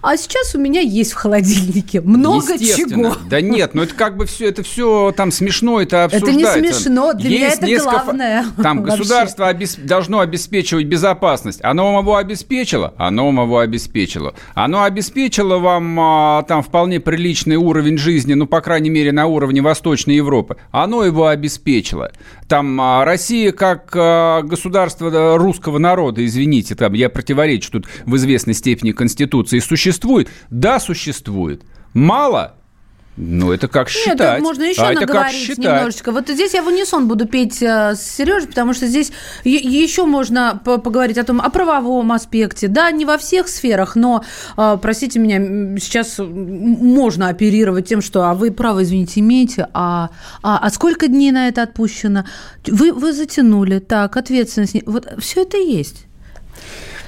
[0.01, 3.17] А сейчас у меня есть в холодильнике много чего.
[3.29, 6.81] Да нет, ну это как бы все, это все там смешно, это Это не обсуждается.
[6.83, 11.59] смешно, для меня это несколько главное Там государство обес- должно обеспечивать безопасность.
[11.61, 12.93] Оно вам его обеспечило?
[12.97, 14.33] Оно вам его обеспечило.
[14.53, 19.61] Оно обеспечило вам а, там вполне приличный уровень жизни, ну, по крайней мере, на уровне
[19.61, 20.55] Восточной Европы.
[20.71, 22.13] Оно его обеспечило.
[22.47, 28.15] Там а, Россия как а, государство да, русского народа, извините, там я противоречу тут в
[28.15, 30.29] известной степени Конституции, существует?
[30.49, 31.63] Да, существует.
[31.93, 32.55] Мало?
[33.15, 34.19] Ну, это как Нет, считать.
[34.19, 36.11] это можно еще а наговорить немножечко.
[36.11, 39.11] Вот здесь я в унисон буду петь э, с Сережей, потому что здесь
[39.43, 42.67] еще можно по- поговорить о том, о правовом аспекте.
[42.67, 44.23] Да, не во всех сферах, но,
[44.57, 50.09] э, простите меня, сейчас можно оперировать тем, что, а вы право, извините, имеете, а,
[50.41, 52.25] а, а сколько дней на это отпущено?
[52.65, 54.75] Вы, вы затянули, так, ответственность.
[54.87, 56.07] Вот все это есть.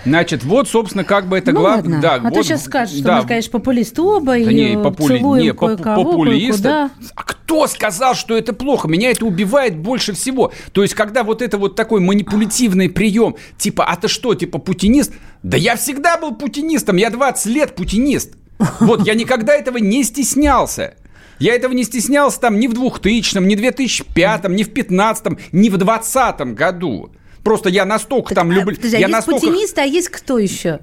[0.05, 1.99] Значит, вот, собственно, как бы это ну, главное.
[1.99, 3.21] Да, а вот, то сейчас скажешь, что да.
[3.21, 5.17] мы, конечно, популисты оба, да и не, попули...
[5.17, 6.63] целуем не, кое-кого, популисты.
[6.63, 6.91] кое-куда.
[7.15, 8.87] А кто сказал, что это плохо?
[8.87, 10.53] Меня это убивает больше всего.
[10.71, 15.13] То есть, когда вот это вот такой манипулятивный прием, типа, а ты что, типа, путинист?
[15.41, 18.33] Да я всегда был путинистом, я 20 лет путинист.
[18.79, 20.95] Вот, я никогда этого не стеснялся.
[21.39, 25.69] Я этого не стеснялся там ни в 2000, ни в 2005, ни в 2015, ни
[25.69, 27.11] в 2020 году.
[27.45, 28.75] Просто я настолько Так, там а, люблю...
[28.75, 29.45] подожди, а я есть настолько...
[29.45, 30.79] путинисты, а есть кто еще?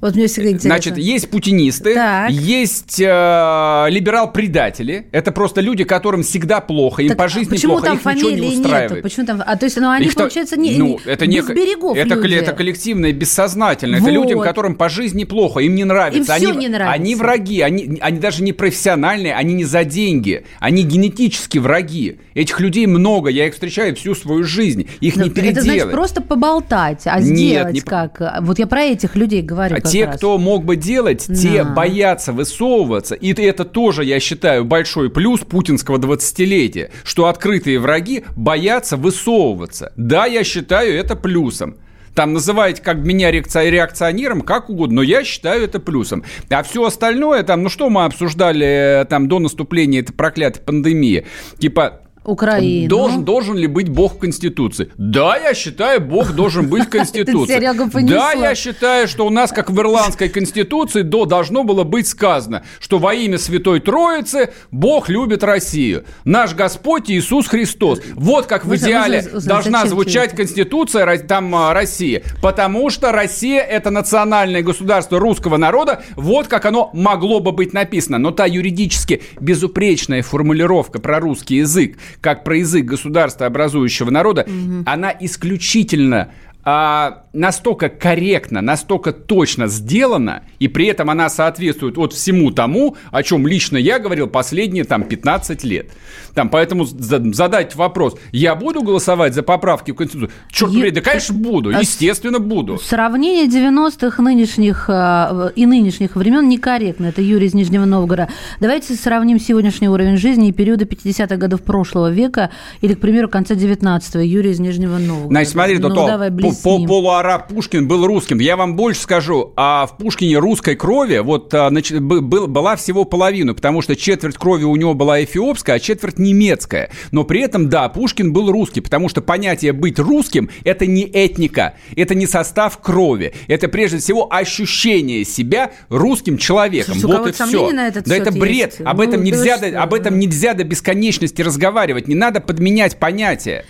[0.00, 0.70] Вот мне всегда интересно.
[0.70, 2.30] Значит, есть путинисты, Так.
[2.30, 5.06] есть э, либерал-предатели.
[5.12, 8.30] Это просто люди, которым всегда плохо, им Так, по жизни почему плохо, там их ничего
[8.30, 8.90] не устраивает.
[8.90, 9.02] нету?
[9.02, 9.42] Почему там?
[9.44, 12.14] А то есть, ну, они, Их получается, не, ну, не- это без не, берегов это,
[12.14, 12.34] люди.
[12.34, 14.00] это коллективное, бессознательное.
[14.00, 14.08] Вот.
[14.08, 16.36] Это людям, которым по жизни плохо, им не нравится.
[16.36, 16.94] Им они, не нравится.
[16.94, 22.18] Они враги, они, они даже не профессиональные, они не за деньги, они генетически враги.
[22.34, 25.92] Этих людей много, я их встречаю всю свою жизнь, их не Ну, Это значит переделать.
[25.92, 28.40] просто поболтать, а Нет, сделать не- как?
[28.42, 30.16] Вот я про этих людей говорю А те, раз.
[30.16, 31.70] кто мог бы делать, те Да.
[31.70, 33.14] боятся высовываться.
[33.14, 39.92] И это тоже, я считаю, большой плюс путинского 20-летия, что открытые враги боятся высовываться.
[39.96, 41.76] Да, я считаю это плюсом.
[42.14, 46.24] Там называете как меня реакци- реакционером, как угодно, но я считаю это плюсом.
[46.50, 51.24] А все остальное, там, ну что мы обсуждали э, там до наступления этой проклятой пандемии?
[51.60, 52.88] Типа, Украину.
[52.88, 54.90] Должен, должен ли быть Бог в Конституции?
[54.98, 57.58] Да, я считаю, Бог должен быть в Конституции.
[58.04, 62.62] Да, я считаю, что у нас, как в Ирландской Конституции, до, должно было быть сказано,
[62.78, 66.04] что во имя Святой Троицы Бог любит Россию.
[66.24, 68.00] Наш Господь Иисус Христос.
[68.14, 70.36] Вот как в идеале должна звучать?
[70.36, 72.22] Конституция там а, России.
[72.42, 76.02] Потому что Россия– это национальное государство русского народа.
[76.16, 78.18] Вот как оно могло бы быть написано.
[78.18, 84.46] Но та юридически безупречная формулировка про русский язык, как про язык государства образующего народа,
[84.86, 86.30] она исключительно
[86.62, 93.22] а, настолько корректно, настолько точно сделана, и при этом она соответствует вот всему тому, о
[93.22, 95.90] чем лично я говорил последние там 15 лет.
[96.34, 100.30] Там, поэтому за- задать вопрос, я буду голосовать за поправки в Конституцию?
[100.50, 102.78] Черт побери, да, конечно, буду, А естественно, буду.
[102.78, 107.06] Сравнение 90-х нынешних э, и нынешних времен некорректно.
[107.06, 108.28] Это Юрий из Нижнего Новгорода.
[108.60, 112.50] Давайте сравним сегодняшний уровень жизни и периоды 50-х годов прошлого века
[112.80, 114.20] или, к примеру, конца 19-го.
[114.20, 115.28] Юрий из Нижнего Новгорода.
[115.28, 116.52] Значит, смотри, ну, то, давай, по-
[116.86, 118.38] полуараб Пушкин был русским.
[118.38, 122.76] Я вам больше скажу, а в Пушкине русской крови вот а, нач- бы- был- была
[122.76, 126.90] всего половину, потому что четверть крови у него была эфиопская, а четверть немецкая.
[127.10, 131.74] Но при этом, да, Пушкин был русский, потому что понятие быть русским– это не этника,
[131.96, 136.94] это не состав крови, это прежде всего ощущение себя русским человеком.
[136.94, 137.70] Слушай, вот и все.
[137.72, 138.72] на этот да это бред.
[138.72, 138.80] есть?
[138.82, 139.82] Об Ну, этом да нельзя, что?
[139.82, 142.08] об этом нельзя до бесконечности разговаривать.
[142.08, 143.64] Не надо подменять понятия.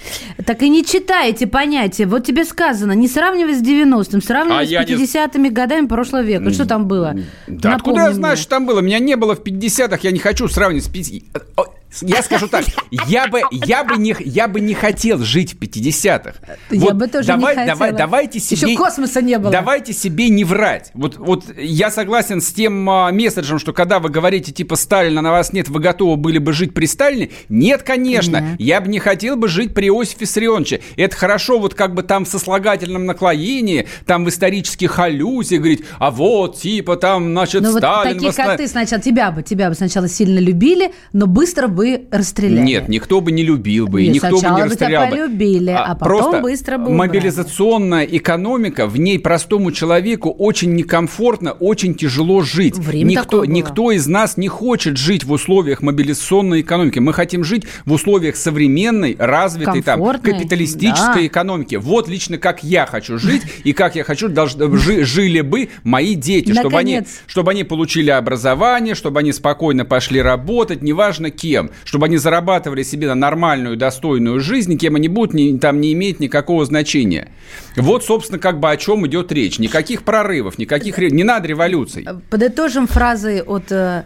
[0.45, 2.07] Так и не читайте понятия.
[2.07, 6.23] Вот тебе сказано, не сравнивай с 90-м, сравнивай А с я не- 50-ми годами прошлого
[6.23, 6.51] века.
[6.51, 7.15] Что там было?
[7.47, 8.81] Да Напомни откуда я знаю, что там было?
[8.81, 11.23] Меня не было в 50-х, я не хочу сравнивать с 50
[11.57, 11.65] О,
[12.03, 12.65] Я скажу так,
[13.07, 16.35] я бы, я бы, не, я бы не хотел жить в 50-х.
[16.71, 17.77] Я бы тоже не давай, хотела.
[17.77, 18.73] Давай, давайте себе...
[18.73, 19.51] Еще космоса не было.
[19.51, 20.91] Давайте себе не врать.
[20.95, 25.33] Вот, вот я согласен с тем а, месседжем, что когда вы говорите, типа, Сталина на
[25.33, 27.31] вас нет, вы готовы были бы жить при Сталине?
[27.49, 28.39] Нет, конечно.
[28.39, 28.61] Нет.
[28.61, 30.81] Я бы не хотел бы жить при Иосифе Виссарионовиче.
[30.97, 36.11] Это хорошо вот как бы там в сослагательном наклоении, там в исторических аллюзиях говорить, а
[36.11, 38.15] вот, типа, там, значит, Ну вот Сталин...
[38.15, 41.80] такие, восна- как ты, сначала тебя бы, тебя бы сначала сильно любили, но быстро бы
[42.11, 42.65] расстреляли.
[42.65, 45.17] Нет, никто бы не любил бы, и Нет, никто бы не бы расстрелял бы.
[45.17, 51.95] полюбили, а потом просто быстро бы мобилизационная экономика, в ней простому человеку очень некомфортно, очень
[51.95, 52.77] тяжело жить.
[52.79, 56.99] Время никто, никто из нас не хочет жить в условиях мобилизационной экономики.
[56.99, 61.27] Мы хотим жить в условиях современной, развитой, там, капиталистической да.
[61.27, 61.77] экономики.
[61.77, 66.79] Вот лично как я хочу жить, и как я хочу, жили бы мои дети, чтобы
[66.79, 72.83] они, чтобы они получили образование, чтобы они спокойно пошли работать, неважно кем, чтобы они зарабатывали
[72.83, 77.31] себе на нормальную, достойную жизнь, кем они будут, не, там не имеет никакого значения.
[77.77, 79.59] Вот, собственно, как бы о чем идет речь.
[79.59, 80.99] Никаких прорывов, никаких...
[80.99, 82.07] Не надо революций.
[82.31, 83.71] Подытожим фразой от...
[83.73, 84.05] э,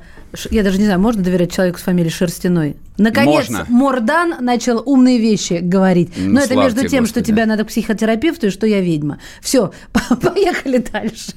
[0.50, 2.76] Я даже не знаю, можно доверять человеку с фамилией Шерстяной?
[2.96, 3.66] Наконец, Можно.
[3.68, 6.10] Мордан начал умные вещи говорить.
[6.16, 7.26] Ну, Но это слава между тем, что Господи.
[7.26, 9.18] тебя надо к психотерапевту и что я ведьма.
[9.40, 9.72] Все,
[10.22, 11.32] поехали дальше.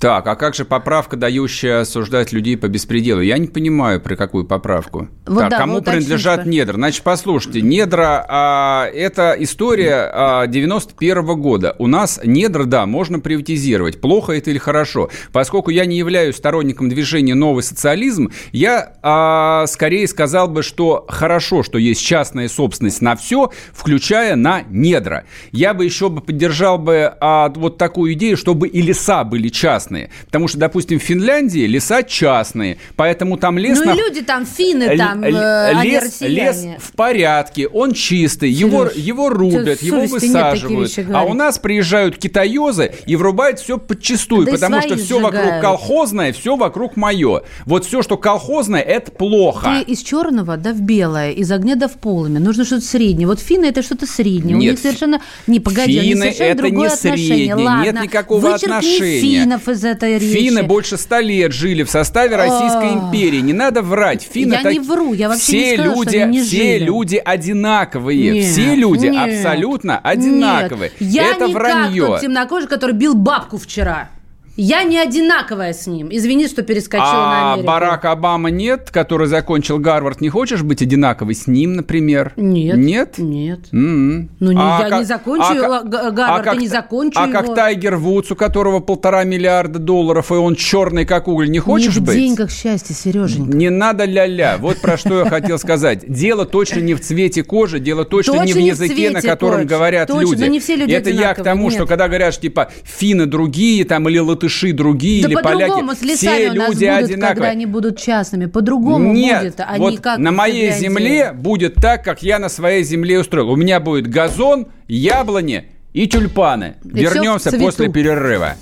[0.00, 3.22] Так, а как же поправка, дающая осуждать людей по беспределу?
[3.22, 5.08] Я не понимаю, при какую поправку.
[5.26, 6.74] Вот так, да, кому уточните, принадлежат что- недра?
[6.74, 11.74] Значит, послушайте, недра а, это история а, 91 года.
[11.78, 14.00] У нас недра, да, можно приватизировать.
[14.00, 15.08] Плохо это или хорошо?
[15.32, 21.62] Поскольку я не являюсь сторонником движения новый социализм, я а, скорее сказал бы, что хорошо,
[21.62, 25.24] что есть частная собственность на все, включая на недра.
[25.52, 29.85] Я бы еще бы поддержал бы а, вот такую идею, чтобы и леса были частные.
[30.26, 33.78] Потому что, допустим, в Финляндии леса частные, поэтому там лес...
[33.78, 38.88] Ну на- и люди там, финны там, э, лес, лес в порядке, он чистый, его,
[38.94, 40.92] его у рубят, его высаживают.
[41.12, 45.62] А у нас приезжают китаёзы и врубают все подчистую, Да потому что все вокруг сжигают.
[45.62, 47.42] колхозное, все вокруг мое.
[47.64, 49.82] Вот все, что колхозное, это плохо.
[49.86, 52.38] Ты из черного да в белое, из огня да в полыми.
[52.38, 53.26] Нужно что-то среднее.
[53.26, 54.56] Вот финны это что-то среднее.
[54.56, 55.20] У Нет, них совершенно...
[55.46, 57.26] Не, погоди, у них Финны совершенно это другое не отношение.
[57.46, 59.20] среднее, Ладно, нет никакого вычеркни отношения.
[59.20, 60.32] финнов из этой речи.
[60.32, 62.94] Финны больше ста лет жили в составе Российской А.
[62.94, 63.40] империи.
[63.40, 64.26] Не надо врать.
[64.30, 66.84] Финны Я так- не вру, я вообще все не что люди, они не все жили.
[66.84, 68.32] люди одинаковые.
[68.32, 70.92] Нет, все люди нет, абсолютно одинаковые.
[71.00, 72.00] Нет, я это не вранье.
[72.02, 74.08] как тот темнокожий, который бил бабку вчера.
[74.56, 76.08] Я не одинаковая с ним.
[76.10, 77.66] Извини, что перескочила на А Америку.
[77.66, 80.22] Барак Обама нет, который закончил Гарвард.
[80.22, 82.32] Не хочешь быть одинаковой с ним, например?
[82.36, 82.76] Нет.
[82.76, 83.18] Нет?
[83.18, 83.60] Нет.
[83.72, 84.30] М-м.
[84.40, 87.26] Ну, не- А я как- не закончила а Га- Гарвард, а как- не закончу А
[87.28, 87.32] его.
[87.32, 91.96] как Тайгер Вудс, у которого полтора миллиарда долларов, и он черный, как уголь, не хочешь
[91.96, 92.16] не в быть?
[92.16, 93.54] деньгах счастье, Сереженька.
[93.54, 94.56] Не надо ля-ля.
[94.58, 96.04] Вот про что я хотел сказать.
[96.10, 100.08] Дело точно не в цвете кожи, дело точно, не в в языке, на котором говорят
[100.08, 100.92] люди.
[100.92, 105.28] Это я к тому, что когда говорят, типа финны другие там или латыши другие, Да
[105.28, 107.34] или по-другому, поляки, с все у нас люди будут, одинаковые.
[107.34, 108.46] когда они будут частными.
[108.46, 112.48] По-другому Нет, будет, а вот не как на моей земле будет так, как я на
[112.48, 113.50] своей земле устроил.
[113.50, 116.76] У меня будет газон, яблони и тюльпаны.
[116.84, 118.56] И Вернемся после перерыва.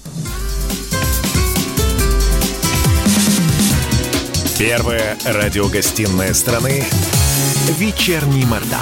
[4.58, 6.84] Первая радиогостинная страны
[7.76, 8.78] «Вечерний Мордан».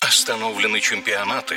[0.00, 1.56] Остановлены чемпионаты.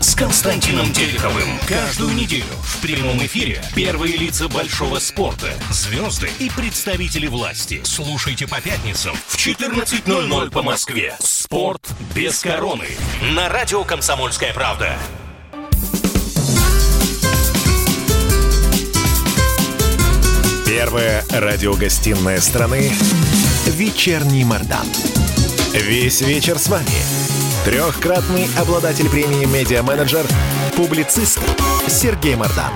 [0.00, 1.58] с Константином Тереховым.
[1.66, 7.80] Каждую неделю в прямом эфире первые лица большого спорта, звезды и представители власти.
[7.84, 11.16] Слушайте по пятницам в 14.00 по Москве.
[11.20, 12.86] «Спорт без короны»
[13.32, 14.96] на радио «Комсомольская правда».
[20.66, 22.92] Первая радиогостинная страны
[23.66, 24.86] «Вечерний Мордан».
[25.80, 26.86] Весь вечер с вами.
[27.64, 30.26] Трехкратный обладатель премии «Медиа-менеджер»,
[30.76, 31.38] публицист
[31.86, 32.72] Сергей Мордан.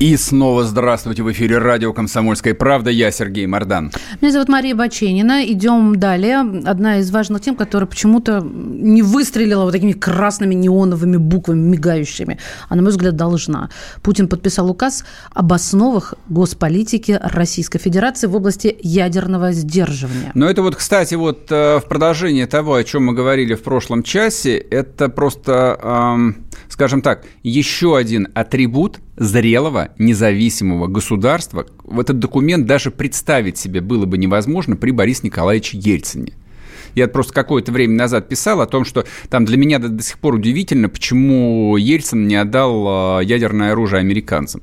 [0.00, 2.88] И снова здравствуйте в эфире радио «Комсомольская правда».
[2.88, 3.90] Я Сергей Мордан.
[4.20, 5.44] Меня зовут Мария Баченина.
[5.44, 6.38] Идем далее.
[6.66, 12.38] Одна из важных тем, которая почему-то не выстрелила вот такими красными неоновыми буквами, мигающими.
[12.68, 13.70] А, на мой взгляд, должна.
[14.00, 20.30] Путин подписал указ об основах госполитики Российской Федерации в области ядерного сдерживания.
[20.34, 24.04] Но это вот, кстати, вот э, в продолжение того, о чем мы говорили в прошлом
[24.04, 31.66] часе, это просто, эм, скажем так, еще один атрибут зрелого независимого государства.
[31.84, 36.32] В этот документ даже представить себе было бы невозможно при Борисе Николаевиче Ельцине.
[36.94, 40.18] Я просто какое-то время назад писал о том, что там для меня до, до сих
[40.18, 44.62] пор удивительно, почему Ельцин не отдал э, ядерное оружие американцам.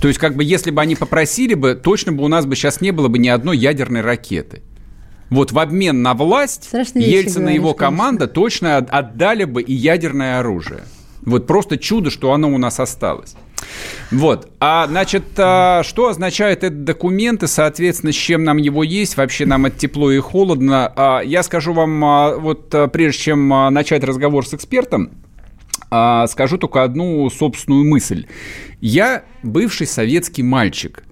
[0.00, 2.80] То есть, как бы, если бы они попросили бы, точно бы у нас бы сейчас
[2.80, 4.62] не было бы ни одной ядерной ракеты.
[5.30, 7.86] Вот в обмен на власть Страшные Ельцин и его конечно.
[7.96, 10.80] команда точно от- отдали бы и ядерное оружие.
[11.22, 13.34] Вот просто чудо, что оно у нас осталось.
[14.10, 14.50] Вот.
[14.60, 19.16] А, значит, а, что означает этот документ и, соответственно, с чем нам его есть?
[19.16, 20.92] Вообще нам это тепло и холодно.
[20.94, 25.10] А, Я скажу вам, а, вот а, прежде чем а, начать разговор с экспертом,
[25.90, 28.26] а, скажу только одну собственную мысль.
[28.80, 31.04] Я бывший советский мальчик.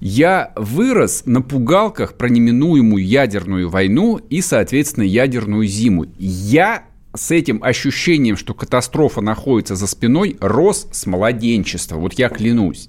[0.00, 6.06] Я вырос на пугалках про неминуемую ядерную войну и, соответственно, ядерную зиму.
[6.18, 6.84] Я
[7.14, 11.96] с этим ощущением, что катастрофа находится за спиной, рос с младенчества.
[11.96, 12.88] Вот я клянусь.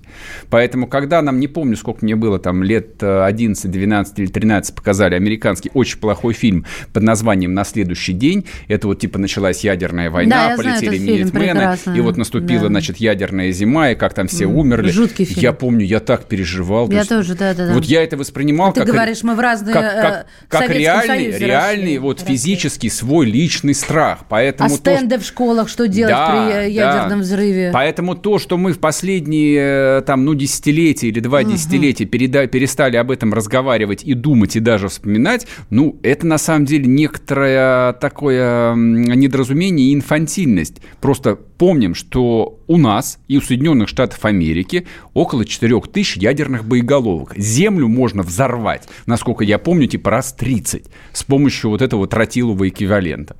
[0.50, 5.16] Поэтому, когда нам, не помню, сколько мне было, там лет 11, 12 или 13, показали
[5.16, 10.50] американский очень плохой фильм под названием «На следующий день», это вот типа началась ядерная война,
[10.50, 12.68] Да, полетели минитмены, и вот наступила, Да.
[12.68, 14.90] значит, ядерная зима, и как там все умерли.
[14.90, 15.42] жуткий фильм.
[15.42, 16.88] Я помню, я так переживал.
[16.88, 17.74] То Я есть тоже, да-да-да.
[17.74, 18.90] Вот я это воспринимал Ты как...
[18.90, 22.36] говоришь, мы в разные, как, э, как, в как реальный, Союзе реальный вот росли.
[22.36, 24.13] физический свой личный страх.
[24.30, 27.24] Поэтому А то, стенды в школах, что делать Да, при э, ядерном да.
[27.24, 27.70] взрыве?
[27.74, 31.52] Поэтому то, что мы в последние э, там, ну, десятилетия или два Мгм.
[31.54, 36.66] десятилетия переда- перестали об этом разговаривать и думать, и даже вспоминать, ну, это на самом
[36.66, 40.78] деле некоторое такое недоразумение и инфантильность.
[41.02, 47.34] Просто помним, что у нас и у Соединенных Штатов Америки около 4 тысяч ядерных боеголовок.
[47.38, 53.36] Землю можно взорвать, насколько я помню, типа раз 30 с помощью вот этого тротилового эквивалента.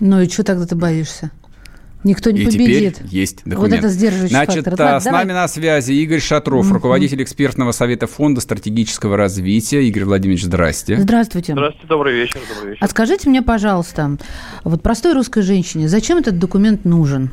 [0.00, 1.30] Ну и что тогда ты боишься?
[2.04, 2.96] Никто не И победит.
[2.98, 3.78] теперь есть Вот документ.
[3.80, 4.74] это сдерживающий Значит, фактор.
[4.80, 5.24] а, Ладно, с давай.
[5.24, 6.74] нами на связи Игорь Шатров, Мгм.
[6.74, 9.82] руководитель экспертного совета Фонда стратегического развития.
[9.88, 10.98] Игорь Владимирович, здрасте.
[11.00, 11.54] Здравствуйте.
[11.54, 12.84] Здравствуйте, добрый вечер, добрый вечер.
[12.84, 14.18] А скажите мне, пожалуйста,
[14.62, 17.30] вот простой русской женщине, зачем этот документ нужен?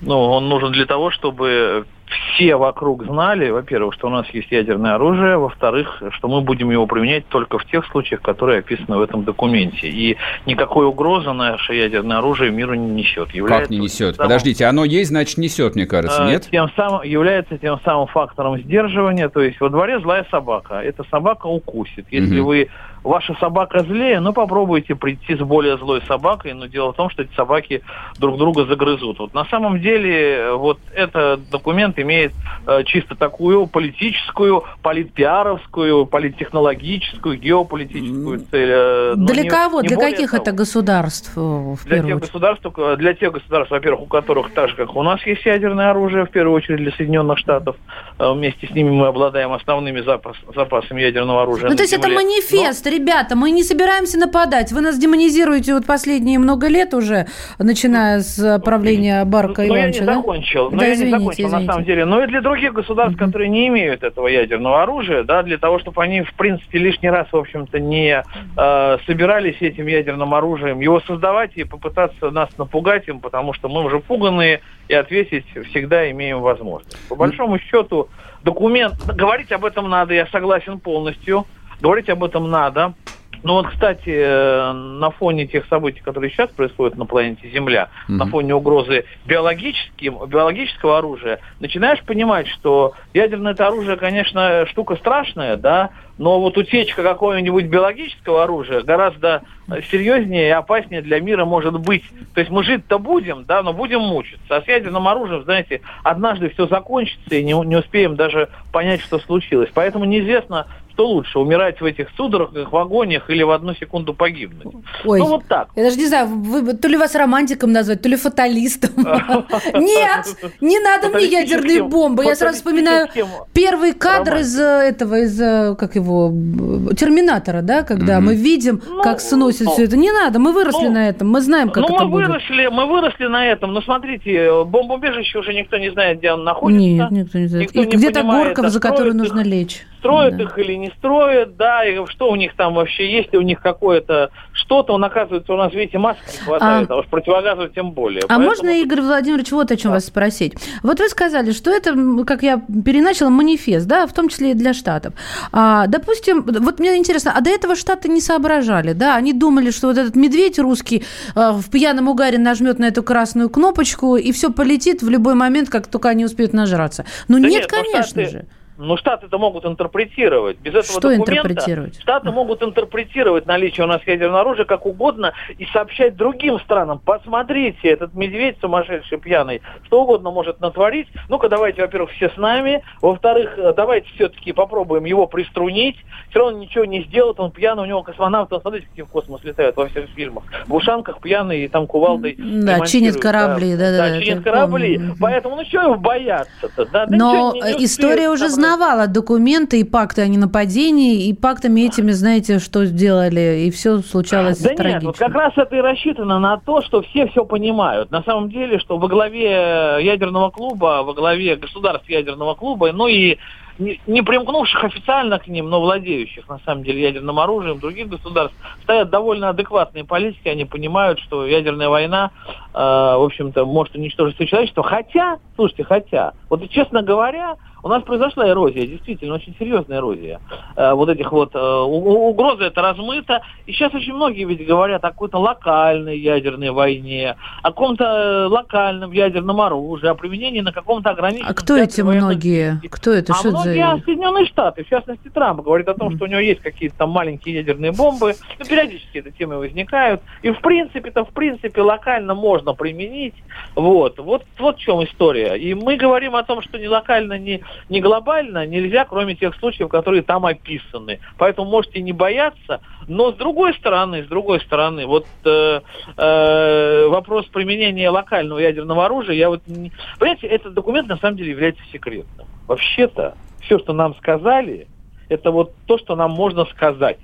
[0.00, 4.94] Ну, он нужен для того, чтобы все вокруг знали, во-первых, что у нас есть ядерное
[4.94, 9.24] оружие, во-вторых, что мы будем его применять только в тех случаях, которые описаны в этом
[9.24, 9.88] документе.
[9.88, 13.26] И никакой угрозы наше ядерное оружие миру не несет.
[13.26, 14.16] Как Является не несет?
[14.16, 16.48] самым- Подождите, оно есть, значит, несет, мне кажется, э, нет?
[16.50, 19.28] Тем самым является тем самым фактором сдерживания.
[19.28, 20.80] То есть во дворе злая собака.
[20.82, 22.06] Эта собака укусит.
[22.10, 22.44] Если Мгм.
[22.46, 22.68] вы
[23.04, 26.54] ваша собака злее, ну попробуйте прийти с более злой собакой.
[26.54, 27.82] Но дело в том, что эти собаки
[28.18, 29.18] друг друга загрызут.
[29.18, 32.32] Вот на самом деле э, вот этот документ имеет
[32.66, 38.70] э, чисто такую политическую, политпиаровскую, политтехнологическую, геополитическую цель.
[38.70, 39.80] э, но для не- кого?
[39.82, 40.42] не Для каких того.
[40.42, 44.70] это государств э, в Для тех, государств, только- для тех государств, во-первых, у которых так
[44.70, 47.76] же, как у нас есть ядерное оружие, в первую очередь для Соединенных Штатов,
[48.18, 51.64] э, вместе с ними мы обладаем основными запас- запасами ядерного оружия.
[51.64, 52.16] Ну, на то есть это Земле.
[52.16, 54.72] манифест, ребята, мы не собираемся нападать.
[54.72, 57.26] Вы нас демонизируете вот последние много лет уже,
[57.58, 60.14] начиная с правления Барка Но Ну, я не Ивановича, да?
[60.14, 60.70] закончил.
[60.70, 61.72] Но Да, я не извините, закончил, на извините.
[61.72, 62.04] самом деле.
[62.04, 66.02] Но и для других государств, которые не имеют этого ядерного оружия, да, для того, чтобы
[66.02, 68.22] они, в принципе, лишний раз, в общем-то, не
[68.56, 73.82] э, собирались этим ядерным оружием, его создавать и попытаться нас напугать им, потому что мы
[73.84, 76.96] уже пуганные, и ответить всегда имеем возможность.
[77.08, 78.08] По большому счету,
[78.42, 81.46] документ, говорить об этом надо, я согласен полностью,
[81.84, 82.94] говорить об этом надо.
[83.42, 88.24] Ну вот, кстати, э, на фоне тех событий, которые сейчас происходят на планете Земля, на
[88.24, 95.90] фоне угрозы биологическим, биологического оружия, начинаешь понимать, что ядерное это оружие, конечно, штука страшная, да,
[96.16, 99.42] но вот утечка какого-нибудь биологического оружия гораздо
[99.90, 102.04] серьезнее и опаснее для мира может быть.
[102.34, 104.56] То есть мы жить-то будем, да, но будем мучиться.
[104.56, 109.18] А с ядерным оружием, знаете, однажды все закончится и не, не успеем даже понять, что
[109.18, 109.70] случилось.
[109.74, 114.74] Поэтому неизвестно, что лучше, умирать в этих судорогах, в агониях или в одну секунду погибнуть.
[115.04, 115.68] Ой, Ну вот так.
[115.74, 118.90] я даже не знаю, вы, то ли вас романтиком назвать, то ли фаталистом.
[118.96, 120.26] Нет,
[120.60, 122.24] не надо мне ядерные бомбы.
[122.24, 123.08] Я сразу вспоминаю
[123.52, 128.80] первый кадр из э, этого, из, э, как его, э, Терминатора, да, когда мы видим,
[129.02, 129.96] как сносит все это.
[129.96, 132.28] Не надо, мы выросли на этом, мы знаем, как ну, это мы будет.
[132.28, 133.72] выросли, мы выросли на этом.
[133.72, 136.80] Но смотрите, бомбоубежище уже никто не знает, где оно находится.
[136.80, 137.74] Нет, никто не знает.
[137.74, 139.82] И где-то горка, за которую нужно лечь.
[140.04, 140.44] Строят Да.
[140.44, 143.60] их или не строят, да, и что у них там вообще, есть ли у них
[143.62, 148.20] какое-то что-то, он оказывается, у нас, видите, масок не хватает, а, уж противогазов тем более.
[148.24, 150.54] А Поэтому- можно, Игорь Владимирович, вот о чем вас спросить.
[150.82, 151.94] Вот вы сказали, что это,
[152.26, 155.14] как я переначала, манифест, да, в том числе и для Штатов.
[155.52, 159.16] А, допустим, вот мне интересно, а до этого Штаты не соображали, да?
[159.16, 161.02] Они думали, что вот этот медведь русский
[161.34, 165.70] э, в пьяном угаре нажмет на эту красную кнопочку, и все полетит в любой момент,
[165.70, 167.04] как только они успеют нажраться.
[167.28, 168.44] Ну Да нет, нет, ну, конечно Штаты- же.
[168.76, 170.58] Ну, Штаты это могут интерпретировать.
[170.58, 172.00] Без этого Что документа интерпретировать?
[172.00, 177.00] Штаты могут интерпретировать наличие у нас ядерного оружия как угодно и сообщать другим странам.
[177.04, 181.08] Посмотрите, этот медведь сумасшедший, пьяный, что угодно может натворить.
[181.28, 182.82] Ну-ка, давайте, во-первых, все с нами.
[183.00, 185.96] Во-вторых, э, давайте все-таки попробуем его приструнить.
[186.30, 189.76] Все равно ничего не сделает, он пьяный, у него космонавты, смотрите, какие в космос летают
[189.76, 190.44] во всех фильмах.
[190.66, 194.96] В ушанках пьяный и там кувалдой Да, чинят корабли, да-да-да, чинят это корабли.
[194.98, 195.14] помню.
[195.20, 196.86] Поэтому, ну, что его бояться-то?
[196.86, 198.63] Да, да Но ничего не- не э, история успеют уже собрать.
[198.64, 204.58] Знавала документы и пакты о ненападении, и пактами этими, знаете, что сделали, и все случалось
[204.60, 204.94] Да трагично.
[204.94, 208.10] нет, вот как раз это и рассчитано на то, что все все понимают.
[208.10, 213.38] На самом деле, что во главе ядерного клуба, во главе государств ядерного клуба, ну и
[213.78, 218.56] не, не примкнувших официально к ним, но владеющих, на самом деле, ядерным оружием других государств,
[218.82, 222.30] стоят довольно адекватные политики, они понимают, что ядерная война,
[222.72, 224.82] э, в общем-то, может уничтожить все человечество.
[224.82, 230.40] Хотя, слушайте, хотя, вот честно говоря, у нас произошла эрозия, действительно, очень серьезная эрозия.
[230.74, 233.42] Э, вот этих вот э, угрозы это размыто.
[233.66, 239.12] И сейчас очень многие ведь говорят о какой-то локальной ядерной войне, о каком-то э, локальном
[239.12, 241.50] ядерном оружии, о применении на каком-то ограниченном...
[241.50, 242.80] А кто эти многие?
[242.90, 243.34] Кто это?
[243.34, 244.02] А Что многие за...
[244.02, 247.56] Соединенные Штаты, в частности Трамп, говорит о том, что у него есть какие-то там маленькие
[247.56, 248.34] ядерные бомбы.
[248.58, 250.22] Ну, периодически эти темы возникают.
[250.40, 253.34] И в принципе-то, в принципе, локально можно применить.
[253.74, 254.18] Вот.
[254.18, 255.56] Вот, вот в чем история.
[255.56, 259.88] И мы говорим о том, что ни локально, ни не глобально нельзя, кроме тех случаев,
[259.88, 261.20] которые там описаны.
[261.38, 262.80] Поэтому можете не бояться.
[263.08, 265.80] Но с другой стороны, с другой стороны, вот э,
[266.16, 269.92] э, вопрос применения локального ядерного оружия, я вот не...
[270.18, 272.46] Понимаете, этот документ на самом деле является секретным.
[272.66, 274.88] Вообще-то, все, что нам сказали,
[275.28, 277.18] это вот то, что нам можно сказать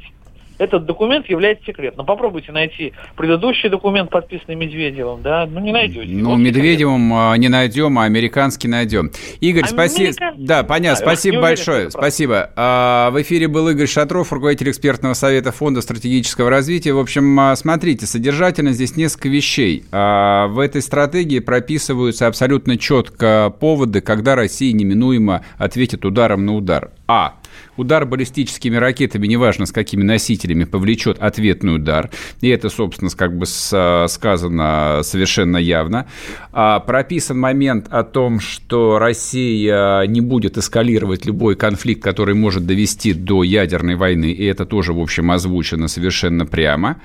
[0.61, 2.05] этот документ является секретным.
[2.05, 6.13] Попробуйте найти предыдущий документ, подписанный Медведевым, да, ну не найдете.
[6.13, 9.11] Ну, Медведевым а, не найдем, а американский найдем.
[9.41, 10.13] Игорь, спасибо.
[10.37, 11.91] Да, понятно, да, спасибо большое.
[11.91, 12.51] Спасибо.
[12.57, 16.93] А, в эфире был Игорь Шатров, руководитель экспертного совета Фонда стратегического развития.
[16.93, 19.85] В общем, а, смотрите, содержательно здесь несколько вещей.
[19.91, 26.91] В этой стратегии прописываются абсолютно четко поводы, когда Россия неминуемо ответит ударом на удар.
[27.07, 27.37] А
[27.81, 32.11] Удар баллистическими ракетами, неважно с какими носителями, повлечет ответный удар.
[32.43, 36.07] И это, собственно, как бы сказано совершенно явно.
[36.53, 43.15] А, прописан момент о том, что Россия не будет эскалировать любой конфликт, который может довести
[43.15, 44.31] до ядерной войны.
[44.31, 47.01] И это тоже, в общем, озвучено совершенно прямо.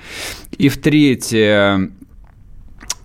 [0.58, 1.88] И в-третье, а,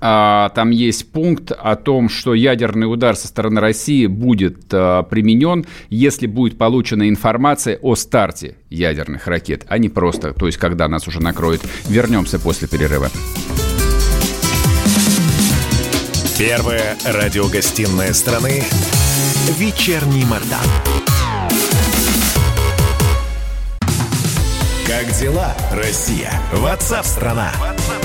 [0.02, 6.26] там есть пункт о том, что ядерный удар со стороны России будет а, применен, если
[6.26, 11.22] будет получена информация о старте ядерных ракет, а не просто, то есть когда нас уже
[11.22, 11.62] накроет.
[11.88, 13.10] Вернемся после перерыва.
[16.40, 18.64] Первая радиогостинная страны
[19.60, 20.66] «Вечерний Мордан».
[24.88, 26.32] Как дела, Россия?
[26.54, 27.52] Ватсап-страна!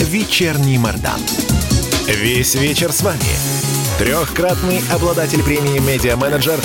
[0.00, 1.20] «Вечерний Мордан».
[2.06, 3.18] Весь вечер с вами.
[3.98, 6.60] Трехкратный обладатель премии «Медиа-менеджер»,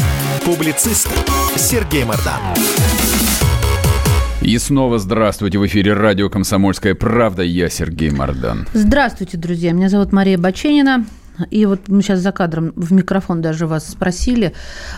[0.45, 1.09] публицист
[1.55, 2.39] Сергей Мордан.
[4.41, 5.57] И снова здравствуйте.
[5.57, 7.41] В эфире радио «Комсомольская правда».
[7.41, 8.67] Я Сергей Мордан.
[8.73, 9.71] Здравствуйте, друзья.
[9.71, 11.05] Меня зовут Мария Баченина.
[11.49, 14.53] И вот мы сейчас за кадром в микрофон даже вас спросили,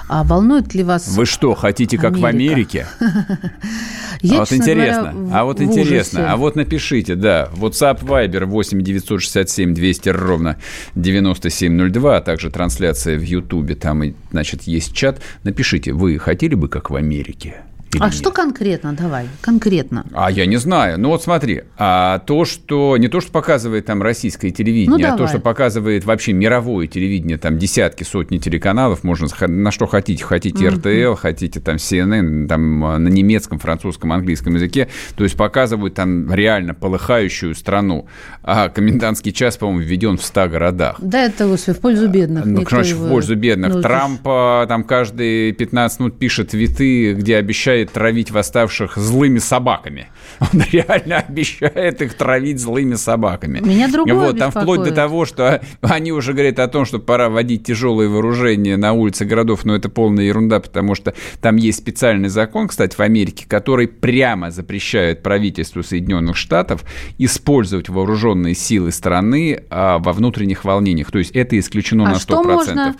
[0.07, 1.07] а волнует ли вас...
[1.15, 2.21] Вы что, хотите как Америка?
[2.21, 2.87] в Америке?
[4.21, 8.81] Я, а вот интересно, говоря, а вот интересно, а вот напишите, да, WhatsApp Viber 8
[8.81, 10.57] 967 200 ровно
[10.95, 15.21] 9702, а также трансляция в Ютубе, там, значит, есть чат.
[15.43, 17.63] Напишите, вы хотели бы как в Америке?
[17.99, 18.13] А нет?
[18.13, 18.93] что конкретно?
[18.93, 20.05] Давай, конкретно.
[20.13, 20.99] А я не знаю.
[20.99, 25.17] Ну вот смотри, а то, что не то, что показывает там российское телевидение, ну, а
[25.17, 30.65] то, что показывает вообще мировое телевидение, там десятки, сотни телеканалов, можно на что хотите, хотите
[30.65, 31.15] RTL, mm-hmm.
[31.15, 37.55] хотите там CNN, там на немецком, французском, английском языке, то есть показывают там реально полыхающую
[37.55, 38.07] страну.
[38.43, 40.95] А комендантский час, по-моему, введен в 100 городах.
[40.99, 42.45] Да, это в пользу бедных.
[42.45, 43.75] Ну, конечно, в пользу бедных.
[43.75, 50.07] Ну, Трамп там каждые 15 минут пишет твиты, где обещает обещает травить восставших злыми собаками.
[50.39, 53.59] Он реально обещает их травить злыми собаками.
[53.59, 57.29] Меня другое Вот, там вплоть до того, что они уже говорят о том, что пора
[57.29, 62.29] вводить тяжелые вооружения на улицы городов, но это полная ерунда, потому что там есть специальный
[62.29, 66.83] закон, кстати, в Америке, который прямо запрещает правительству Соединенных Штатов
[67.17, 71.11] использовать вооруженные силы страны а, во внутренних волнениях.
[71.11, 72.19] То есть это исключено а на 100%.
[72.19, 72.95] Что можно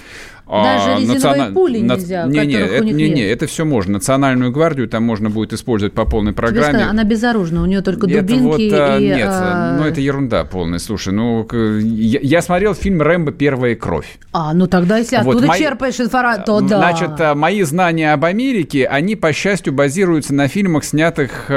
[0.48, 1.54] даже а, резиновые национа...
[1.54, 3.94] пули нельзя, не, не, это, не, не, это все можно.
[3.94, 6.66] Национальную гвардию там можно будет использовать по полной программе.
[6.66, 9.06] Сказали, она безоружна, у нее только дубинки это вот, и...
[9.06, 9.78] Нет, а...
[9.80, 10.78] ну это ерунда полная.
[10.78, 13.32] Слушай, ну я, я смотрел фильм «Рэмбо.
[13.32, 14.20] Первая кровь».
[14.34, 15.60] А, ну тогда если вот, оттуда мои...
[15.60, 16.78] черпаешь информацию, то да.
[16.78, 21.52] Значит, а, мои знания об Америке, они, по счастью, базируются на фильмах, снятых в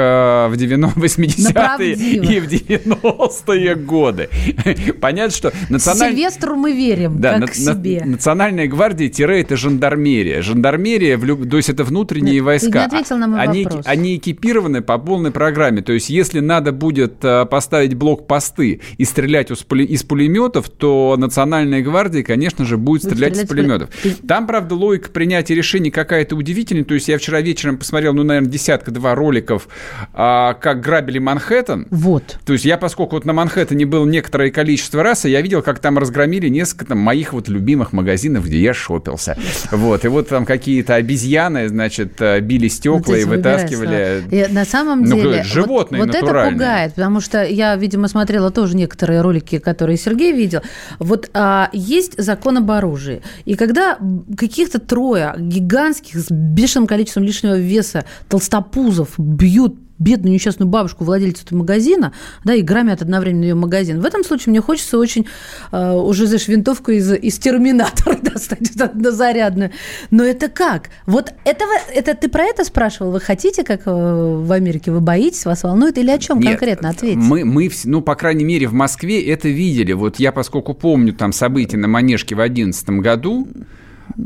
[0.55, 4.29] 80-е и в 90-е годы.
[4.99, 5.53] Понятно, что...
[5.69, 6.11] Националь...
[6.11, 8.01] Сильвестру мы верим, да, как на, себе.
[8.03, 10.41] Национальная гвардия гвардия это жандармерия.
[10.41, 12.71] Жандармерия, то есть это внутренние войска.
[12.71, 13.85] Ты не ответил на мой они, вопрос.
[13.85, 15.81] Они экипированы по полной программе.
[15.81, 22.23] То есть если надо будет э, поставить блокпосты и стрелять из пулеметов, то Национальная гвардия,
[22.23, 23.89] конечно же, будет стрелять, стрелять из пулеметов.
[24.25, 26.85] Там, правда, логика принятия решений какая-то удивительная.
[26.85, 29.67] То есть я вчера вечером посмотрел, ну, наверное, десятка-два роликов,
[30.13, 31.87] а, как грабили Манхэттен.
[31.91, 32.39] Вот.
[32.45, 35.97] То есть я, поскольку вот на Манхэттене был некоторое количество раз, я видел, как там
[35.97, 39.37] разгромили несколько там, моих вот любимых магазинов, где я шопился.
[39.71, 40.05] Вот.
[40.05, 44.23] И вот там какие-то обезьяны, значит, э, били стекла вот и вытаскивали.
[44.31, 45.43] И на самом ну, деле...
[45.43, 50.31] животные вот, вот это пугает, потому что я, видимо, смотрела тоже некоторые ролики, которые Сергей
[50.31, 50.61] видел.
[50.99, 53.21] Вот а, есть закон об оружии.
[53.45, 53.97] И когда
[54.37, 61.59] каких-то трое гигантских с бешеным количеством лишнего веса толстопузов бьют бедную несчастную бабушку, владельцу этого
[61.59, 63.99] магазина, да, и громят одновременно ее магазин.
[63.99, 65.27] В этом случае мне хочется очень
[65.71, 69.71] э, уже, знаешь, винтовку из, из терминатора достать на зарядную.
[70.09, 70.89] Но это как?
[71.05, 73.11] Вот этого, это ты про это спрашивал?
[73.11, 76.89] Вы хотите, как э, в Америке, вы боитесь, вас волнует или о чем Нет, конкретно?
[76.89, 77.19] Ответьте.
[77.19, 79.93] Мы, мы, ну, по крайней мере, в Москве это видели.
[79.93, 83.47] Вот я, поскольку помню там события на Манежке в 2011 году,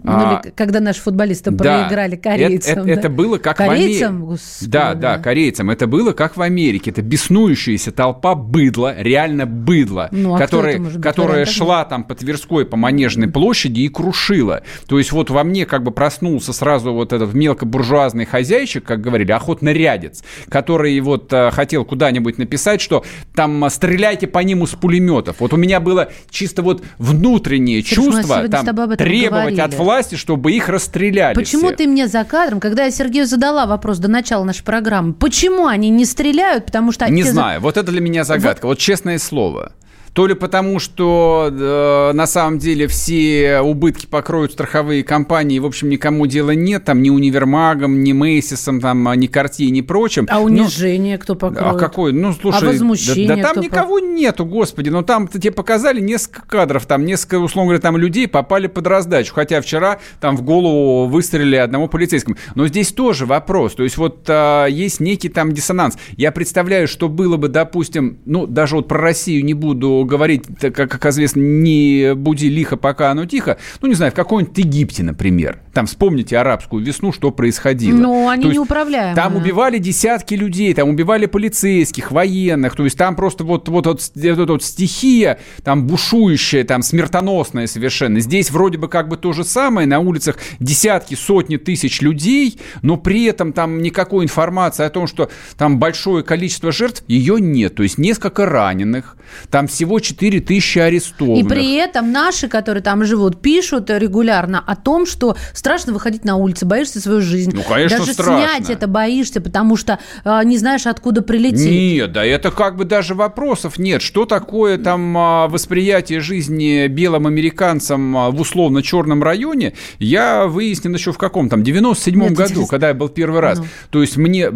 [0.03, 2.79] ну, а, когда наши футболисты да, проиграли корейцам.
[2.79, 2.91] Это, да?
[2.91, 4.21] это было как корейцам?
[4.21, 4.43] в Америке.
[4.61, 5.69] Да, да, корейцам.
[5.69, 6.91] Это было как в Америке.
[6.91, 12.77] Это беснующаяся толпа быдла, реально быдла, ну, а которая, которая шла там по Тверской, по
[12.77, 14.63] Манежной площади и крушила.
[14.87, 19.31] То есть вот во мне как бы проснулся сразу вот этот мелкобуржуазный хозяйчик, как говорили,
[19.31, 23.03] охотнорядец, который вот а, хотел куда-нибудь написать, что
[23.35, 25.37] там а, стреляйте по ним из пулеметов.
[25.39, 30.69] Вот у меня было чисто вот внутреннее Слушай, чувство там требовать от власти, чтобы их
[30.69, 31.35] расстреляли.
[31.35, 31.75] Почему все.
[31.75, 35.89] ты мне за кадром, когда я Сергею задала вопрос до начала нашей программы, почему они
[35.89, 37.09] не стреляют, потому что...
[37.11, 37.63] Не знаю, за...
[37.63, 39.73] вот это для меня загадка, вот, вот честное слово
[40.13, 45.89] то ли потому, что э, на самом деле все убытки покроют страховые компании, в общем,
[45.89, 50.27] никому дела нет, там ни универмагам, ни Мейсисам, там, ни Картье, ни прочим.
[50.29, 51.75] А унижение Но, кто покроет?
[51.75, 52.13] А какое?
[52.13, 54.03] Ну, слушай, а возмущение да, да там никого по...
[54.03, 58.67] нету, господи, но там тебе показали несколько кадров, там несколько, условно говоря, там людей попали
[58.67, 62.37] под раздачу, хотя вчера там в голову выстрелили одному полицейскому.
[62.53, 65.97] Но здесь тоже вопрос, то есть вот а, есть некий там диссонанс.
[66.17, 70.75] Я представляю, что было бы, допустим, ну, даже вот про Россию не буду говорить, как,
[70.75, 75.59] как известно, не буди лихо, пока оно тихо, ну, не знаю, в каком-нибудь Египте, например.
[75.73, 77.97] Там вспомните арабскую весну, что происходило.
[77.97, 79.15] Но они то неуправляемые.
[79.15, 84.11] Там убивали десятки людей, там убивали полицейских, военных, то есть там просто вот, вот, вот,
[84.15, 88.19] вот, вот стихия, там бушующая, там смертоносная совершенно.
[88.19, 92.97] Здесь вроде бы как бы то же самое, на улицах десятки, сотни тысяч людей, но
[92.97, 97.75] при этом там никакой информации о том, что там большое количество жертв, ее нет.
[97.75, 99.17] То есть несколько раненых,
[99.49, 101.45] там всего 4 тысячи арестованных.
[101.45, 106.35] И при этом наши, которые там живут, пишут регулярно о том, что страшно выходить на
[106.35, 107.51] улицу, боишься свою жизнь.
[107.53, 108.37] Ну, конечно, Даже страшно.
[108.37, 111.69] снять это боишься, потому что э, не знаешь, откуда прилететь.
[111.69, 114.01] Нет, да это как бы даже вопросов нет.
[114.01, 121.11] Что такое там а, восприятие жизни белым американцам а, в условно-черном районе, я выяснил еще
[121.11, 123.59] в каком там, 97-м году, когда я был первый раз.
[123.59, 123.65] Ну.
[123.89, 124.49] То есть мне,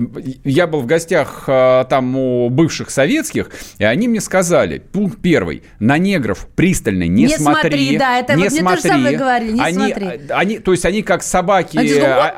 [0.44, 5.62] я был в гостях а, там у бывших советских, и они мне сказали, пункт первый.
[5.80, 7.70] На негров пристально не, не смотри.
[7.70, 7.98] смотри.
[7.98, 8.92] Да, это не вот смотри.
[8.92, 10.08] мне тоже говорили, не они, смотри.
[10.30, 11.78] Они, то есть они как собаки...
[11.78, 12.34] Они а,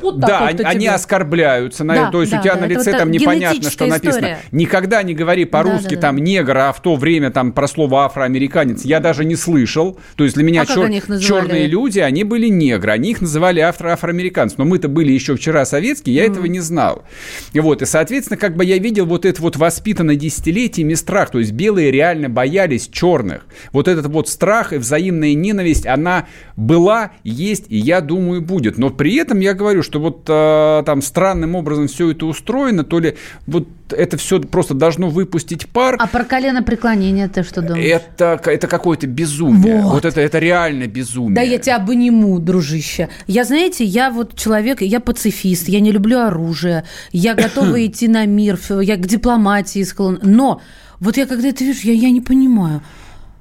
[0.00, 1.84] вот да, они, они оскорбляются.
[1.84, 4.18] На, да, то есть да, у тебя да, на лице там непонятно, что написано.
[4.18, 4.38] История.
[4.52, 6.22] Никогда не говори по-русски да, да, там да.
[6.22, 9.98] негр, а в то время там про слово афроамериканец я даже не слышал.
[10.16, 10.90] То есть для меня а чер...
[11.20, 14.56] черные люди, они были негры, они их называли афро афроамериканцы.
[14.58, 16.30] Но мы-то были еще вчера советские, я mm.
[16.30, 17.04] этого не знал.
[17.52, 21.30] И вот, и, соответственно, как бы я видел вот этот вот воспитанный десятилетиями страх.
[21.30, 23.46] То есть белые реально боялись черных.
[23.72, 26.26] Вот этот вот страх и взаимная ненависть, она
[26.56, 28.78] была, есть и, я думаю, будет.
[28.78, 32.98] Но при этом я говорю, что вот а, там странным образом все это устроено, то
[32.98, 33.16] ли
[33.46, 35.96] вот это все просто должно выпустить пар.
[35.98, 37.84] А про колено преклонение ты что думаешь?
[37.84, 39.82] Это, это какое-то безумие.
[39.82, 39.94] Вот.
[39.94, 41.34] вот это, это реально безумие.
[41.34, 43.08] Да я тебя обниму, дружище.
[43.26, 48.26] Я, знаете, я вот человек, я пацифист, я не люблю оружие, я готова идти на
[48.26, 50.20] мир, я к дипломатии склонна.
[50.22, 50.60] Но
[51.00, 52.82] вот я когда это вижу, я, я не понимаю–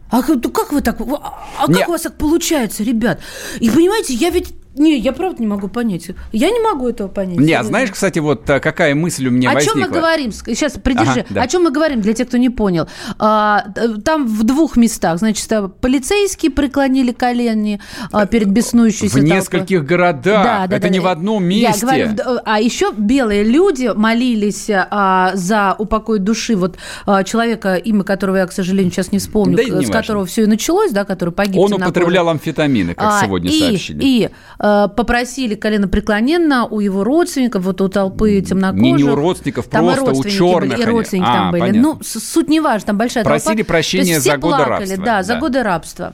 [0.10, 1.00] а как вы так?
[1.00, 1.86] А как не...
[1.86, 3.20] у вас так получается, ребят?
[3.60, 6.12] И понимаете, я ведь Не, я правда не могу понять.
[6.32, 7.40] Я не могу этого понять.
[7.40, 9.82] Не, а знаешь, кстати, вот а, какая мысль у меня о возникла?
[9.82, 10.32] О чем мы говорим?
[10.32, 11.22] Сейчас, придержи.
[11.22, 11.42] Ага, да.
[11.42, 12.88] О чем мы говорим, для тех, кто не понял.
[13.18, 13.66] А,
[14.06, 15.50] там в двух местах, значит,
[15.82, 17.82] полицейские преклонили колени
[18.12, 19.38] а, перед беснующейся В толпой.
[19.38, 20.44] нескольких городах.
[20.44, 21.06] Да, да, Это да, не да.
[21.06, 21.88] в одном месте.
[21.88, 26.78] Я говорю, а еще белые люди молились а, за упокой души вот
[27.08, 29.94] а, человека, имя которого я, к сожалению, сейчас не вспомню, да с важно.
[29.94, 31.58] которого все и началось, да, который погиб.
[31.58, 34.00] Он употреблял амфетамины, как а, сегодня и, сообщили.
[34.04, 38.82] И Э, попросили коленопреклоненно у его родственников, вот у толпы темнокожих.
[38.82, 40.78] Не, не у родственников, там просто у черных.
[40.78, 41.62] Были, и родственники а, там были.
[41.62, 41.82] Понятно.
[41.82, 43.68] Ну, суть не важна, там большая Просили толпа.
[43.70, 44.98] прощения за годы плакали, рабства.
[44.98, 46.14] Да, да, за годы рабства.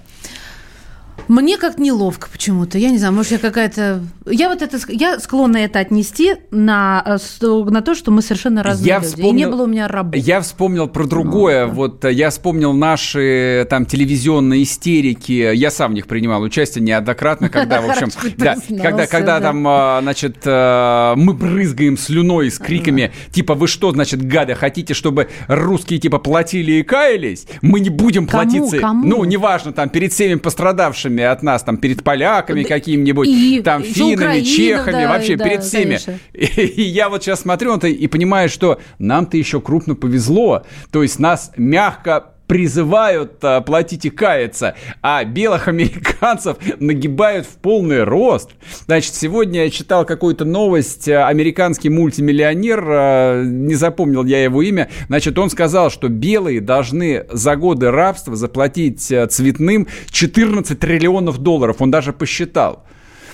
[1.28, 2.78] Мне как неловко почему-то.
[2.78, 4.04] Я не знаю, может, я какая-то...
[4.26, 4.78] Я вот это...
[4.90, 9.08] Я склонна это отнести на, э, на то, что мы совершенно разные я люди.
[9.08, 10.18] Вспомнил, И не было у меня работы.
[10.20, 11.68] Я вспомнил про другое.
[11.68, 15.54] Ну, вот э, я вспомнил наши там телевизионные истерики.
[15.54, 18.10] Я сам в них принимал участие неоднократно, когда, в общем...
[18.38, 24.26] Да, когда, когда там, э, значит, мы брызгаем слюной с криками, типа, вы что, значит,
[24.26, 27.48] гады, хотите, чтобы русские, типа, платили и каялись?
[27.62, 28.78] Мы не будем платиться.
[28.80, 29.08] Кому?
[29.08, 33.82] Ну, неважно, там, перед всеми пострадавшими зависимыми от нас, там, перед поляками какими-нибудь, и, там,
[33.82, 36.00] Украину, чехами, да, вообще да, перед всеми.
[36.34, 40.64] И, и я вот сейчас смотрю на это и понимаю, что нам-то еще крупно повезло.
[40.92, 48.04] То есть нас мягко призывают а, платить и каяться, а белых американцев нагибают в полный
[48.04, 48.52] рост.
[48.86, 54.90] Значит, сегодня я читал какую-то новость, а, американский мультимиллионер, а, не запомнил я его имя,
[55.08, 61.92] значит, он сказал, что белые должны за годы рабства заплатить цветным 14 триллионов долларов, он
[61.92, 62.84] даже посчитал.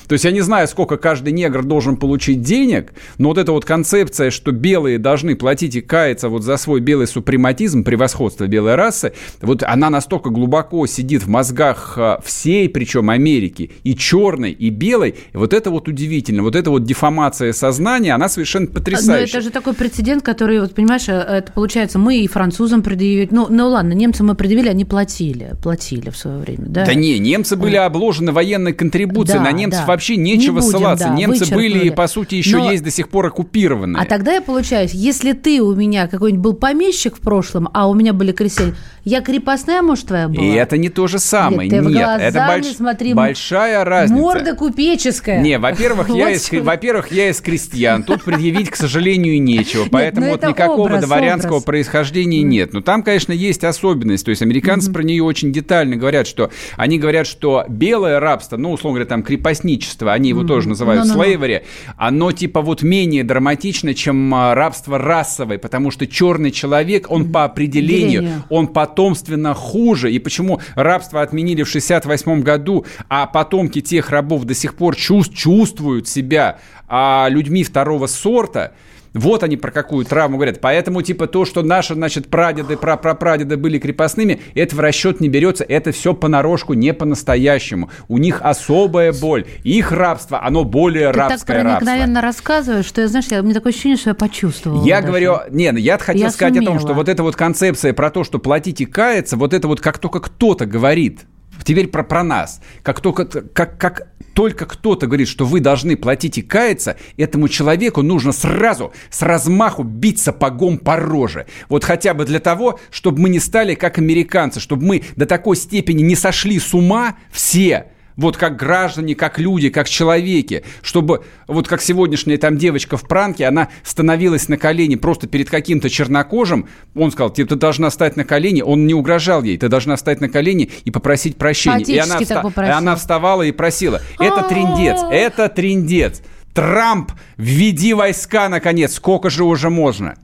[0.07, 3.65] То есть я не знаю, сколько каждый негр должен получить денег, но вот эта вот
[3.65, 9.13] концепция, что белые должны платить и каяться вот за свой белый супрематизм, превосходство белой расы,
[9.41, 15.15] вот она настолько глубоко сидит в мозгах а, всей, причем Америки, и черной, и белой,
[15.33, 19.33] и вот это вот удивительно, вот эта вот деформация сознания, она совершенно потрясающая.
[19.33, 23.29] Но это же такой прецедент, который, вот понимаешь, э, это получается, мы и французам предъявили,
[23.31, 26.85] ну, ну ладно, немцам мы предъявили, они платили, платили в свое время, да?
[26.85, 29.87] Да не, немцы были обложены военной контрибуцией, да, на немцев да.
[29.91, 31.07] Вообще нечего не будем, ссылаться.
[31.07, 31.69] Да, Немцы вычеркнули.
[31.73, 32.71] были и, по сути, еще Но...
[32.71, 34.01] есть до сих пор оккупированные.
[34.01, 37.93] А тогда я получаюсь, если ты у меня какой-нибудь был помещик в прошлом, а у
[37.93, 40.45] меня были крестьяне, я крепостная, может, твоя была?
[40.45, 41.69] И это не то же самое.
[41.69, 42.67] Нет, Нет это больш...
[42.67, 44.21] смотри, большая разница.
[44.21, 45.41] Морда купеческая.
[45.41, 48.03] Не, во-первых, я, из, во-первых, я из крестьян.
[48.03, 49.87] Тут предъявить, к сожалению, нечего.
[49.89, 52.73] Поэтому нет, вот никакого дворянского происхождения нет.
[52.73, 54.25] Но там, конечно, есть особенность.
[54.25, 58.71] То есть американцы про нее очень детально говорят, что они говорят, что белое рабство, ну,
[58.71, 59.80] условно говоря, там крепостничество,
[60.11, 60.47] они его mm-hmm.
[60.47, 61.63] тоже называют no, no, slavery,
[61.97, 67.31] оно типа вот менее драматично, чем а, рабство расовое, потому что черный человек, он mm-hmm.
[67.31, 68.43] по определению, Деление.
[68.49, 70.11] он по потомственно хуже.
[70.11, 76.07] И почему рабство отменили в 68 году, а потомки тех рабов до сих пор чувствуют
[76.07, 78.73] себя а, людьми второго сорта–
[79.13, 80.61] вот они про какую травму говорят.
[80.61, 85.63] Поэтому, типа, то, что наши, значит, прадеды, прапрапрадеды были крепостными, это в расчет не берется.
[85.63, 87.89] Это все понарошку, не по-настоящему.
[88.07, 89.45] У них особая боль.
[89.63, 93.53] Их рабство, оно более Ты рабское так проникновенно рассказываешь, что, я, знаешь, я, у меня
[93.53, 94.85] такое ощущение, что я почувствовала.
[94.85, 95.07] Я даже.
[95.07, 96.71] говорю, не, ну, я хотел я сказать сумела.
[96.71, 99.67] о том, что вот эта вот концепция про то, что платить и каяться, вот это
[99.67, 101.21] вот как только кто-то говорит,
[101.63, 102.61] Теперь про, про нас.
[102.83, 108.01] Как только, как, как только кто-то говорит, что вы должны платить и каяться, этому человеку
[108.01, 111.45] нужно сразу, с размаху бить сапогом по роже.
[111.69, 115.55] Вот хотя бы для того, чтобы мы не стали как американцы, чтобы мы до такой
[115.55, 117.87] степени не сошли с ума все,
[118.21, 123.45] вот как граждане, как люди, как человеки, чтобы вот как сегодняшняя там девочка в пранке,
[123.45, 128.23] она становилась на колени просто перед каким-то чернокожим, он сказал, ты, ты должна стать на
[128.23, 131.83] колени, он не угрожал ей, ты должна стать на колени и попросить прощения.
[131.95, 134.01] И она, вста- и она вставала и просила.
[134.19, 136.21] Это трендец, это трендец.
[136.53, 140.15] Трамп, введи войска, наконец, сколько же уже можно?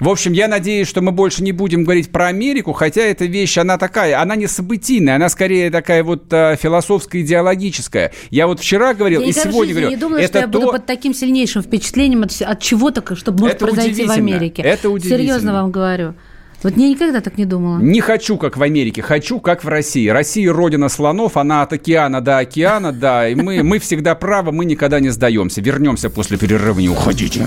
[0.00, 3.58] В общем, я надеюсь, что мы больше не будем говорить про Америку, хотя эта вещь,
[3.58, 8.10] она такая, она не событийная, она скорее такая вот э, философская, идеологическая.
[8.30, 9.90] Я вот вчера говорил я и сегодня говорю.
[9.90, 10.58] Я не думала, это что я то...
[10.58, 14.62] буду под таким сильнейшим впечатлением от, от чего-то, что может это произойти в Америке.
[14.62, 15.18] Это удивительно.
[15.18, 16.14] Серьезно вам говорю.
[16.62, 17.78] Вот я никогда так не думала.
[17.78, 20.08] Не хочу, как в Америке, хочу, как в России.
[20.08, 24.64] Россия родина слонов, она от океана до океана, да, и мы, мы всегда правы, мы
[24.64, 25.60] никогда не сдаемся.
[25.60, 27.46] Вернемся после перерыва, не уходите.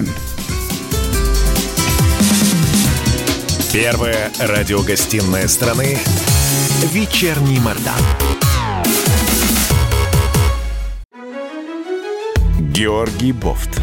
[3.73, 5.97] Первая радиогостинная страны
[6.91, 7.95] «Вечерний Мордан».
[12.59, 13.81] Георгий Бофт.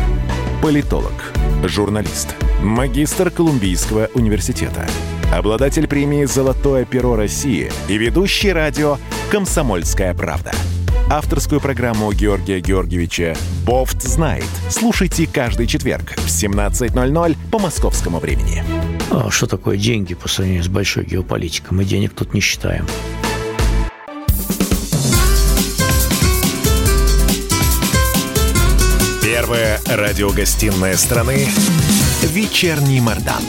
[0.62, 1.32] Политолог,
[1.64, 4.86] журналист, магистр Колумбийского университета,
[5.34, 8.96] обладатель премии «Золотое перо России» и ведущий радио
[9.32, 10.52] «Комсомольская правда»
[11.12, 14.46] Авторскую программу Георгия Георгиевича «Бофт знает».
[14.68, 18.62] Слушайте каждый четверг в 17.00 по московскому времени.
[19.10, 21.76] А что такое деньги по сравнению с большой геополитикой?
[21.76, 22.86] Мы денег тут не считаем.
[29.20, 31.48] Первая радиогостинная страны
[32.22, 33.42] «Вечерний Мордан».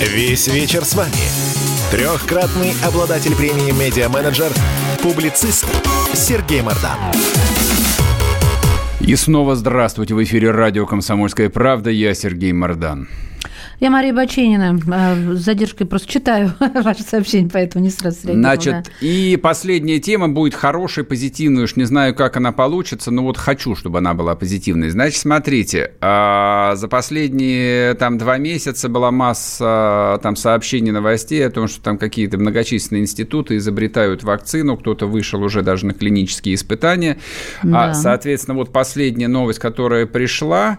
[0.00, 1.12] Весь вечер с вами.
[1.90, 4.50] Трехкратный обладатель премии «Медиа-менеджер»,
[5.02, 5.66] публицист
[6.12, 6.98] Сергей Мордан.
[9.00, 10.14] И снова здравствуйте.
[10.14, 11.90] В эфире радио «Комсомольская правда».
[11.90, 13.08] Я Сергей Мордан.
[13.80, 14.78] Я Мария Баченина.
[15.34, 18.54] С задержкой просто читаю ваше сообщение, поэтому не сразу среагировала.
[18.54, 19.06] Значит, да.
[19.06, 21.64] и последняя тема будет хорошая, позитивная.
[21.64, 24.90] Уж не знаю, как она получится, но вот хочу, чтобы она была позитивной.
[24.90, 31.66] Значит, смотрите, а, за последние там два месяца была масса там сообщений, новостей о том,
[31.66, 37.16] что там какие-то многочисленные институты изобретают вакцину, кто-то вышел уже даже на клинические испытания.
[37.62, 37.84] А, да.
[37.84, 40.78] А, соответственно, вот последняя новость, которая пришла,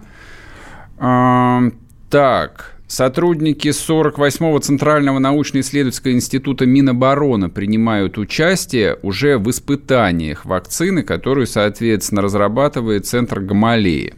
[2.11, 12.21] так, Сотрудники 48-го Центрального научно-исследовательского института Минобороны принимают участие уже в испытаниях вакцины, которую, соответственно,
[12.21, 14.13] разрабатывает Центр Гамалеи.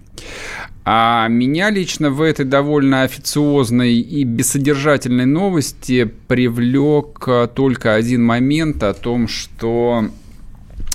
[0.85, 8.95] А меня лично в этой довольно официозной и бессодержательной новости привлек только один момент о
[8.95, 10.05] том, что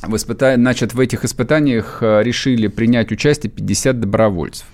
[0.02, 0.55] в, испыта...
[0.56, 4.66] Значит, в этих испытаниях э, решили принять участие 50 добровольцев.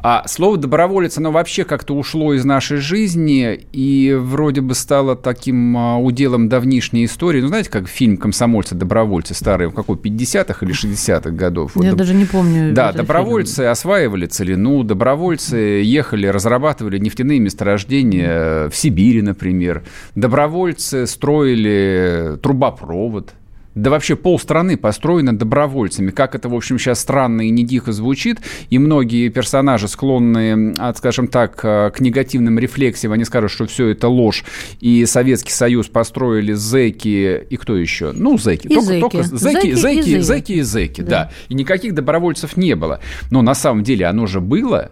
[0.00, 5.76] А слово доброволец, оно вообще как-то ушло из нашей жизни и вроде бы стало таким
[5.76, 7.40] а, уделом давнишней истории.
[7.40, 11.72] Ну, знаете, как фильм «Комсомольцы-добровольцы» старый, в какой, 50-х или 60-х годов?
[11.76, 12.72] Я вот, даже не помню.
[12.72, 13.70] Да, добровольцы фильм.
[13.70, 19.82] осваивали целину, добровольцы ехали, разрабатывали нефтяные месторождения в Сибири, например.
[20.14, 23.34] Добровольцы строили трубопровод–
[23.76, 26.10] да вообще полстраны построено добровольцами.
[26.10, 28.40] Как это, в общем, сейчас странно и не дико звучит.
[28.70, 34.08] И многие персонажи, склонные, скажем так, э, к негативным рефлексиям, они скажут, что все это
[34.08, 34.44] ложь.
[34.80, 38.12] И Советский Союз построили зэки и кто еще?
[38.12, 38.66] Ну, зэки.
[38.66, 39.00] И только, зэки.
[39.00, 41.08] только зэки, зэки, зэки, зэки и зэки, да.
[41.10, 41.32] да.
[41.50, 43.00] И никаких добровольцев не было.
[43.30, 44.90] Но на самом деле оно же было.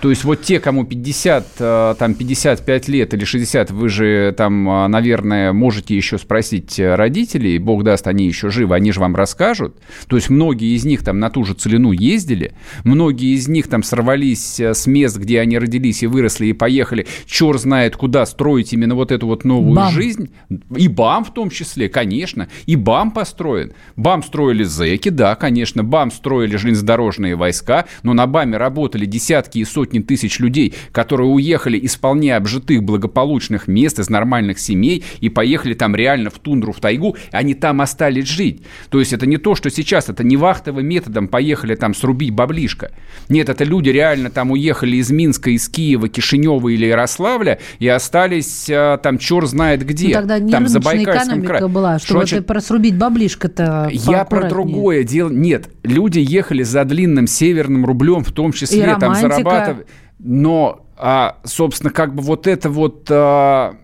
[0.00, 4.68] То есть вот те, кому 50, э, там 55 лет или 60, вы же там,
[4.68, 9.76] э, наверное, можете еще спросить родителей, бог даст, они еще живы, они же вам расскажут.
[10.06, 12.52] То есть многие из них там на ту же целину ездили,
[12.84, 17.06] многие из них там сорвались э, с мест, где они родились и выросли, и поехали,
[17.26, 19.92] черт знает куда строить именно вот эту вот новую БАМ.
[19.92, 20.30] жизнь.
[20.76, 22.48] И БАМ в том числе, конечно.
[22.66, 23.72] И БАМ построен.
[23.96, 25.82] БАМ строили зэки, да, конечно.
[25.82, 31.28] БАМ строили железнодорожные войска, но на БАМе работали десятки и сотни сотни тысяч людей, которые
[31.28, 36.72] уехали из вполне обжитых благополучных мест, из нормальных семей и поехали там реально в тундру,
[36.72, 38.62] в тайгу, они там остались жить.
[38.90, 42.90] То есть это не то, что сейчас, это не вахтовым методом поехали там срубить баблишко.
[43.28, 48.68] Нет, это люди реально там уехали из Минска, из Киева, Кишинева или Ярославля и остались
[48.70, 50.08] а, там черт знает где.
[50.08, 51.68] Ну, тогда не там за экономика крае.
[51.68, 55.30] была, чтобы что, это просрубить баблишко-то Я про другое дело.
[55.30, 59.75] Нет, люди ехали за длинным северным рублем, в том числе и там зарабатывали
[60.18, 63.06] но, а, собственно, как бы вот это вот...
[63.10, 63.76] А,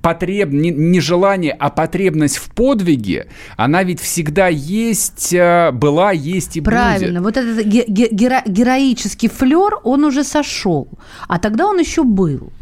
[0.00, 0.50] потреб...
[0.52, 3.26] не, не желание, а потребность в подвиге,
[3.56, 7.20] она ведь всегда есть, а, была, есть и Правильно.
[7.20, 7.36] будет.
[7.36, 10.88] Вот этот геро- героический флер, он уже сошел.
[11.28, 12.52] А тогда он еще был.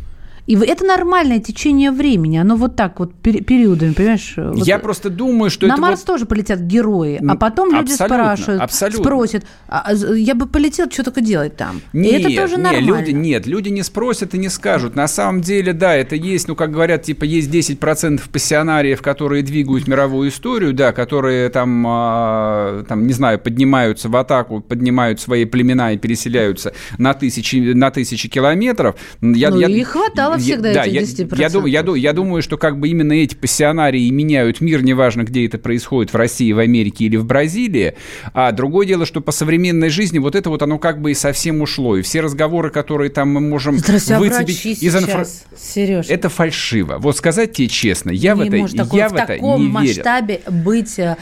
[0.51, 4.35] И это нормальное течение времени, оно вот так вот периодами, понимаешь?
[4.37, 6.07] Вот Я просто думаю, что на Марс вот...
[6.07, 9.05] тоже полетят герои, а потом люди спрашивают, абсолютно.
[9.05, 11.81] спросят, а, а я бы полетел, что только делать там.
[11.93, 12.99] Нет, и это тоже нет, нормально.
[12.99, 14.97] Люди, нет, люди не спросят и не скажут.
[14.97, 19.87] На самом деле, да, это есть, ну, как говорят, типа, есть 10% пассионариев, которые двигают
[19.87, 25.93] мировую историю, да, которые там, а, там, не знаю, поднимаются в атаку, поднимают свои племена
[25.93, 28.97] и переселяются на тысячи, на тысячи километров.
[29.21, 31.37] Я, ну, я, их хватало всегда да, этих 10%.
[31.37, 35.23] Я, я, думаю, я, я думаю, что как бы именно эти пассионарии меняют мир, неважно,
[35.23, 37.95] где это происходит, в России, в Америке или в Бразилии.
[38.33, 41.61] А другое дело, что по современной жизни вот это вот оно как бы и совсем
[41.63, 41.97] ушло.
[41.97, 45.27] И все разговоры, которые там мы можем Здрасте, а выцепить из инфра...
[45.57, 46.07] Сереж.
[46.09, 46.97] Это фальшиво.
[46.99, 49.63] Вот сказать тебе честно, я не в это, может такое, я в в это таком
[49.63, 50.63] не масштабе верю.
[50.65, 51.17] быть э,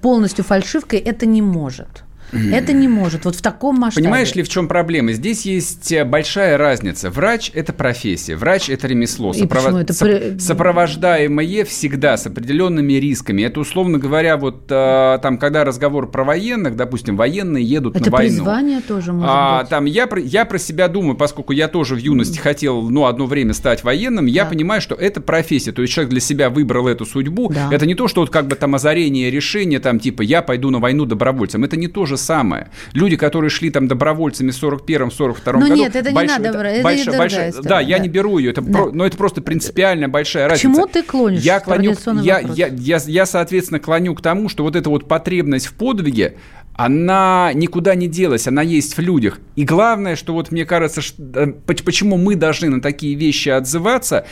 [0.00, 2.04] полностью фальшивкой, это не может.
[2.32, 3.24] Это не может.
[3.24, 4.04] Вот в таком масштабе.
[4.04, 5.12] Понимаешь ли, в чем проблема?
[5.12, 7.10] Здесь есть э, большая разница.
[7.10, 9.32] Врач– это профессия, врач– это ремесло.
[9.32, 13.42] И почему это Соп- Сопровождаемое всегда с определенными рисками.
[13.42, 18.10] Это, условно говоря, вот э, там, когда разговор про военных, допустим, военные едут это на
[18.10, 18.36] войну.
[18.36, 19.70] призвание тоже может а, быть.
[19.70, 23.26] Там, я, про- я про себя думаю, поскольку я тоже в юности хотел, ну, одно
[23.26, 25.72] время стать военным, я понимаю, что это профессия.
[25.72, 27.50] То есть человек для себя выбрал эту судьбу.
[27.52, 27.68] Да.
[27.70, 30.78] Это не то, что вот как бы там озарение решение, там типа я пойду на
[30.78, 31.64] войну добровольцем.
[31.64, 32.70] Это не то же самое.
[32.94, 35.74] Люди, которые шли там добровольцами в 41-42 Ну году.
[35.74, 38.02] нет, это не больш- надо брать, это больш- большая- история, Да, я да.
[38.02, 38.50] не беру ее.
[38.52, 38.72] Это Да.
[38.72, 40.74] про- но это просто принципиально большая К разница.
[40.74, 41.42] чему ты клонишь?
[41.42, 45.66] Я клоню, я, я, я, я, соответственно, клоню к тому, что вот эта вот потребность
[45.66, 46.36] в подвиге,
[46.74, 49.40] она никуда не делась, она есть в людях.
[49.56, 53.50] И главное, что вот мне кажется, что, э, поч- почему мы должны на такие вещи
[53.50, 54.24] отзываться,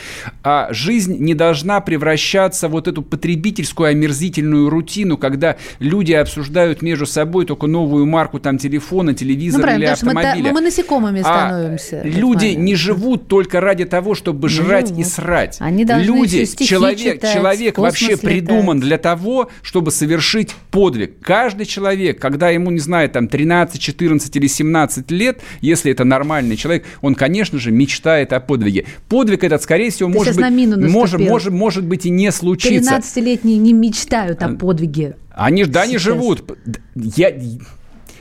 [0.43, 7.05] а жизнь не должна превращаться в вот эту потребительскую омерзительную рутину, когда люди обсуждают между
[7.05, 10.53] собой только новую марку там телефона, Ну, телевизора правильно, или что мы, да- автомобиля.
[10.53, 11.95] мы насекомыми А становимся.
[11.97, 15.07] этот люди не живут только ради того, чтобы жрать и живут.
[15.07, 15.57] срать.
[15.59, 18.21] Они люди, человек, читать, человек вообще летать.
[18.21, 21.19] придуман для того, чтобы совершить подвиг.
[21.21, 26.55] Каждый человек, когда ему, не знаю, там 13, 14 или 17 лет, если это нормальный
[26.55, 28.85] человек, он, конечно же, мечтает о подвиге.
[29.09, 32.95] Подвиг этот, скорее всего, Ты может быть, может, может, может быть и не случится.
[32.97, 35.15] 13-летние не мечтают о подвиге.
[35.33, 36.57] Они, да, они живут.
[36.95, 37.33] Я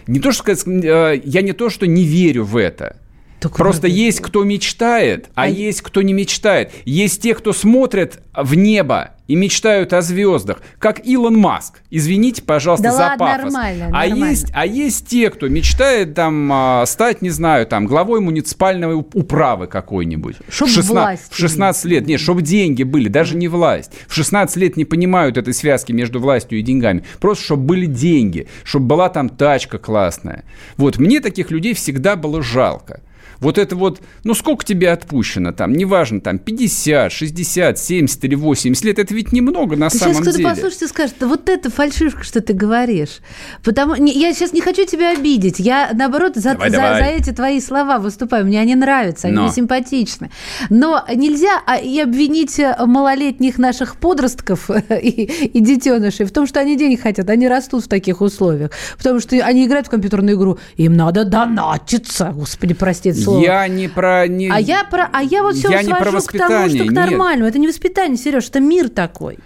[0.07, 2.97] не то, что э, я не то, что не верю в это.
[3.49, 6.73] Просто есть кто мечтает, а, есть кто не мечтает.
[6.85, 11.83] Есть те, кто смотрят в небо и мечтают о звездах, как Илон Маск.
[11.91, 13.43] Извините, пожалуйста, Да за ладно, пафос.
[13.53, 14.25] нормально, а нормально.
[14.31, 19.11] есть, а есть те, кто мечтает там а, стать, не знаю, там главой муниципальной уп-
[19.15, 20.37] управы какой-нибудь.
[20.49, 23.93] Чтоб в 16, власть в 16 лет, нет, чтобы деньги были, даже не власть.
[24.09, 27.05] В 16 лет не понимают этой связки между властью и деньгами.
[27.21, 30.45] Просто чтобы были деньги, чтобы была там тачка классная.
[30.77, 33.01] Вот мне таких людей всегда было жалко.
[33.41, 38.85] Вот это вот, ну сколько тебе отпущено там, неважно, там 50, 60, 70 или 80
[38.85, 40.49] лет, это ведь немного на Ты самом сейчас кто-то деле.
[40.51, 43.21] послушает и скажет, «Да вот это фальшивка, что ты говоришь.
[43.65, 45.59] Потому я сейчас не хочу тебя обидеть.
[45.59, 47.03] Я, наоборот, за, Давай, за- давай.
[47.03, 48.45] за эти твои слова выступаю.
[48.45, 49.43] Мне они нравятся, они Но.
[49.45, 50.31] мне симпатичны.
[50.69, 54.71] Но нельзя а, и обвинить э, малолетних наших подростков
[55.03, 57.29] и, и детенышей в том, что они денег хотят.
[57.31, 58.71] Они растут в таких условиях.
[58.99, 60.59] Потому что они играют в компьютерную игру.
[60.77, 62.33] Им надо донатиться.
[62.35, 63.45] Господи, прости это слово.
[63.45, 64.27] Я не про...
[64.27, 64.51] Не...
[64.51, 66.83] А я про, а я вот все Я не про свожу к тому, что воспитание,
[66.85, 66.93] к нет.
[66.93, 67.49] нормальному.
[67.49, 69.39] Это не воспитание, Сереж, это мир такой.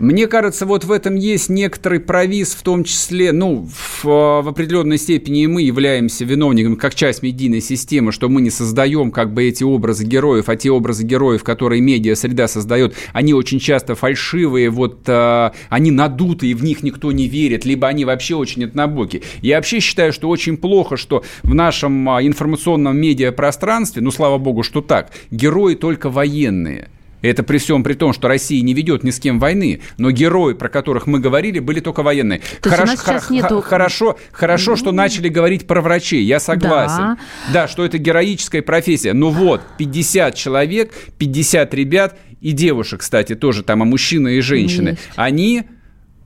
[0.00, 4.96] Мне кажется, вот в этом есть некоторый провис, в том числе, ну, в, в определенной
[4.96, 9.44] степени и мы являемся виновниками, как часть медийной системы, что мы не создаем как бы
[9.44, 15.02] эти образы героев, а те образы героев, которые медиа-среда создает, они очень часто фальшивые, вот
[15.06, 19.22] а, они надутые, в них никто не верит, либо они вообще очень однобоки.
[19.42, 24.62] Я вообще считаю, что очень плохо, что в нашем а, информационном медиапространстве, ну, слава богу,
[24.62, 26.88] что так, герои только военные.
[27.22, 30.54] Это при всем при том, что Россия не ведет ни с кем войны, но герои,
[30.54, 32.40] про которых мы говорили, были только военные.
[32.62, 36.40] То Хорошо, нас сейчас хо- нету- хо- хорошо, хорошо, что начали говорить про врачей, я
[36.40, 37.16] согласен.
[37.52, 37.68] Да.
[37.68, 39.12] что это героическая профессия.
[39.12, 44.90] Но вот, 50 человек, 50 ребят и девушек, кстати, тоже там, а мужчины и женщины,
[44.90, 45.00] Есть.
[45.16, 45.64] они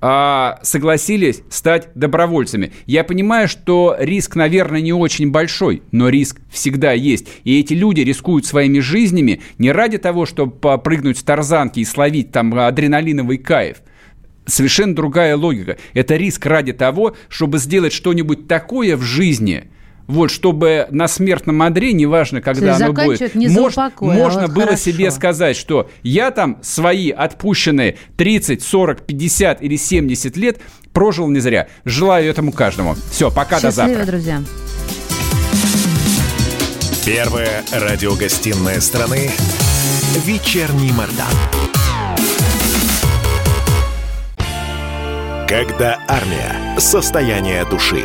[0.06, 2.74] а, согласились стать добровольцами.
[2.84, 7.26] Я понимаю, что риск, наверное, не очень большой, но риск всегда есть.
[7.44, 12.32] И эти люди рискуют своими жизнями не ради того, чтобы прыгнуть с тарзанки и словить
[12.32, 13.78] там адреналиновый кайф.
[14.44, 15.78] Совершенно другая логика.
[15.94, 19.70] Это риск ради того, чтобы сделать что-нибудь такое в жизни,
[20.06, 24.50] вот, чтобы на смертном одре, неважно, когда оно будет, не мож- упокой, а можно вот
[24.52, 24.82] было хорошо.
[24.82, 30.60] себе сказать, что я там свои отпущенные 30, 40, 50 или 70 лет
[30.92, 31.68] прожил не зря.
[31.84, 32.96] Желаю этому каждому.
[33.10, 34.06] Все, пока, до Счастливо, завтра.
[34.06, 34.42] друзья.
[37.04, 39.30] Первая радиогостинная страны
[40.24, 41.26] «Вечерний Мордан».
[45.46, 46.78] Когда армия.
[46.78, 48.04] Состояние души.